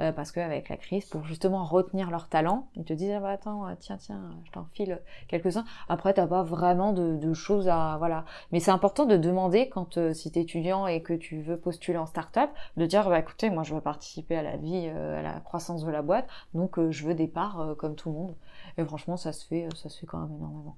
Euh, 0.00 0.12
parce 0.12 0.32
qu'avec 0.32 0.68
la 0.70 0.76
crise, 0.76 1.04
pour 1.04 1.24
justement 1.24 1.64
retenir 1.64 2.10
leur 2.10 2.28
talent, 2.28 2.68
ils 2.74 2.84
te 2.84 2.92
disent 2.92 3.12
ah 3.14 3.20
bah 3.20 3.30
attends, 3.30 3.66
euh, 3.66 3.74
tiens, 3.78 3.98
tiens, 3.98 4.30
je 4.46 4.50
t'en 4.50 4.64
file 4.72 5.00
quelques-uns. 5.28 5.64
Après, 5.88 6.14
t'as 6.14 6.26
pas 6.26 6.42
vraiment 6.42 6.92
de, 6.92 7.32
choses 7.34 7.68
à... 7.68 7.96
Voilà. 7.98 8.24
Mais 8.50 8.60
c'est 8.60 8.70
important 8.70 9.04
de 9.04 9.16
demander 9.16 9.68
quand, 9.68 9.98
euh, 9.98 10.14
si 10.14 10.32
t'es 10.32 10.40
étudiant 10.40 10.86
et 10.86 11.02
que 11.02 11.12
tu 11.12 11.42
veux 11.42 11.58
postuler 11.58 11.98
en 11.98 12.06
start-up, 12.06 12.50
de 12.76 12.86
dire 12.86 13.08
bah 13.08 13.18
écoutez, 13.18 13.50
moi 13.50 13.62
je 13.62 13.74
veux 13.74 13.80
participer 13.80 14.36
à 14.36 14.42
la 14.42 14.56
vie, 14.56 14.88
à 14.88 15.22
la 15.22 15.40
croissance 15.40 15.84
de 15.84 15.90
la 15.90 16.02
boîte, 16.02 16.26
donc 16.54 16.80
je 16.90 17.06
veux 17.06 17.14
des 17.14 17.28
parts 17.28 17.74
comme 17.78 17.94
tout 17.94 18.10
le 18.10 18.14
monde. 18.16 18.34
Et 18.78 18.84
franchement, 18.84 19.16
ça 19.16 19.32
se 19.32 19.46
fait, 19.46 19.68
ça 19.76 19.88
se 19.88 20.00
fait 20.00 20.06
quand 20.06 20.18
même 20.18 20.34
énormément. 20.34 20.76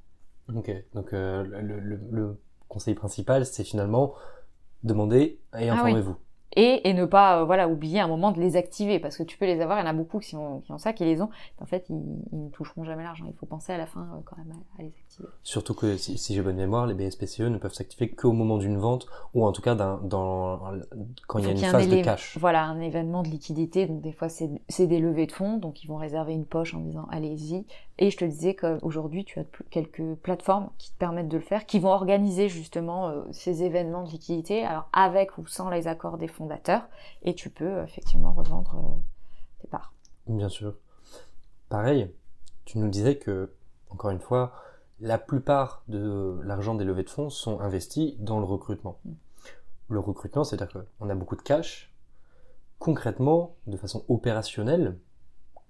Ok, 0.54 0.70
donc 0.94 1.12
le, 1.12 2.38
conseil 2.68 2.94
principal, 2.94 3.46
c'est 3.46 3.64
finalement 3.64 4.14
demander 4.82 5.38
et 5.58 5.68
ah 5.68 5.74
informez-vous 5.74 6.16
et, 6.56 6.88
et 6.88 6.94
ne 6.94 7.04
pas 7.04 7.40
euh, 7.40 7.44
voilà 7.44 7.68
oublier 7.68 8.00
un 8.00 8.08
moment 8.08 8.32
de 8.32 8.40
les 8.40 8.56
activer. 8.56 8.98
Parce 8.98 9.16
que 9.16 9.22
tu 9.22 9.38
peux 9.38 9.46
les 9.46 9.60
avoir 9.60 9.78
il 9.78 9.82
y 9.82 9.84
en 9.84 9.90
a 9.90 9.92
beaucoup 9.92 10.18
qui 10.18 10.36
ont, 10.36 10.60
qui 10.60 10.72
ont 10.72 10.78
ça 10.78 10.92
qui 10.92 11.04
les 11.04 11.20
ont. 11.20 11.30
En 11.58 11.66
fait 11.66 11.86
ils, 11.88 12.22
ils 12.32 12.44
ne 12.44 12.50
toucheront 12.50 12.84
jamais 12.84 13.02
l'argent. 13.02 13.24
Il 13.28 13.34
faut 13.34 13.46
penser 13.46 13.72
à 13.72 13.78
la 13.78 13.86
fin 13.86 14.00
euh, 14.00 14.20
quand 14.24 14.36
même 14.36 14.52
à, 14.78 14.82
les 14.82 14.88
activer. 14.88 15.28
Surtout 15.42 15.74
que 15.74 15.96
si, 15.96 16.18
si 16.18 16.34
j'ai 16.34 16.42
bonne 16.42 16.56
mémoire 16.56 16.86
les 16.86 16.94
BSPCE 16.94 17.40
ne 17.40 17.58
peuvent 17.58 17.74
s'activer 17.74 18.10
qu'au 18.10 18.32
moment 18.32 18.58
d'une 18.58 18.78
vente 18.78 19.06
ou 19.34 19.44
en 19.44 19.52
tout 19.52 19.62
cas 19.62 19.74
dans, 19.74 19.98
dans 19.98 20.60
quand 21.26 21.38
il 21.38 21.46
y 21.46 21.48
a 21.48 21.52
une 21.52 21.58
phase 21.58 21.88
de 21.88 22.02
cash. 22.02 22.36
voilà 22.38 22.64
un 22.64 22.80
événement 22.80 23.22
de 23.22 23.28
liquidité. 23.28 23.86
Donc 23.86 24.00
des 24.02 24.12
fois 24.12 24.28
c'est 24.28 24.86
des 24.86 24.98
levées 24.98 25.26
de 25.26 25.32
fonds. 25.32 25.56
Donc 25.56 25.82
ils 25.84 25.86
vont 25.86 25.96
réserver 25.96 26.32
une 26.32 26.46
poche 26.46 26.74
en 26.74 26.80
disant 26.80 27.06
allez-y 27.10 27.64
et 28.02 28.10
je 28.10 28.16
te 28.16 28.24
disais 28.24 28.56
qu'aujourd'hui 28.56 29.24
tu 29.24 29.38
as 29.38 29.44
quelques 29.70 30.16
plateformes 30.16 30.70
qui 30.76 30.90
te 30.90 30.98
permettent 30.98 31.28
de 31.28 31.36
le 31.36 31.42
faire 31.42 31.66
qui 31.66 31.78
vont 31.78 31.90
organiser 31.90 32.48
justement 32.48 33.08
euh, 33.08 33.22
ces 33.30 33.62
événements 33.62 34.02
de 34.02 34.10
liquidité 34.10 34.64
alors 34.64 34.88
avec 34.92 35.38
ou 35.38 35.46
sans 35.46 35.70
les 35.70 35.86
accords 35.86 36.18
des 36.18 36.26
fonds 36.26 36.48
et 37.22 37.34
tu 37.36 37.48
peux 37.48 37.64
euh, 37.64 37.84
effectivement 37.84 38.32
revendre 38.32 38.74
euh, 38.74 39.60
tes 39.60 39.68
parts. 39.68 39.94
Bien 40.26 40.48
sûr. 40.48 40.74
Pareil, 41.68 42.10
tu 42.64 42.78
nous 42.78 42.88
disais 42.88 43.18
que, 43.18 43.52
encore 43.90 44.10
une 44.10 44.18
fois, 44.18 44.52
la 44.98 45.18
plupart 45.18 45.84
de 45.86 46.40
l'argent 46.42 46.74
des 46.74 46.84
levées 46.84 47.04
de 47.04 47.10
fonds 47.10 47.30
sont 47.30 47.60
investis 47.60 48.18
dans 48.18 48.40
le 48.40 48.44
recrutement. 48.44 48.98
Mm. 49.04 49.12
Le 49.90 50.00
recrutement, 50.00 50.42
c'est-à-dire 50.42 50.82
qu'on 50.98 51.08
a 51.08 51.14
beaucoup 51.14 51.36
de 51.36 51.42
cash. 51.42 51.94
Concrètement, 52.80 53.54
de 53.68 53.76
façon 53.76 54.04
opérationnelle, 54.08 54.98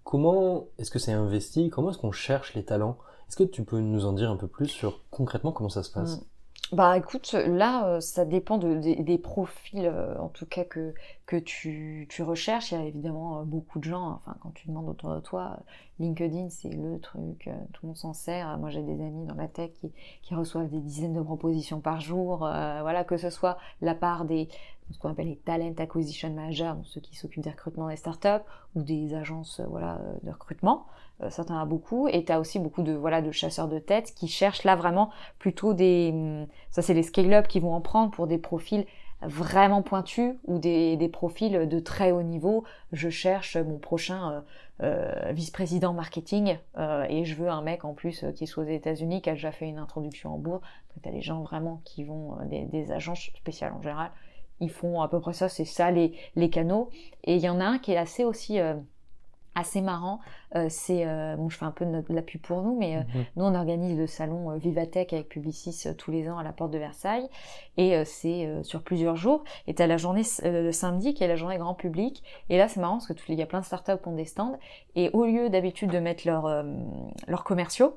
comment 0.04 0.66
est-ce 0.78 0.90
que 0.90 0.98
c'est 0.98 1.12
investi? 1.12 1.70
Comment 1.70 1.90
est-ce 1.90 1.98
qu'on 1.98 2.12
cherche 2.12 2.54
les 2.54 2.64
talents? 2.64 2.98
Est-ce 3.28 3.36
que 3.36 3.44
tu 3.44 3.64
peux 3.64 3.80
nous 3.80 4.04
en 4.04 4.12
dire 4.12 4.30
un 4.30 4.36
peu 4.36 4.48
plus 4.48 4.68
sur 4.68 5.00
concrètement 5.10 5.52
comment 5.52 5.70
ça 5.70 5.82
se 5.82 5.90
passe? 5.90 6.18
Mm. 6.18 6.24
Bah 6.72 6.96
écoute, 6.96 7.32
là, 7.34 7.86
euh, 7.86 8.00
ça 8.00 8.24
dépend 8.24 8.56
de, 8.56 8.78
des 8.78 9.18
profils, 9.18 9.84
euh, 9.84 10.18
en 10.18 10.28
tout 10.28 10.46
cas, 10.46 10.64
que, 10.64 10.94
tu, 11.44 12.08
recherches. 12.20 12.72
Il 12.72 12.78
y 12.78 12.82
a 12.82 12.84
évidemment 12.86 13.40
euh, 13.40 13.44
beaucoup 13.44 13.78
de 13.78 13.84
gens, 13.84 14.12
enfin, 14.12 14.36
quand 14.40 14.52
tu 14.54 14.68
demandes 14.68 14.88
autour 14.88 15.14
de 15.14 15.20
toi, 15.20 15.58
LinkedIn, 15.98 16.48
c'est 16.48 16.70
le 16.70 16.98
truc, 16.98 17.50
tout 17.74 17.80
le 17.82 17.88
monde 17.88 17.96
s'en 17.98 18.14
sert. 18.14 18.56
Moi, 18.58 18.70
j'ai 18.70 18.82
des 18.82 19.02
amis 19.02 19.26
dans 19.26 19.34
la 19.34 19.48
tech 19.48 19.72
qui, 19.74 19.92
qui, 20.22 20.34
reçoivent 20.34 20.70
des 20.70 20.80
dizaines 20.80 21.12
de 21.12 21.20
propositions 21.20 21.80
par 21.80 22.00
jour. 22.00 22.38
voilà, 22.38 23.04
que 23.04 23.18
ce 23.18 23.28
soit 23.28 23.58
la 23.82 23.94
part 23.94 24.24
des, 24.24 24.48
ce 24.92 24.98
qu'on 24.98 25.10
appelle 25.10 25.28
les 25.28 25.36
talent 25.36 25.74
acquisition 25.78 26.30
managers, 26.30 26.74
ceux 26.84 27.00
qui 27.00 27.16
s'occupent 27.16 27.42
des 27.42 27.50
recrutements 27.50 27.88
des 27.88 27.96
startups, 27.96 28.44
ou 28.74 28.82
des 28.82 29.14
agences, 29.14 29.60
voilà, 29.68 30.00
de 30.22 30.30
recrutement. 30.30 30.86
Euh, 31.22 31.30
ça 31.30 31.44
t'en 31.44 31.58
a 31.58 31.64
beaucoup 31.64 32.08
et 32.08 32.24
tu 32.24 32.32
as 32.32 32.40
aussi 32.40 32.58
beaucoup 32.58 32.82
de 32.82 32.92
voilà 32.92 33.22
de 33.22 33.30
chasseurs 33.30 33.68
de 33.68 33.78
tête 33.78 34.14
qui 34.14 34.28
cherchent 34.28 34.64
là 34.64 34.76
vraiment 34.76 35.10
plutôt 35.38 35.74
des 35.74 36.10
hum, 36.12 36.46
ça 36.70 36.82
c'est 36.82 36.94
les 36.94 37.02
scale-up 37.02 37.48
qui 37.48 37.60
vont 37.60 37.74
en 37.74 37.80
prendre 37.80 38.10
pour 38.10 38.26
des 38.26 38.38
profils 38.38 38.86
vraiment 39.24 39.82
pointus 39.82 40.34
ou 40.46 40.58
des, 40.58 40.96
des 40.96 41.08
profils 41.08 41.68
de 41.68 41.78
très 41.78 42.10
haut 42.10 42.22
niveau. 42.22 42.64
Je 42.90 43.08
cherche 43.08 43.56
mon 43.56 43.78
prochain 43.78 44.32
euh, 44.32 44.40
euh 45.28 45.32
vice-président 45.32 45.92
marketing 45.92 46.58
euh, 46.76 47.06
et 47.08 47.24
je 47.24 47.36
veux 47.36 47.48
un 47.48 47.62
mec 47.62 47.84
en 47.84 47.94
plus 47.94 48.24
qui 48.34 48.48
soit 48.48 48.64
aux 48.64 48.66
États-Unis, 48.66 49.22
qui 49.22 49.30
a 49.30 49.34
déjà 49.34 49.52
fait 49.52 49.68
une 49.68 49.78
introduction 49.78 50.34
en 50.34 50.38
bourse. 50.38 50.62
Tu 51.00 51.08
as 51.08 51.12
des 51.12 51.22
gens 51.22 51.42
vraiment 51.42 51.80
qui 51.84 52.02
vont, 52.02 52.36
des, 52.46 52.64
des, 52.64 52.90
agences 52.90 53.30
spéciales 53.36 53.72
en 53.72 53.80
général, 53.80 54.10
ils 54.62 54.70
font 54.70 55.02
à 55.02 55.08
peu 55.08 55.20
près 55.20 55.34
ça, 55.34 55.48
c'est 55.48 55.66
ça 55.66 55.90
les, 55.90 56.14
les 56.36 56.48
canaux. 56.48 56.88
Et 57.24 57.36
il 57.36 57.42
y 57.42 57.48
en 57.48 57.60
a 57.60 57.64
un 57.64 57.78
qui 57.78 57.92
est 57.92 57.98
assez 57.98 58.24
aussi 58.24 58.58
assez 59.54 59.80
marrant. 59.80 60.20
Euh, 60.54 60.66
c'est 60.68 61.06
euh, 61.06 61.36
bon, 61.36 61.48
je 61.48 61.56
fais 61.56 61.64
un 61.64 61.70
peu 61.70 61.84
de, 61.84 62.02
la 62.08 62.22
pub 62.22 62.40
pour 62.40 62.62
nous, 62.62 62.76
mais 62.78 62.96
euh, 62.96 63.00
mhm. 63.00 63.24
nous 63.36 63.44
on 63.44 63.54
organise 63.54 63.96
le 63.96 64.06
salon 64.06 64.56
Vivatech 64.56 65.12
avec 65.12 65.28
Publicis 65.28 65.86
tous 65.96 66.10
les 66.10 66.28
ans 66.28 66.38
à 66.38 66.42
la 66.42 66.52
porte 66.52 66.70
de 66.70 66.78
Versailles, 66.78 67.28
et 67.76 68.04
c'est 68.04 68.48
sur 68.62 68.82
plusieurs 68.82 69.16
jours. 69.16 69.44
Et 69.66 69.74
t'as 69.74 69.86
la 69.86 69.96
journée 69.96 70.22
de 70.44 70.70
samedi 70.70 71.14
qui 71.14 71.24
est 71.24 71.28
la 71.28 71.36
journée 71.36 71.58
grand 71.58 71.74
public, 71.74 72.22
et 72.48 72.58
là 72.58 72.68
c'est 72.68 72.80
marrant 72.80 72.94
parce 72.94 73.08
que 73.08 73.14
il 73.28 73.38
y 73.38 73.42
a 73.42 73.46
plein 73.46 73.60
de 73.60 73.64
startups 73.64 73.98
qui 74.02 74.08
ont 74.08 74.16
des 74.16 74.24
stands, 74.24 74.58
et 74.94 75.10
au 75.12 75.24
lieu 75.24 75.48
d'habitude 75.48 75.90
de 75.90 75.98
mettre 75.98 76.26
leurs 76.26 76.64
leurs 77.26 77.44
commerciaux 77.44 77.96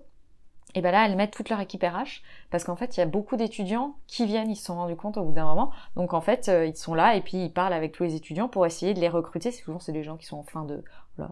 et 0.76 0.82
ben 0.82 0.92
là, 0.92 1.06
elles 1.06 1.16
mettent 1.16 1.32
toute 1.32 1.50
leur 1.50 1.62
équipe 1.62 1.84
RH 1.84 2.22
parce 2.52 2.66
qu'en 2.66 2.76
fait, 2.76 2.98
il 2.98 3.00
y 3.00 3.04
a 3.04 3.06
beaucoup 3.06 3.38
d'étudiants 3.38 3.96
qui 4.08 4.26
viennent, 4.26 4.52
ils 4.52 4.58
se 4.58 4.66
sont 4.66 4.76
rendus 4.76 4.98
compte 4.98 5.16
au 5.16 5.24
bout 5.24 5.32
d'un 5.32 5.46
moment. 5.46 5.72
Donc 5.96 6.14
en 6.14 6.20
fait, 6.20 6.50
euh, 6.50 6.66
ils 6.66 6.76
sont 6.76 6.94
là 6.94 7.16
et 7.16 7.22
puis 7.22 7.46
ils 7.46 7.52
parlent 7.52 7.72
avec 7.72 7.94
tous 7.94 8.04
les 8.04 8.16
étudiants 8.16 8.50
pour 8.50 8.66
essayer 8.66 8.94
de 8.94 9.00
les 9.00 9.08
recruter. 9.08 9.52
Souvent, 9.52 9.80
c'est 9.80 9.94
des 9.94 10.04
gens 10.04 10.18
qui 10.18 10.26
sont 10.26 10.38
en 10.38 10.44
fin 10.44 10.66
de 10.66 10.84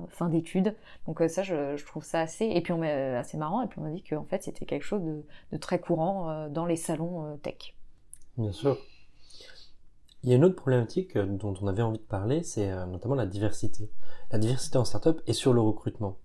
fin 0.07 0.29
d'études. 0.29 0.77
Donc 1.07 1.21
euh, 1.21 1.27
ça, 1.27 1.43
je, 1.43 1.85
trouve 1.85 2.05
ça 2.05 2.21
assez 2.21 2.45
et 2.45 2.61
puis 2.61 2.71
on 2.71 2.81
euh, 2.83 3.19
assez 3.19 3.37
marrant. 3.37 3.61
Et 3.61 3.67
puis 3.67 3.79
on 3.81 3.85
a 3.85 3.89
dit 3.89 4.01
qu'en 4.01 4.23
fait, 4.23 4.43
c'était 4.43 4.65
quelque 4.65 4.85
chose 4.85 5.03
de, 5.03 5.57
très 5.57 5.79
courant 5.79 6.47
dans 6.47 6.65
les 6.65 6.77
salons 6.77 7.37
tech. 7.43 7.75
Bien 8.37 8.53
sûr. 8.53 8.77
Il 10.23 10.29
y 10.29 10.33
a 10.33 10.37
une 10.37 10.45
autre 10.45 10.55
problématique 10.55 11.17
dont 11.17 11.53
on 11.61 11.67
avait 11.67 11.81
envie 11.81 11.97
de 11.97 12.03
parler, 12.03 12.43
c'est 12.43 12.73
notamment 12.85 13.15
la 13.15 13.25
diversité. 13.25 13.91
La 14.31 14.39
diversité 14.39 14.77
en 14.77 14.85
startup 14.85 15.21
et 15.27 15.33
sur 15.33 15.51
le 15.51 15.59
recrutement. 15.59 16.17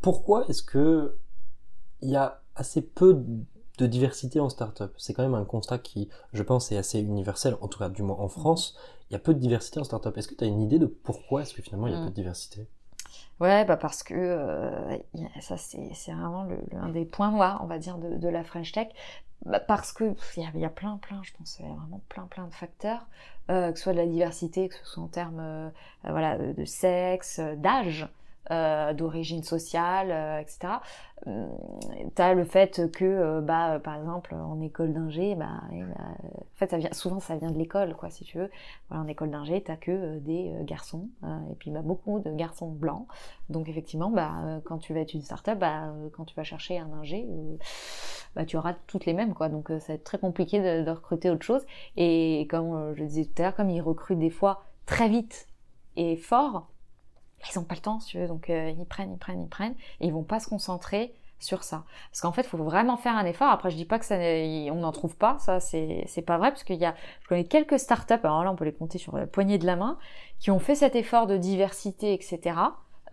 Pourquoi 0.00 0.46
est-ce 0.48 0.62
que 0.62 1.18
il 2.02 2.10
y 2.10 2.16
a 2.16 2.40
assez 2.56 2.82
peu 2.82 3.24
de 3.78 3.86
diversité 3.86 4.40
en 4.40 4.48
startup. 4.48 4.92
C'est 4.98 5.14
quand 5.14 5.22
même 5.22 5.34
un 5.34 5.44
constat 5.44 5.78
qui, 5.78 6.08
je 6.32 6.42
pense, 6.42 6.72
est 6.72 6.76
assez 6.76 7.00
universel, 7.00 7.56
en 7.60 7.68
tout 7.68 7.78
cas 7.78 7.88
du 7.88 8.02
moins 8.02 8.16
en 8.18 8.28
France. 8.28 8.76
Il 9.10 9.14
y 9.14 9.16
a 9.16 9.20
peu 9.20 9.32
de 9.32 9.38
diversité 9.38 9.80
en 9.80 9.84
startup. 9.84 10.16
Est-ce 10.16 10.28
que 10.28 10.34
tu 10.34 10.44
as 10.44 10.48
une 10.48 10.60
idée 10.60 10.78
de 10.78 10.86
pourquoi 10.86 11.42
est-ce 11.42 11.54
que 11.54 11.62
finalement 11.62 11.86
il 11.86 11.94
y 11.94 11.96
a 11.96 12.00
peu 12.00 12.10
de 12.10 12.14
diversité? 12.14 12.68
Ouais, 13.40 13.64
bah 13.64 13.76
parce 13.76 14.02
que 14.02 14.14
euh, 14.14 14.98
ça 15.40 15.56
c'est 15.56 16.12
vraiment 16.12 16.42
le, 16.42 16.58
un 16.72 16.88
des 16.88 17.04
points 17.04 17.30
noirs, 17.30 17.60
on 17.62 17.66
va 17.66 17.78
dire, 17.78 17.98
de, 17.98 18.16
de 18.16 18.28
la 18.28 18.42
French 18.42 18.72
Tech. 18.72 18.88
Bah 19.46 19.60
parce 19.60 19.92
que 19.92 20.16
il 20.36 20.60
y, 20.60 20.64
a 20.64 20.68
plein, 20.68 20.98
plein, 20.98 21.22
je 21.22 21.32
pense, 21.38 21.58
il 21.60 21.66
y 21.66 21.68
a 21.68 21.72
vraiment 21.72 22.02
plein, 22.08 22.26
plein 22.26 22.48
de 22.48 22.54
facteurs, 22.54 23.06
euh, 23.50 23.70
que 23.70 23.78
ce 23.78 23.84
soit 23.84 23.92
de 23.92 23.98
la 23.98 24.06
diversité, 24.06 24.68
que 24.68 24.74
ce 24.74 24.84
soit 24.84 25.02
en 25.04 25.06
termes 25.08 25.38
euh, 25.38 25.70
voilà, 26.02 26.36
de 26.36 26.64
sexe, 26.64 27.40
d'âge. 27.56 28.08
Euh, 28.50 28.94
d'origine 28.94 29.42
sociale, 29.42 30.10
euh, 30.10 30.38
etc. 30.38 30.80
Hum, 31.26 31.50
tu 32.16 32.22
as 32.22 32.32
le 32.32 32.44
fait 32.44 32.90
que, 32.90 33.04
euh, 33.04 33.40
bah, 33.42 33.78
par 33.78 33.94
exemple, 33.96 34.34
en 34.34 34.58
école 34.62 34.94
d'ingé, 34.94 35.34
bah, 35.34 35.60
bah, 35.70 36.04
en 36.34 36.44
fait, 36.54 36.70
ça 36.70 36.78
vient, 36.78 36.92
souvent 36.92 37.20
ça 37.20 37.36
vient 37.36 37.50
de 37.50 37.58
l'école, 37.58 37.94
quoi, 37.94 38.08
si 38.08 38.24
tu 38.24 38.38
veux. 38.38 38.50
Voilà, 38.88 39.04
en 39.04 39.06
école 39.06 39.30
d'ingé, 39.30 39.62
t'as 39.62 39.76
que 39.76 40.18
des 40.20 40.50
garçons, 40.62 41.08
et 41.50 41.54
puis 41.56 41.70
bah, 41.70 41.82
beaucoup 41.82 42.20
de 42.20 42.30
garçons 42.32 42.70
blancs. 42.70 43.06
Donc 43.50 43.68
effectivement, 43.68 44.10
bah, 44.10 44.60
quand 44.64 44.78
tu 44.78 44.94
vas 44.94 45.00
être 45.00 45.12
une 45.12 45.22
start-up, 45.22 45.58
bah, 45.58 45.92
quand 46.12 46.24
tu 46.24 46.34
vas 46.34 46.44
chercher 46.44 46.78
un 46.78 46.90
ingé, 46.94 47.28
bah, 48.34 48.46
tu 48.46 48.56
auras 48.56 48.74
toutes 48.86 49.04
les 49.04 49.12
mêmes, 49.12 49.34
quoi. 49.34 49.50
Donc 49.50 49.68
ça 49.68 49.88
va 49.88 49.94
être 49.94 50.04
très 50.04 50.18
compliqué 50.18 50.60
de, 50.60 50.84
de 50.84 50.90
recruter 50.90 51.28
autre 51.28 51.44
chose. 51.44 51.66
Et 51.98 52.46
comme 52.48 52.94
je 52.94 53.04
disais 53.04 53.26
tout 53.26 53.42
à 53.42 53.46
l'heure, 53.46 53.54
comme 53.54 53.68
ils 53.68 53.82
recrutent 53.82 54.18
des 54.18 54.30
fois 54.30 54.62
très 54.86 55.10
vite 55.10 55.48
et 55.96 56.16
fort, 56.16 56.68
ils 57.46 57.58
n'ont 57.58 57.64
pas 57.64 57.74
le 57.74 57.80
temps, 57.80 58.00
si 58.00 58.18
veux, 58.18 58.26
donc 58.26 58.50
euh, 58.50 58.70
ils 58.76 58.84
prennent, 58.84 59.12
ils 59.12 59.18
prennent, 59.18 59.42
ils 59.42 59.48
prennent, 59.48 59.74
et 60.00 60.06
ils 60.06 60.12
vont 60.12 60.24
pas 60.24 60.40
se 60.40 60.48
concentrer 60.48 61.14
sur 61.38 61.62
ça. 61.62 61.84
Parce 62.10 62.20
qu'en 62.20 62.32
fait, 62.32 62.42
il 62.42 62.48
faut 62.48 62.58
vraiment 62.58 62.96
faire 62.96 63.16
un 63.16 63.24
effort. 63.24 63.48
Après, 63.48 63.70
je 63.70 63.76
dis 63.76 63.84
pas 63.84 63.98
que 63.98 64.04
ça, 64.04 64.16
on 64.16 64.80
n'en 64.80 64.92
trouve 64.92 65.16
pas, 65.16 65.38
ça 65.38 65.60
c'est 65.60 66.24
pas 66.26 66.38
vrai 66.38 66.50
parce 66.50 66.64
qu'il 66.64 66.76
y 66.76 66.84
a, 66.84 66.94
je 67.22 67.28
connais 67.28 67.44
quelques 67.44 67.78
startups, 67.78 68.14
alors 68.24 68.44
là 68.44 68.50
on 68.50 68.56
peut 68.56 68.64
les 68.64 68.72
compter 68.72 68.98
sur 68.98 69.16
la 69.16 69.26
poignée 69.26 69.58
de 69.58 69.66
la 69.66 69.76
main, 69.76 69.98
qui 70.40 70.50
ont 70.50 70.58
fait 70.58 70.74
cet 70.74 70.96
effort 70.96 71.26
de 71.26 71.36
diversité, 71.36 72.12
etc. 72.12 72.56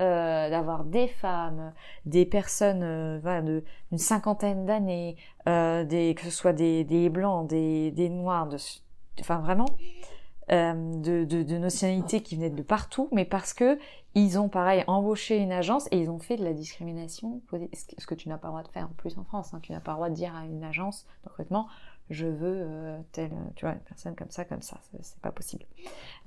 Euh, 0.02 0.50
d'avoir 0.50 0.84
des 0.84 1.08
femmes, 1.08 1.72
des 2.06 2.26
personnes 2.26 2.84
euh, 2.84 3.62
d'une 3.92 3.98
cinquantaine 3.98 4.66
d'années, 4.66 5.16
euh, 5.48 5.86
des, 5.86 6.16
que 6.16 6.24
ce 6.24 6.32
soit 6.32 6.52
des, 6.52 6.84
des 6.84 7.08
blancs, 7.08 7.48
des, 7.48 7.92
des 7.92 8.10
noirs, 8.10 8.48
de, 8.48 8.58
enfin 9.22 9.40
vraiment 9.40 9.68
euh, 9.70 10.25
de, 10.50 11.24
de, 11.24 11.44
de, 11.44 11.58
nationalités 11.58 12.22
qui 12.22 12.36
venaient 12.36 12.50
de 12.50 12.62
partout, 12.62 13.10
mais 13.12 13.26
parce 13.26 13.54
que 13.54 13.80
ils 14.14 14.40
ont 14.40 14.48
pareil 14.48 14.84
embauché 14.88 15.38
une 15.38 15.52
agence 15.52 15.88
et 15.92 16.00
ils 16.00 16.10
ont 16.10 16.20
fait 16.20 16.38
de 16.38 16.44
la 16.44 16.54
discrimination, 16.54 17.42
ce 17.98 18.06
que 18.06 18.16
tu 18.16 18.30
n'as 18.30 18.38
pas 18.38 18.48
le 18.48 18.52
droit 18.54 18.64
de 18.64 18.68
faire 18.70 18.86
en 18.86 18.94
plus 18.96 19.18
en 19.18 19.24
France. 19.24 19.54
Hein. 19.54 19.60
Tu 19.62 19.72
n'as 19.72 19.80
pas 19.80 19.92
le 19.92 19.96
droit 19.98 20.10
de 20.10 20.16
dire 20.16 20.36
à 20.36 20.46
une 20.46 20.64
agence 20.64 21.06
de 21.24 21.30
recrutement 21.30 21.68
je 22.10 22.28
veux 22.28 22.62
euh, 22.62 23.00
telle, 23.12 23.32
tu 23.56 23.66
vois, 23.66 23.74
une 23.74 23.80
personne 23.80 24.16
comme 24.16 24.30
ça, 24.30 24.46
comme 24.46 24.62
ça, 24.62 24.78
c'est 25.02 25.20
pas 25.22 25.32
possible. 25.32 25.66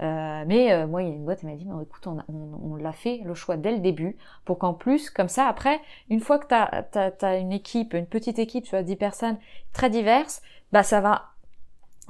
Euh, 0.01 0.45
mais 0.47 0.73
euh, 0.73 0.87
moi, 0.89 1.03
il 1.03 1.09
y 1.09 1.13
a 1.13 1.15
une 1.15 1.25
boîte, 1.25 1.41
elle 1.43 1.51
m'a 1.51 1.57
dit, 1.57 1.67
mais 1.67 1.83
écoute, 1.83 2.07
on, 2.07 2.19
on, 2.29 2.73
on 2.73 2.77
l'a 2.77 2.93
fait 2.93 3.21
le 3.25 3.35
choix 3.35 3.57
dès 3.57 3.73
le 3.73 3.79
début, 3.79 4.17
pour 4.45 4.59
qu'en 4.59 4.75
plus, 4.75 5.09
comme 5.11 5.29
ça, 5.29 5.47
après, 5.47 5.81
une 6.11 6.21
fois 6.21 6.39
que 6.39 6.49
tu 6.49 6.55
as, 6.55 7.25
as, 7.25 7.37
une 7.37 7.53
équipe, 7.53 7.95
une 7.95 8.07
petite 8.07 8.41
équipe, 8.41 8.65
tu 8.65 8.71
vois, 8.71 8.83
10 8.83 8.97
personnes 8.97 9.39
très 9.73 9.89
diverses, 9.89 10.43
bah 10.73 10.83
ça 10.83 11.01
va, 11.01 11.27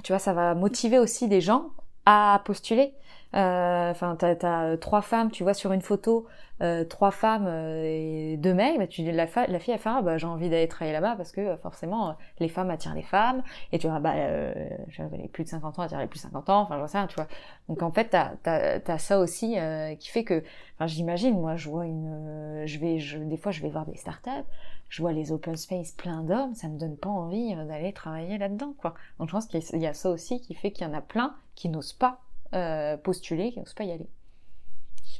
tu 0.02 0.12
vois, 0.12 0.18
ça 0.18 0.32
va 0.32 0.54
motiver 0.54 0.98
aussi 0.98 1.28
des 1.28 1.42
gens 1.42 1.70
à 2.08 2.40
postuler. 2.42 2.94
Euh, 3.34 3.90
enfin, 3.90 4.16
euh, 4.22 4.34
t'as 4.34 4.72
as 4.72 4.76
trois 4.78 5.02
femmes, 5.02 5.30
tu 5.30 5.42
vois 5.42 5.52
sur 5.52 5.72
une 5.74 5.82
photo, 5.82 6.26
euh, 6.62 6.84
trois 6.84 7.10
femmes 7.10 7.44
euh, 7.46 7.82
et 7.84 8.38
deux 8.38 8.54
mecs, 8.54 8.78
bah, 8.78 8.86
tu 8.86 9.02
dis 9.02 9.12
la, 9.12 9.26
la 9.26 9.58
fille 9.58 9.74
elle 9.74 9.78
fait 9.78 9.90
ah, 9.90 10.00
bah 10.00 10.16
j'ai 10.16 10.26
envie 10.26 10.48
d'aller 10.48 10.66
travailler 10.66 10.94
là-bas 10.94 11.14
parce 11.16 11.30
que 11.32 11.54
forcément 11.56 12.16
les 12.40 12.48
femmes 12.48 12.70
attirent 12.70 12.94
les 12.94 13.02
femmes 13.02 13.42
et 13.70 13.78
tu 13.78 13.86
vois 13.86 14.00
bah 14.00 14.14
les 14.14 15.28
plus 15.28 15.44
de 15.44 15.48
50 15.50 15.78
ans 15.78 15.82
attirent 15.82 15.98
les 16.00 16.06
plus 16.06 16.18
de 16.18 16.22
50 16.22 16.48
ans, 16.48 16.60
enfin 16.62 16.78
j'en 16.78 16.86
sais 16.86 16.98
rien, 16.98 17.06
tu 17.06 17.16
vois. 17.16 17.28
Donc 17.68 17.82
en 17.82 17.92
fait 17.92 18.08
t'as 18.08 18.32
as, 18.46 18.80
as, 18.90 18.98
ça 18.98 19.18
aussi 19.18 19.56
qui 20.00 20.08
fait 20.08 20.24
que, 20.24 20.42
enfin 20.76 20.86
j'imagine 20.86 21.38
moi 21.38 21.56
je 21.56 21.68
vois 21.68 21.84
une, 21.84 22.62
je 22.64 22.78
vais, 22.78 22.98
je, 22.98 23.18
des 23.18 23.36
fois 23.36 23.52
je 23.52 23.60
vais 23.60 23.68
voir 23.68 23.84
des 23.84 23.96
startups, 23.96 24.30
je 24.88 25.02
vois 25.02 25.12
les 25.12 25.32
open 25.32 25.56
space 25.56 25.92
plein 25.92 26.22
d'hommes, 26.22 26.54
ça 26.54 26.68
me 26.68 26.78
donne 26.78 26.96
pas 26.96 27.08
envie 27.08 27.54
d'aller 27.54 27.92
travailler 27.92 28.38
là-dedans 28.38 28.74
quoi. 28.78 28.94
Donc 29.18 29.28
je 29.28 29.32
pense 29.32 29.46
qu'il 29.46 29.80
y 29.80 29.86
a 29.86 29.94
ça 29.94 30.10
aussi 30.10 30.40
qui 30.40 30.54
fait 30.54 30.70
qu'il 30.70 30.86
y 30.86 30.90
en 30.90 30.94
a 30.94 31.00
plein 31.00 31.34
qui 31.54 31.68
n'osent 31.68 31.92
pas 31.92 32.20
euh, 32.54 32.96
postuler, 32.96 33.52
qui 33.52 33.58
n'osent 33.58 33.74
pas 33.74 33.84
y 33.84 33.92
aller. 33.92 34.08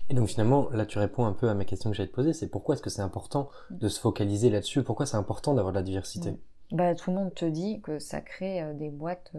Et 0.09 0.15
donc 0.15 0.29
finalement, 0.29 0.71
là 0.71 0.87
tu 0.87 0.99
réponds 0.99 1.27
un 1.27 1.33
peu 1.33 1.49
à 1.49 1.55
ma 1.55 1.65
question 1.65 1.91
que 1.91 1.97
j'allais 1.97 2.09
te 2.09 2.15
poser, 2.15 2.33
c'est 2.33 2.49
pourquoi 2.49 2.75
est-ce 2.75 2.83
que 2.83 2.91
c'est 2.91 3.03
important 3.03 3.51
mm. 3.71 3.79
de 3.79 3.89
se 3.89 4.01
focaliser 4.01 4.49
là-dessus? 4.49 4.83
Pourquoi 4.83 5.05
c'est 5.05 5.17
important 5.17 5.55
d'avoir 5.55 5.73
de 5.73 5.79
la 5.79 5.83
diversité? 5.83 6.31
Mm. 6.31 6.39
bah, 6.73 6.95
Tout 6.95 7.11
le 7.11 7.17
monde 7.17 7.35
te 7.35 7.45
dit 7.45 7.83
que 7.83 7.99
ça 7.99 8.23
crée 8.23 8.63
euh, 8.63 8.73
des 8.73 8.89
boîtes 8.89 9.33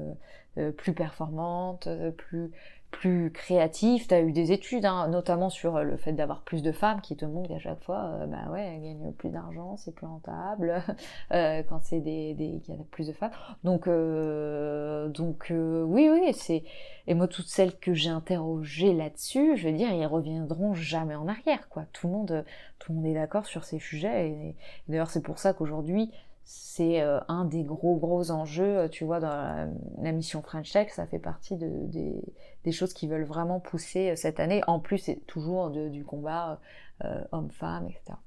euh, 0.57 0.71
plus 0.71 0.93
performantes, 0.93 1.87
plus 2.17 2.51
plus 2.91 3.31
créatif. 3.31 4.07
Tu 4.07 4.13
as 4.13 4.21
eu 4.21 4.31
des 4.31 4.51
études, 4.51 4.85
hein, 4.85 5.07
notamment 5.07 5.49
sur 5.49 5.77
euh, 5.77 5.83
le 5.83 5.97
fait 5.97 6.13
d'avoir 6.13 6.41
plus 6.41 6.61
de 6.61 6.71
femmes 6.71 7.01
qui 7.01 7.15
te 7.15 7.25
montrent 7.25 7.49
qu'à 7.49 7.59
chaque 7.59 7.83
fois, 7.83 8.05
euh, 8.05 8.25
bah 8.25 8.51
ouais, 8.51 8.75
elles 8.75 8.81
gagnent 8.81 9.13
plus 9.13 9.29
d'argent, 9.29 9.77
c'est 9.77 9.93
plus 9.93 10.07
rentable 10.07 10.83
euh, 11.33 11.63
quand 11.63 11.81
c'est 11.83 11.99
des, 11.99 12.33
des 12.33 12.59
qu'il 12.59 12.75
y 12.75 12.77
a 12.77 12.83
plus 12.91 13.07
de 13.07 13.13
femmes. 13.13 13.31
Donc, 13.63 13.87
euh, 13.87 15.07
donc 15.09 15.51
euh, 15.51 15.83
oui, 15.83 16.09
oui, 16.11 16.33
c'est 16.33 16.63
et 17.07 17.13
moi 17.15 17.27
toutes 17.27 17.47
celles 17.47 17.75
que 17.77 17.93
j'ai 17.93 18.09
interrogées 18.09 18.93
là-dessus, 18.93 19.57
je 19.57 19.67
veux 19.67 19.75
dire, 19.75 19.91
ils 19.91 20.05
reviendront 20.05 20.73
jamais 20.73 21.15
en 21.15 21.27
arrière, 21.27 21.67
quoi. 21.69 21.85
Tout 21.93 22.07
le 22.07 22.13
monde, 22.13 22.45
tout 22.77 22.91
le 22.91 22.97
monde 22.97 23.07
est 23.07 23.15
d'accord 23.15 23.45
sur 23.45 23.63
ces 23.63 23.79
sujets. 23.79 24.29
Et, 24.29 24.49
et 24.49 24.55
d'ailleurs, 24.89 25.09
c'est 25.09 25.23
pour 25.23 25.39
ça 25.39 25.53
qu'aujourd'hui 25.53 26.11
c'est 26.51 26.99
un 27.27 27.45
des 27.45 27.63
gros 27.63 27.97
gros 27.97 28.31
enjeux, 28.31 28.89
tu 28.89 29.03
vois, 29.03 29.19
dans 29.19 29.69
la, 30.01 30.11
mission 30.11 30.41
French 30.41 30.71
Tech, 30.71 30.89
ça 30.89 31.05
fait 31.05 31.19
partie 31.19 31.57
de, 31.57 31.85
des, 32.63 32.71
choses 32.71 32.93
qui 32.93 33.07
veulent 33.07 33.23
vraiment 33.23 33.59
pousser 33.59 34.09
euh, 34.09 34.15
cette 34.15 34.39
année. 34.39 34.63
En 34.65 34.79
plus, 34.79 34.97
c'est 34.97 35.27
toujours 35.27 35.69
du 35.69 36.03
combat 36.03 36.59
euh, 37.05 37.23
homme-femme, 37.31 37.85
etc. 37.85 38.17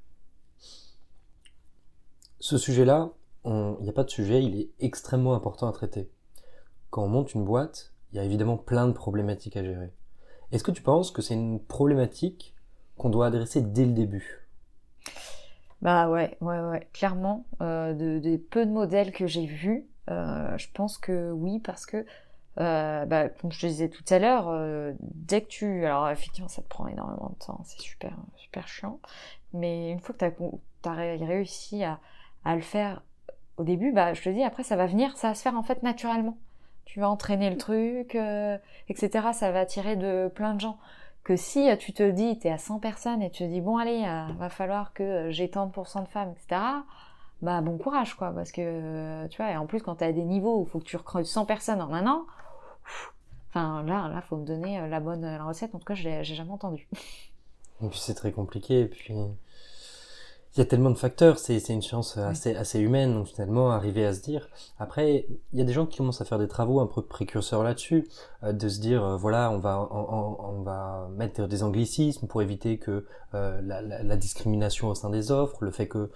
Ce 2.39 2.59
sujet-là, 2.59 3.11
il 3.45 3.79
n'y 3.81 3.89
a 3.89 3.93
pas 3.93 4.05
de 4.05 4.11
sujet, 4.11 4.41
il 4.41 4.55
est 4.61 4.70
extrêmement 4.79 5.35
important 5.35 5.68
à 5.68 5.73
traiter. 5.73 6.09
Quand 6.91 7.03
on 7.03 7.09
monte 7.09 7.35
une 7.35 7.45
boîte, 7.45 7.93
il 8.12 8.18
y 8.18 8.20
a 8.20 8.25
évidemment 8.25 8.57
plein 8.57 8.87
de 8.87 8.93
problématiques 8.93 9.57
à 9.57 9.64
gérer. 9.64 9.93
Est-ce 10.53 10.62
que 10.62 10.70
tu 10.70 10.83
penses 10.83 11.11
que 11.11 11.23
c'est 11.23 11.35
une 11.35 11.59
problématique 11.59 12.55
qu'on 12.97 13.11
doit 13.11 13.27
adresser 13.27 13.62
dès 13.62 13.85
le 13.85 13.93
début? 13.93 14.41
Bah 15.83 16.09
ouais, 16.09 16.37
ouais, 16.41 16.61
ouais, 16.61 16.89
clairement. 16.93 17.45
Euh, 17.61 17.93
de, 17.93 18.18
des 18.18 18.39
peu 18.39 18.64
de 18.64 18.70
modèles 18.70 19.12
que 19.12 19.26
j'ai 19.26 19.47
vus, 19.47 19.85
euh, 20.11 20.57
je 20.57 20.68
pense 20.72 20.97
que 20.97 21.33
oui, 21.33 21.59
parce 21.59 21.87
que 21.87 22.07
euh, 22.61 23.07
bah, 23.07 23.28
comme 23.28 23.51
je 23.51 23.61
te 23.61 23.66
disais 23.66 23.89
tout 23.89 24.05
à 24.11 24.18
l'heure, 24.18 24.49
euh, 24.49 24.93
dès 25.01 25.43
que 25.43 25.49
tu... 25.49 25.85
Alors 25.85 26.09
effectivement, 26.11 26.49
ça 26.49 26.62
te 26.62 26.68
prend 26.68 26.87
énormément 26.87 27.30
de 27.30 27.45
temps, 27.45 27.61
c'est 27.64 27.80
super, 27.80 28.16
super 28.37 28.68
chiant. 28.68 29.01
Mais 29.55 29.91
une 29.91 30.01
fois 30.01 30.14
que 30.14 30.24
tu 30.83 30.89
as, 30.89 30.93
réussi 30.93 31.83
à, 31.85 31.99
à, 32.45 32.55
le 32.55 32.62
faire 32.62 33.03
au 33.57 33.64
début, 33.64 33.93
bah, 33.93 34.14
je 34.14 34.22
te 34.22 34.28
dis, 34.28 34.43
après, 34.43 34.62
ça 34.62 34.76
va 34.76 34.87
venir, 34.87 35.16
ça 35.16 35.28
va 35.28 35.35
se 35.35 35.43
faire 35.43 35.57
en 35.57 35.62
fait 35.62 35.83
naturellement. 35.83 36.37
Tu 36.85 37.01
vas 37.01 37.09
entraîner 37.09 37.49
le 37.51 37.57
truc, 37.57 38.14
euh, 38.14 38.59
etc. 38.89 39.28
Ça 39.33 39.51
va 39.51 39.61
attirer 39.61 39.97
de 39.97 40.30
plein 40.35 40.55
de 40.55 40.61
gens. 40.61 40.78
Que 41.25 41.37
si 41.37 41.68
tu 41.79 41.93
te 41.93 42.11
dis, 42.11 42.39
tu 42.39 42.49
es 42.49 42.51
à 42.51 42.59
100 42.59 42.81
personnes 42.81 43.23
et 43.23 43.31
tu 43.31 43.45
te 43.45 43.49
dis, 43.49 43.61
bon 43.61 43.77
allez, 43.77 44.03
va 44.39 44.49
falloir 44.49 44.93
que 44.93 45.31
j'ai 45.31 45.49
tant 45.49 45.66
de 45.66 45.73
pourcents 45.73 46.03
de 46.03 46.09
femmes, 46.09 46.33
etc 46.33 46.61
bah 47.43 47.61
bon 47.61 47.77
courage 47.77 48.14
quoi 48.14 48.31
parce 48.31 48.53
que 48.53 49.27
tu 49.27 49.37
vois 49.39 49.51
et 49.51 49.57
en 49.57 49.66
plus 49.66 49.83
quand 49.83 49.97
tu 49.97 50.05
as 50.05 50.12
des 50.12 50.23
niveaux 50.23 50.61
où 50.61 50.62
il 50.62 50.70
faut 50.70 50.79
que 50.79 50.85
tu 50.85 50.97
recrutes 50.97 51.27
100 51.27 51.45
personnes 51.45 51.83
en 51.83 51.93
un 51.93 52.07
an 52.07 52.25
enfin 53.49 53.83
là 53.83 54.09
là 54.09 54.23
faut 54.23 54.37
me 54.37 54.47
donner 54.47 54.81
euh, 54.81 54.89
la 54.89 55.01
bonne 55.01 55.23
la 55.23 55.45
recette. 55.45 55.75
En 55.75 55.79
tout 55.79 55.85
cas 55.85 55.95
je 55.95 56.03
j'ai 56.03 56.35
jamais 56.35 56.53
entendu. 56.53 56.89
Et 57.83 57.89
puis 57.89 57.99
c'est 57.99 58.14
très 58.14 58.33
compliqué 58.33 58.81
et 58.81 58.87
puis 58.87 59.14
il 60.55 60.59
y 60.59 60.61
a 60.61 60.67
tellement 60.67 60.91
de 60.91 60.99
facteurs, 60.99 61.39
c'est 61.39 61.67
une 61.71 61.81
chance 61.81 62.19
assez, 62.19 62.55
assez 62.55 62.79
humaine, 62.79 63.15
donc 63.15 63.27
finalement 63.27 63.71
arriver 63.71 64.05
à 64.05 64.13
se 64.13 64.21
dire. 64.21 64.49
Après, 64.79 65.27
il 65.53 65.59
y 65.59 65.63
a 65.63 65.65
des 65.65 65.73
gens 65.73 65.87
qui 65.87 65.97
commencent 65.97 66.21
à 66.21 66.27
faire 66.27 66.39
des 66.39 66.49
travaux 66.49 66.81
un 66.81 66.87
peu 66.87 67.01
précurseurs 67.01 67.63
là-dessus, 67.63 68.07
euh, 68.43 68.53
de 68.53 68.69
se 68.69 68.79
dire 68.79 69.03
euh, 69.03 69.17
voilà, 69.17 69.51
on 69.51 69.59
va 69.59 69.89
on, 69.91 70.37
on, 70.59 70.63
va 70.63 71.09
mettre 71.17 71.47
des 71.47 71.63
anglicismes 71.63 72.27
pour 72.27 72.43
éviter 72.43 72.77
que 72.77 73.07
euh, 73.35 73.63
la, 73.63 73.81
la, 73.81 74.03
la, 74.03 74.17
discrimination 74.19 74.89
au 74.89 74.95
sein 74.95 75.09
des 75.09 75.31
offres, 75.33 75.65
le 75.65 75.71
fait 75.71 75.89
que 75.89 76.11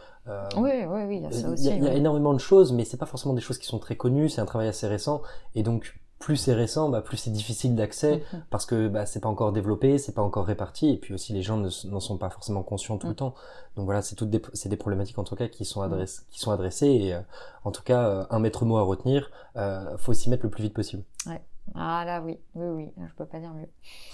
oui 0.56 0.84
oui 0.86 1.02
oui, 1.06 1.16
il 1.16 1.22
y 1.22 1.26
a 1.26 1.32
ça 1.32 1.48
aussi. 1.48 1.68
Il 1.68 1.82
y 1.82 1.88
a, 1.88 1.94
énormément 1.94 2.34
de 2.34 2.38
choses, 2.38 2.72
mais 2.72 2.84
c'est 2.84 2.98
pas 2.98 3.06
forcément 3.06 3.34
des 3.34 3.40
choses 3.40 3.56
qui 3.56 3.66
sont 3.66 3.78
très 3.78 3.96
connues. 3.96 4.28
C'est 4.28 4.42
un 4.42 4.46
travail 4.46 4.68
assez 4.68 4.86
récent, 4.86 5.22
et 5.54 5.62
donc 5.62 5.98
plus 6.18 6.36
c'est 6.36 6.54
récent, 6.54 6.88
bah, 6.88 7.02
plus 7.02 7.16
c'est 7.16 7.30
difficile 7.30 7.74
d'accès 7.74 8.16
mm-hmm. 8.16 8.40
parce 8.50 8.66
que 8.66 8.88
bah, 8.88 9.06
c'est 9.06 9.20
pas 9.20 9.28
encore 9.28 9.52
développé, 9.52 9.98
c'est 9.98 10.14
pas 10.14 10.22
encore 10.22 10.46
réparti, 10.46 10.88
et 10.90 10.96
puis 10.96 11.12
aussi 11.14 11.32
les 11.32 11.42
gens 11.42 11.58
n'en 11.58 12.00
sont 12.00 12.16
pas 12.16 12.30
forcément 12.30 12.62
conscients 12.62 12.96
tout 12.96 13.06
le 13.06 13.12
mm. 13.12 13.16
temps. 13.16 13.34
Donc 13.76 13.84
voilà, 13.84 14.02
c'est 14.02 14.16
toutes 14.16 14.30
des, 14.30 14.40
c'est 14.54 14.68
des 14.68 14.76
problématiques 14.76 15.18
en 15.18 15.24
tout 15.24 15.36
cas 15.36 15.48
qui 15.48 15.64
sont 15.64 15.80
mm. 15.80 15.92
adressées, 15.92 16.22
qui 16.30 16.40
sont 16.40 16.50
adressées, 16.50 16.88
et 16.88 17.14
euh, 17.14 17.20
en 17.64 17.70
tout 17.70 17.82
cas 17.82 18.08
euh, 18.08 18.24
un 18.30 18.38
maître 18.38 18.64
mot 18.64 18.78
à 18.78 18.82
retenir, 18.82 19.30
euh, 19.56 19.96
faut 19.98 20.14
s'y 20.14 20.30
mettre 20.30 20.44
le 20.44 20.50
plus 20.50 20.62
vite 20.62 20.74
possible. 20.74 21.04
Ouais. 21.26 21.40
Ah 21.74 22.04
là 22.06 22.22
oui, 22.22 22.38
oui 22.54 22.66
oui, 22.68 22.92
je 23.06 23.14
peux 23.14 23.26
pas 23.26 23.38
dire 23.38 23.52
mieux. 23.52 23.68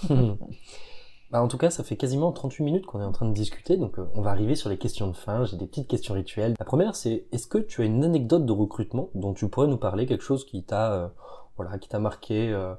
bah, 1.31 1.41
en 1.41 1.47
tout 1.47 1.57
cas, 1.57 1.69
ça 1.69 1.83
fait 1.83 1.95
quasiment 1.95 2.33
38 2.33 2.63
minutes 2.63 2.85
qu'on 2.85 2.99
est 2.99 3.05
en 3.05 3.11
train 3.13 3.29
de 3.29 3.33
discuter, 3.33 3.77
donc 3.77 3.95
on 4.13 4.21
va 4.21 4.31
arriver 4.31 4.55
sur 4.55 4.69
les 4.69 4.77
questions 4.77 5.07
de 5.07 5.15
fin. 5.15 5.45
J'ai 5.45 5.55
des 5.55 5.67
petites 5.67 5.87
questions 5.87 6.15
rituelles. 6.15 6.55
La 6.59 6.65
première, 6.65 6.95
c'est 6.95 7.27
est-ce 7.31 7.47
que 7.47 7.59
tu 7.59 7.81
as 7.81 7.85
une 7.85 8.03
anecdote 8.03 8.45
de 8.45 8.51
recrutement 8.51 9.09
dont 9.15 9.33
tu 9.33 9.47
pourrais 9.47 9.67
nous 9.67 9.77
parler, 9.77 10.05
quelque 10.05 10.23
chose 10.23 10.45
qui 10.45 10.63
t'a 10.63 11.13
voilà, 11.57 11.77
qui 11.77 11.89
t'a 11.89 11.99
marqué 11.99 12.51
euh 12.51 12.73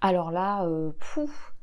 Alors 0.00 0.30
là, 0.30 0.64
euh, 0.64 0.90
pouf, 0.98 1.54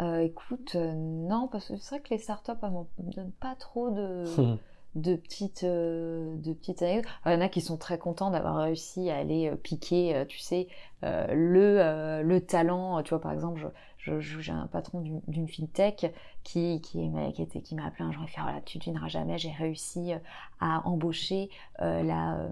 euh, 0.00 0.20
écoute, 0.20 0.74
non, 0.76 1.48
parce 1.48 1.68
que 1.68 1.76
c'est 1.76 1.96
vrai 1.96 2.00
que 2.00 2.14
les 2.14 2.18
startups, 2.18 2.52
elles 2.62 2.70
me 2.70 3.12
donnent 3.12 3.32
pas 3.32 3.54
trop 3.56 3.90
de, 3.90 4.24
de 4.94 5.16
petites, 5.16 5.64
de 5.64 6.52
petites 6.52 6.82
anecdotes. 6.82 7.10
il 7.26 7.32
y 7.32 7.34
en 7.34 7.40
a 7.40 7.48
qui 7.48 7.60
sont 7.60 7.76
très 7.76 7.98
contents 7.98 8.30
d'avoir 8.30 8.56
réussi 8.56 9.10
à 9.10 9.16
aller 9.16 9.50
piquer, 9.62 10.24
tu 10.28 10.38
sais, 10.38 10.68
le, 11.02 12.22
le 12.22 12.40
talent. 12.40 13.02
Tu 13.02 13.10
vois, 13.10 13.20
par 13.20 13.32
exemple, 13.32 13.70
j'ai 14.04 14.52
un 14.52 14.66
patron 14.66 15.00
d'une 15.28 15.48
fintech 15.48 16.12
qui, 16.42 16.80
m'a 16.94 17.86
appelé 17.86 18.04
un 18.04 18.12
jour 18.12 18.24
et 18.24 18.28
fait 18.28 18.40
tu 18.64 18.78
ne 18.78 18.80
devineras 18.80 19.08
jamais, 19.08 19.38
j'ai 19.38 19.50
réussi 19.50 20.12
à 20.60 20.86
embaucher 20.86 21.50
la, 21.78 22.48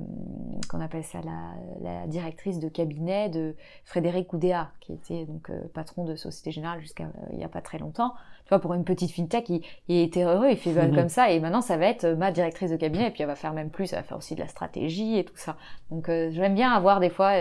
qu'on 0.68 0.80
appelle 0.80 1.05
ça, 1.05 1.20
la, 1.22 1.55
la, 1.80 2.07
directrice 2.07 2.59
de 2.59 2.68
cabinet 2.68 3.28
de 3.28 3.57
Frédéric 3.84 4.32
Oudéa, 4.32 4.70
qui 4.80 4.92
était 4.92 5.24
donc 5.24 5.51
patron 5.72 6.05
de 6.05 6.16
Société 6.16 6.51
Générale 6.51 6.80
jusqu'à 6.80 7.11
il 7.32 7.38
n'y 7.38 7.44
a 7.44 7.49
pas 7.49 7.62
très 7.62 7.78
longtemps. 7.78 8.14
Tu 8.49 8.55
vois, 8.55 8.61
pour 8.61 8.72
une 8.72 8.84
petite 8.84 9.11
fintech, 9.11 9.51
il, 9.51 9.61
il 9.88 9.99
était 9.99 10.22
heureux, 10.22 10.49
il 10.51 10.57
fait 10.57 10.72
mmh 10.88 10.94
comme 10.94 11.11
ça, 11.11 11.30
et 11.30 11.38
maintenant 11.38 11.61
ça 11.61 11.76
va 11.76 11.86
être 11.86 12.07
ma 12.07 12.32
directrice 12.32 12.70
de 12.70 12.76
cabinet, 12.76 13.09
et 13.09 13.11
puis 13.11 13.22
elle 13.22 13.28
va 13.28 13.34
faire 13.34 13.53
même 13.53 13.68
plus, 13.68 13.92
elle 13.92 13.99
va 13.99 14.03
faire 14.03 14.16
aussi 14.16 14.34
de 14.34 14.40
la 14.40 14.49
stratégie 14.49 15.18
et 15.18 15.24
tout 15.24 15.36
ça. 15.36 15.57
Donc 15.90 16.07
j'aime 16.07 16.55
bien 16.55 16.72
avoir 16.72 16.99
des 16.99 17.11
fois, 17.11 17.32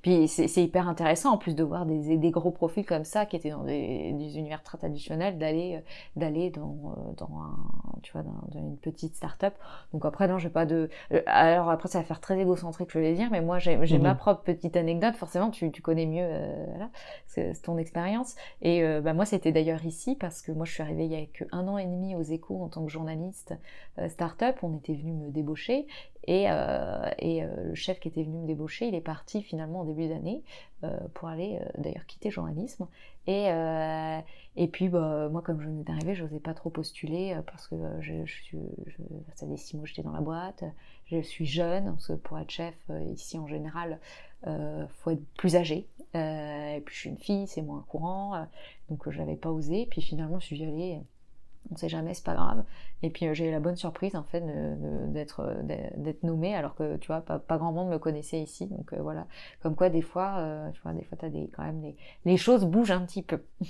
puis 0.00 0.28
c'est 0.28 0.62
hyper 0.62 0.88
intéressant 0.88 1.32
en 1.34 1.38
plus 1.38 1.54
de 1.54 1.62
voir 1.62 1.84
des, 1.84 2.16
des, 2.16 2.30
gros 2.30 2.50
profils 2.50 2.86
comme 2.86 3.04
ça 3.04 3.26
qui 3.26 3.36
étaient 3.36 3.50
dans 3.50 3.64
des, 3.64 4.12
des 4.12 4.38
univers 4.38 4.62
très 4.62 4.78
traditionnels 4.78 5.36
d'aller 5.38 5.82
d'aller 6.16 6.50
dans, 6.50 6.76
dans 7.18 7.30
un, 7.38 7.56
tu 8.02 8.12
vois 8.12 8.22
dans, 8.22 8.58
une 8.58 8.78
petite 8.78 9.14
start-up. 9.14 9.54
Donc 9.92 10.06
après 10.06 10.26
non, 10.26 10.38
j'ai 10.38 10.48
pas 10.48 10.64
de 10.64 10.88
alors 11.26 11.68
après 11.68 11.88
ça 11.88 11.98
va 11.98 12.04
faire 12.04 12.20
très 12.20 12.38
égocentrique 12.40 12.90
je 12.90 12.98
vais 12.98 13.14
dire 13.14 13.28
mais 13.30 13.42
moi 13.42 13.58
j'ai 13.58 13.76
ma 13.98 14.12
mhm. 14.12 14.16
propre 14.16 14.42
petite 14.42 14.76
anecdote, 14.76 15.16
forcément 15.16 15.50
tu, 15.50 15.70
tu 15.70 15.82
connais 15.82 16.06
mieux 16.06 16.26
voilà, 16.70 16.88
c'est 17.26 17.60
ton 17.62 17.76
expérience 17.76 18.36
et 18.62 18.82
bah 19.00 19.12
moi 19.12 19.26
c'était 19.26 19.52
d'ailleurs 19.52 19.84
ici 19.84 20.14
parce 20.14 20.42
que 20.42 20.45
moi 20.52 20.64
je 20.64 20.72
suis 20.72 20.82
arrivée 20.82 21.04
il 21.04 21.12
y 21.12 21.16
a 21.16 21.26
que 21.26 21.44
un 21.52 21.68
an 21.68 21.78
et 21.78 21.84
demi 21.84 22.14
aux 22.14 22.22
Échos 22.22 22.62
en 22.62 22.68
tant 22.68 22.84
que 22.84 22.90
journaliste 22.90 23.54
start-up, 24.08 24.56
on 24.62 24.76
était 24.76 24.94
venu 24.94 25.12
me 25.12 25.30
débaucher 25.30 25.86
et, 26.26 26.46
euh, 26.50 27.08
et 27.18 27.44
euh, 27.44 27.68
le 27.68 27.74
chef 27.74 28.00
qui 28.00 28.08
était 28.08 28.22
venu 28.22 28.38
me 28.38 28.46
débaucher, 28.46 28.88
il 28.88 28.94
est 28.94 29.00
parti 29.00 29.42
finalement 29.42 29.80
en 29.80 29.84
début 29.84 30.08
d'année 30.08 30.42
euh, 30.82 30.98
pour 31.14 31.28
aller 31.28 31.60
d'ailleurs 31.78 32.04
quitter 32.06 32.30
journalisme. 32.30 32.86
Et, 33.28 33.48
et 34.56 34.68
puis 34.68 34.88
bah, 34.88 35.28
moi, 35.30 35.42
comme 35.42 35.60
je 35.60 35.66
venais 35.66 35.82
d'arriver, 35.82 36.14
je 36.14 36.22
n'osais 36.22 36.38
pas 36.38 36.54
trop 36.54 36.70
postuler 36.70 37.36
parce 37.46 37.66
que 37.66 37.74
je, 38.00 38.24
je, 38.24 38.34
suis, 38.42 38.58
ça 39.34 39.46
faisait 39.46 39.56
six 39.56 39.76
mois 39.76 39.82
que 39.82 39.88
j'étais 39.88 40.02
dans 40.02 40.12
la 40.12 40.20
boîte, 40.20 40.62
je 41.06 41.20
suis 41.22 41.46
jeune, 41.46 41.86
parce 41.86 42.06
que 42.06 42.12
pour 42.12 42.38
être 42.38 42.50
chef 42.50 42.74
ici 43.12 43.36
en 43.36 43.48
général, 43.48 43.98
il 44.46 44.86
faut 44.98 45.10
être 45.10 45.26
plus 45.36 45.56
âgé. 45.56 45.88
Et 46.16 46.80
puis 46.84 46.94
je 46.94 47.00
suis 47.00 47.10
une 47.10 47.18
fille, 47.18 47.46
c'est 47.46 47.62
moins 47.62 47.84
courant, 47.88 48.46
donc 48.88 49.08
je 49.10 49.18
n'avais 49.18 49.36
pas 49.36 49.50
osé. 49.50 49.86
Puis 49.90 50.02
finalement, 50.02 50.38
je 50.40 50.46
suis 50.46 50.62
allée 50.62 51.00
on 51.70 51.76
sait 51.76 51.88
jamais, 51.88 52.14
c'est 52.14 52.24
pas 52.24 52.34
grave. 52.34 52.64
Et 53.02 53.10
puis 53.10 53.26
euh, 53.26 53.34
j'ai 53.34 53.48
eu 53.48 53.50
la 53.50 53.60
bonne 53.60 53.76
surprise 53.76 54.16
en 54.16 54.22
fait 54.22 54.42
d'être 55.12 55.62
d'être 55.64 56.22
nommée 56.22 56.54
alors 56.54 56.74
que 56.74 56.96
tu 56.96 57.08
vois 57.08 57.20
pas, 57.20 57.58
grand 57.58 57.72
monde 57.72 57.88
me 57.88 57.98
connaissait 57.98 58.40
ici. 58.40 58.66
Donc 58.66 58.92
euh, 58.92 58.98
voilà, 59.00 59.26
comme 59.62 59.74
quoi 59.74 59.88
des 59.88 60.02
fois, 60.02 60.36
euh, 60.38 60.70
tu 60.72 60.80
vois, 60.82 60.92
des 60.92 61.04
fois 61.04 61.18
t'as 61.20 61.28
des 61.28 61.48
quand 61.48 61.64
même 61.64 61.80
des, 61.80 61.96
les 62.24 62.36
choses 62.36 62.64
bougent 62.64 62.92
un 62.92 63.04
petit 63.04 63.22
peu. 63.22 63.42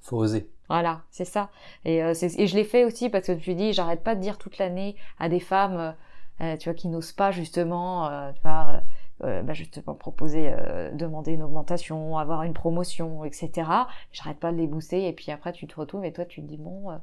Faut 0.00 0.18
oser. 0.18 0.50
Voilà, 0.68 1.02
c'est 1.10 1.24
ça. 1.24 1.50
Et, 1.84 1.98
et 1.98 2.46
je 2.46 2.56
l'ai 2.56 2.64
fait 2.64 2.84
aussi 2.84 3.08
parce 3.08 3.26
que 3.26 3.34
je 3.34 3.38
me 3.38 3.42
suis 3.42 3.54
dit, 3.54 3.72
j'arrête 3.72 4.02
pas 4.02 4.16
de 4.16 4.20
dire 4.20 4.36
toute 4.36 4.58
l'année 4.58 4.96
à 5.20 5.28
des 5.28 5.38
femmes, 5.38 5.94
tu 6.40 6.64
vois, 6.64 6.74
qui 6.74 6.88
n'osent 6.88 7.12
pas 7.12 7.30
justement, 7.30 8.32
tu 8.32 8.40
vois 8.40 8.82
euh, 9.24 9.42
bah, 9.42 9.52
justement 9.52 9.94
proposer, 9.94 10.52
euh, 10.52 10.90
demander 10.92 11.32
une 11.32 11.42
augmentation, 11.42 12.18
avoir 12.18 12.42
une 12.42 12.54
promotion, 12.54 13.24
etc. 13.24 13.68
J'arrête 14.12 14.38
pas 14.38 14.52
de 14.52 14.56
les 14.56 14.66
booster 14.66 15.06
et 15.06 15.12
puis 15.12 15.30
après 15.30 15.52
tu 15.52 15.66
te 15.66 15.78
retrouves 15.78 16.04
et 16.04 16.12
toi 16.12 16.24
tu 16.24 16.42
te 16.42 16.46
dis 16.46 16.56
bon, 16.56 16.90
euh, 16.90 16.96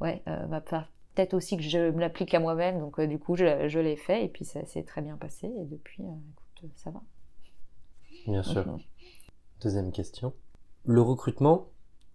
ouais, 0.00 0.22
va 0.26 0.60
peut-être 0.60 1.34
aussi 1.34 1.56
que 1.56 1.62
je 1.62 1.90
me 1.90 2.00
l'applique 2.00 2.34
à 2.34 2.40
moi-même, 2.40 2.78
donc 2.78 3.00
du 3.00 3.18
coup 3.18 3.36
je, 3.36 3.68
je 3.68 3.78
l'ai 3.78 3.96
fait 3.96 4.24
et 4.24 4.28
puis 4.28 4.44
ça 4.44 4.64
s'est 4.66 4.82
très 4.82 5.02
bien 5.02 5.16
passé 5.16 5.46
et 5.46 5.64
depuis, 5.64 6.04
écoute, 6.56 6.72
ça 6.76 6.90
va. 6.90 7.00
Bien 8.26 8.42
sûr. 8.42 8.64
Deuxième 9.60 9.92
question. 9.92 10.32
Le 10.84 11.00
recrutement, 11.00 11.68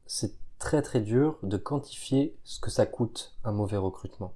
c'est 0.05 0.33
très 0.59 0.81
très 0.81 0.99
dur 0.99 1.37
de 1.43 1.57
quantifier 1.57 2.35
ce 2.43 2.59
que 2.59 2.69
ça 2.69 2.85
coûte 2.85 3.35
un 3.43 3.51
mauvais 3.51 3.77
recrutement. 3.77 4.33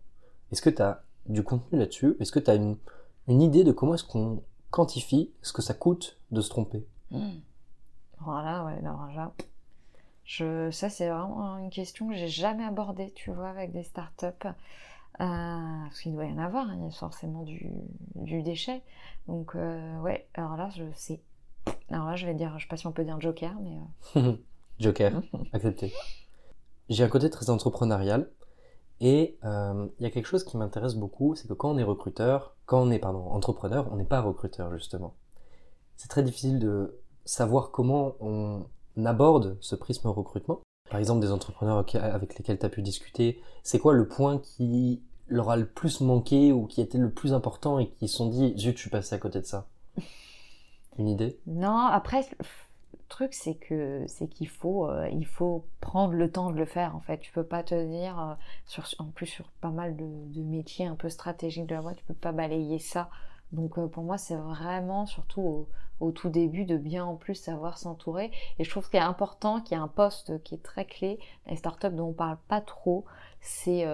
Est-ce 0.52 0.62
que 0.62 0.70
tu 0.70 0.82
as 0.82 1.04
du 1.28 1.44
contenu 1.44 1.78
là-dessus? 1.78 2.16
Est-ce 2.20 2.32
que 2.32 2.40
tu 2.40 2.50
as 2.50 2.56
une, 2.56 2.78
une 3.28 3.42
idée 3.42 3.64
de 3.64 3.72
comment 3.72 3.96
est-ce 3.96 4.04
qu'on 4.04 4.44
quantifie 4.72 5.32
ce 5.42 5.54
que 5.54 5.62
ça 5.62 5.74
coûte 5.74 6.18
de 6.32 6.42
se 6.42 6.50
tromper 6.50 6.86
mmh. 7.12 7.30
Voilà, 8.20 8.66
ouais, 8.66 8.78
alors 8.80 9.08
là, 9.16 9.32
je, 10.26 10.70
ça 10.72 10.90
c'est 10.90 11.10
vraiment 11.10 11.58
une 11.58 11.72
question 11.72 12.08
que 12.08 12.16
j'ai 12.16 12.28
jamais 12.28 12.64
abordée, 12.64 13.12
tu 13.16 13.32
vois, 13.32 13.50
avec 13.50 13.72
des 13.72 13.84
startups. 13.84 14.48
Euh, 15.20 15.84
parce 15.84 16.00
qu'il 16.00 16.14
doit 16.14 16.26
y 16.26 16.32
en 16.32 16.38
avoir, 16.38 16.68
hein, 16.68 16.76
il 16.80 16.84
y 16.84 16.88
a 16.88 16.92
forcément 16.92 17.44
du, 17.44 17.70
du 18.16 18.42
déchet. 18.42 18.82
Donc, 19.28 19.56
euh, 19.56 20.00
ouais, 20.00 20.28
alors 20.34 20.56
là, 20.56 20.70
je 20.76 20.84
sais. 20.96 21.22
Alors 21.90 22.08
là, 22.08 22.16
je 22.16 22.26
vais 22.26 22.34
dire, 22.34 22.58
je 22.58 22.64
sais 22.64 22.70
pas 22.70 22.78
si 22.78 22.88
on 22.88 22.92
peut 22.92 23.04
dire 23.04 23.20
Joker, 23.20 23.54
mais. 23.62 23.78
Euh... 24.16 24.36
Joker, 24.80 25.22
accepté. 25.54 25.94
J'ai 26.90 27.04
un 27.04 27.10
côté 27.10 27.30
très 27.30 27.50
entrepreneurial. 27.50 28.30
Et 29.02 29.40
euh, 29.44 29.88
il 30.00 30.04
y 30.04 30.06
a 30.06 30.12
quelque 30.12 30.28
chose 30.28 30.44
qui 30.44 30.58
m'intéresse 30.58 30.94
beaucoup, 30.94 31.34
c'est 31.36 31.48
que 31.48 31.54
quand 31.54 31.72
on 31.72 31.78
est 31.78 31.84
recruteur, 31.84 32.56
quand 32.68 32.82
on 32.82 32.92
est 32.92 33.00
pardon, 33.00 33.26
entrepreneur, 33.32 33.90
on 33.92 33.96
n'est 33.96 34.06
pas 34.06 34.22
recruteur 34.22 34.72
justement. 34.72 35.16
C'est 35.98 36.08
très 36.08 36.22
difficile 36.22 36.60
de 36.60 37.00
savoir 37.26 37.72
comment 37.72 38.14
on 38.20 38.64
aborde 39.04 39.58
ce 39.60 39.76
prisme 39.76 40.08
recrutement. 40.08 40.62
Par 40.90 41.00
exemple, 41.00 41.22
des 41.22 41.32
entrepreneurs 41.32 41.84
avec 41.96 42.38
lesquels 42.38 42.60
tu 42.60 42.66
as 42.66 42.70
pu 42.70 42.84
discuter, 42.84 43.42
c'est 43.64 43.80
quoi 43.80 43.94
le 43.94 44.08
point 44.08 44.38
qui 44.38 45.02
leur 45.28 45.50
a 45.50 45.56
le 45.56 45.66
plus 45.66 46.02
manqué 46.02 46.52
ou 46.52 46.68
qui 46.68 46.82
été 46.82 46.98
le 46.98 47.12
plus 47.12 47.34
important 47.34 47.80
et 47.80 47.90
qui 47.90 48.08
se 48.08 48.18
sont 48.18 48.30
dit, 48.30 48.54
zut, 48.58 48.76
je 48.76 48.82
suis 48.82 48.90
passé 48.90 49.16
à 49.16 49.18
côté 49.18 49.40
de 49.40 49.46
ça? 49.46 49.68
Une 50.98 51.08
idée? 51.08 51.40
Non, 51.48 51.78
après, 51.78 52.28
truc, 53.12 53.34
c'est 53.34 53.56
que 53.56 54.06
c'est 54.08 54.28
qu'il 54.28 54.48
faut, 54.48 54.88
euh, 54.88 55.08
il 55.12 55.26
faut 55.26 55.66
prendre 55.82 56.14
le 56.14 56.32
temps 56.32 56.50
de 56.50 56.58
le 56.58 56.66
faire. 56.66 56.96
En 56.96 57.02
fait, 57.02 57.20
tu 57.20 57.32
peux 57.32 57.44
pas 57.44 57.62
te 57.62 57.76
dire, 57.86 58.20
euh, 58.20 58.34
sur, 58.66 58.86
en 59.00 59.06
plus 59.06 59.28
sur 59.28 59.50
pas 59.62 59.70
mal 59.70 59.96
de, 59.96 60.42
métiers 60.42 60.88
un 60.88 60.96
peu 60.96 61.10
stratégiques 61.10 61.68
de 61.68 61.76
la 61.76 61.82
boîte, 61.82 61.98
tu 61.98 62.06
peux 62.06 62.14
pas 62.14 62.32
balayer 62.32 62.80
ça. 62.80 63.10
Donc 63.52 63.78
euh, 63.78 63.88
pour 63.88 64.04
moi, 64.04 64.18
c'est 64.18 64.36
vraiment 64.36 65.06
surtout 65.06 65.68
au, 66.00 66.12
tout 66.12 66.30
début 66.30 66.66
de 66.66 66.78
bien 66.78 67.06
en 67.06 67.16
plus 67.16 67.36
savoir 67.36 67.78
s'entourer. 67.78 68.32
Et 68.58 68.64
je 68.64 68.70
trouve 68.70 68.90
qu'il 68.90 69.00
est 69.00 69.04
important, 69.04 69.62
qu'il 69.62 69.78
y 69.78 69.80
a 69.80 69.84
un 69.84 69.88
poste 69.88 70.42
qui 70.44 70.56
est 70.56 70.64
très 70.64 70.86
clé 70.86 71.20
les 71.48 71.58
startups 71.58 71.92
dont 71.92 72.08
on 72.10 72.14
parle 72.14 72.38
pas 72.48 72.62
trop, 72.62 73.06
c'est 73.42 73.86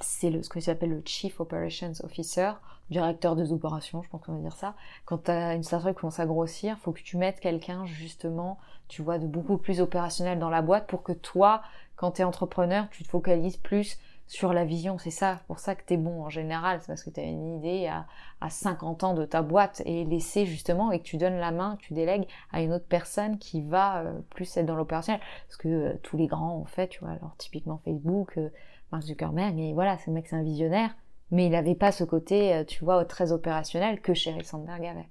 c'est 0.00 0.42
ce 0.42 0.48
que 0.48 0.60
s'appelle 0.60 0.90
le 0.90 1.02
Chief 1.04 1.40
Operations 1.40 1.92
Officer, 2.04 2.52
directeur 2.90 3.36
des 3.36 3.52
opérations, 3.52 4.02
je 4.02 4.08
pense 4.08 4.22
qu'on 4.22 4.34
va 4.34 4.40
dire 4.40 4.56
ça. 4.56 4.74
Quand 5.04 5.24
tu 5.24 5.30
as 5.30 5.54
une 5.54 5.62
startup 5.62 5.90
qui 5.90 6.00
commence 6.00 6.20
à 6.20 6.26
grossir, 6.26 6.78
faut 6.78 6.92
que 6.92 7.02
tu 7.02 7.16
mettes 7.16 7.40
quelqu'un 7.40 7.86
justement, 7.86 8.58
tu 8.88 9.02
vois, 9.02 9.18
de 9.18 9.26
beaucoup 9.26 9.58
plus 9.58 9.80
opérationnel 9.80 10.38
dans 10.38 10.50
la 10.50 10.62
boîte 10.62 10.86
pour 10.86 11.02
que 11.02 11.12
toi, 11.12 11.62
quand 11.96 12.12
tu 12.12 12.22
es 12.22 12.24
entrepreneur, 12.24 12.88
tu 12.90 13.02
te 13.02 13.08
focalises 13.08 13.56
plus 13.56 13.98
sur 14.30 14.52
la 14.52 14.64
vision. 14.64 14.96
C'est 14.96 15.10
ça, 15.10 15.40
pour 15.48 15.58
ça 15.58 15.74
que 15.74 15.82
tu 15.84 15.94
es 15.94 15.96
bon 15.96 16.22
en 16.22 16.30
général, 16.30 16.78
c'est 16.80 16.86
parce 16.86 17.02
que 17.02 17.10
tu 17.10 17.18
as 17.18 17.24
une 17.24 17.56
idée 17.56 17.88
à, 17.88 18.06
à 18.40 18.48
50 18.48 19.02
ans 19.02 19.14
de 19.14 19.24
ta 19.24 19.42
boîte 19.42 19.82
et 19.86 20.04
laisser 20.04 20.46
justement 20.46 20.92
et 20.92 21.00
que 21.00 21.04
tu 21.04 21.16
donnes 21.16 21.38
la 21.38 21.50
main, 21.50 21.76
tu 21.80 21.94
délègues 21.94 22.28
à 22.52 22.62
une 22.62 22.72
autre 22.72 22.86
personne 22.88 23.38
qui 23.38 23.60
va 23.60 24.02
euh, 24.02 24.20
plus 24.30 24.56
être 24.56 24.66
dans 24.66 24.76
l'opérationnel. 24.76 25.20
Parce 25.48 25.56
que 25.56 25.68
euh, 25.68 25.92
tous 26.04 26.16
les 26.16 26.28
grands 26.28 26.56
ont 26.56 26.64
fait, 26.64 26.86
tu 26.86 27.00
vois, 27.00 27.10
alors 27.10 27.34
typiquement 27.38 27.80
Facebook, 27.84 28.38
euh, 28.38 28.50
Mark 28.92 29.04
Zuckerberg, 29.04 29.58
et 29.58 29.72
voilà, 29.72 29.98
ce 29.98 30.10
mec 30.10 30.26
c'est 30.28 30.36
un 30.36 30.42
visionnaire, 30.42 30.90
mais 31.30 31.46
il 31.46 31.50
n'avait 31.50 31.74
pas 31.74 31.92
ce 31.92 32.04
côté, 32.04 32.54
euh, 32.54 32.64
tu 32.64 32.84
vois, 32.84 33.04
très 33.04 33.32
opérationnel 33.32 34.00
que 34.00 34.14
Sheryl 34.14 34.44
Sandberg 34.44 34.84
avait. 34.84 35.08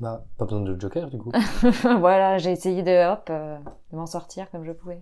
Bah, 0.00 0.24
pas 0.38 0.46
besoin 0.46 0.62
de 0.62 0.80
Joker 0.80 1.10
du 1.10 1.18
coup. 1.18 1.30
voilà, 1.98 2.38
j'ai 2.38 2.52
essayé 2.52 2.82
de, 2.82 3.12
hop, 3.12 3.28
euh, 3.30 3.58
de 3.92 3.96
m'en 3.96 4.06
sortir 4.06 4.50
comme 4.50 4.64
je 4.64 4.72
pouvais. 4.72 5.00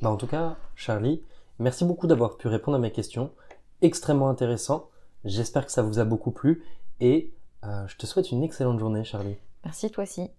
Bah, 0.00 0.10
en 0.10 0.16
tout 0.16 0.26
cas, 0.26 0.56
Charlie, 0.74 1.22
merci 1.58 1.84
beaucoup 1.84 2.06
d'avoir 2.06 2.36
pu 2.36 2.48
répondre 2.48 2.78
à 2.78 2.80
mes 2.80 2.92
questions. 2.92 3.30
Extrêmement 3.82 4.30
intéressant. 4.30 4.88
J'espère 5.24 5.66
que 5.66 5.72
ça 5.72 5.82
vous 5.82 5.98
a 5.98 6.04
beaucoup 6.04 6.30
plu 6.30 6.64
et 7.00 7.32
euh, 7.64 7.86
je 7.86 7.96
te 7.96 8.06
souhaite 8.06 8.32
une 8.32 8.42
excellente 8.42 8.78
journée, 8.78 9.04
Charlie. 9.04 9.36
Merci, 9.64 9.90
toi 9.90 10.04
aussi. 10.04 10.30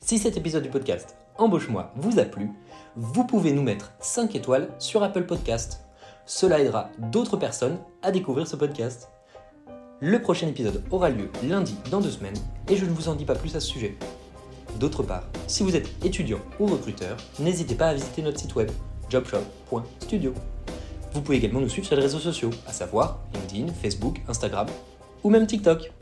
Si 0.00 0.18
cet 0.18 0.36
épisode 0.36 0.62
du 0.62 0.70
podcast 0.70 1.16
Embauche-moi 1.38 1.90
vous 1.96 2.18
a 2.18 2.24
plu, 2.24 2.50
vous 2.94 3.24
pouvez 3.24 3.52
nous 3.52 3.62
mettre 3.62 3.92
5 4.00 4.34
étoiles 4.36 4.68
sur 4.78 5.02
Apple 5.02 5.24
Podcast. 5.24 5.80
Cela 6.26 6.60
aidera 6.60 6.90
d'autres 6.98 7.36
personnes 7.36 7.78
à 8.02 8.10
découvrir 8.10 8.46
ce 8.46 8.56
podcast. 8.56 9.08
Le 10.00 10.20
prochain 10.20 10.48
épisode 10.48 10.84
aura 10.90 11.08
lieu 11.08 11.30
lundi 11.42 11.76
dans 11.90 12.00
deux 12.00 12.10
semaines 12.10 12.36
et 12.68 12.76
je 12.76 12.84
ne 12.84 12.90
vous 12.90 13.08
en 13.08 13.14
dis 13.14 13.24
pas 13.24 13.34
plus 13.34 13.56
à 13.56 13.60
ce 13.60 13.68
sujet. 13.68 13.96
D'autre 14.78 15.02
part, 15.02 15.24
si 15.46 15.62
vous 15.62 15.74
êtes 15.74 15.88
étudiant 16.04 16.40
ou 16.60 16.66
recruteur, 16.66 17.16
n'hésitez 17.38 17.74
pas 17.74 17.88
à 17.88 17.94
visiter 17.94 18.22
notre 18.22 18.38
site 18.38 18.54
web 18.54 18.70
jobshop.studio. 19.08 20.34
Vous 21.12 21.22
pouvez 21.22 21.38
également 21.38 21.60
nous 21.60 21.68
suivre 21.68 21.86
sur 21.86 21.96
les 21.96 22.02
réseaux 22.02 22.18
sociaux, 22.18 22.50
à 22.66 22.72
savoir 22.72 23.20
LinkedIn, 23.34 23.72
Facebook, 23.72 24.20
Instagram 24.28 24.66
ou 25.24 25.30
même 25.30 25.46
TikTok. 25.46 25.92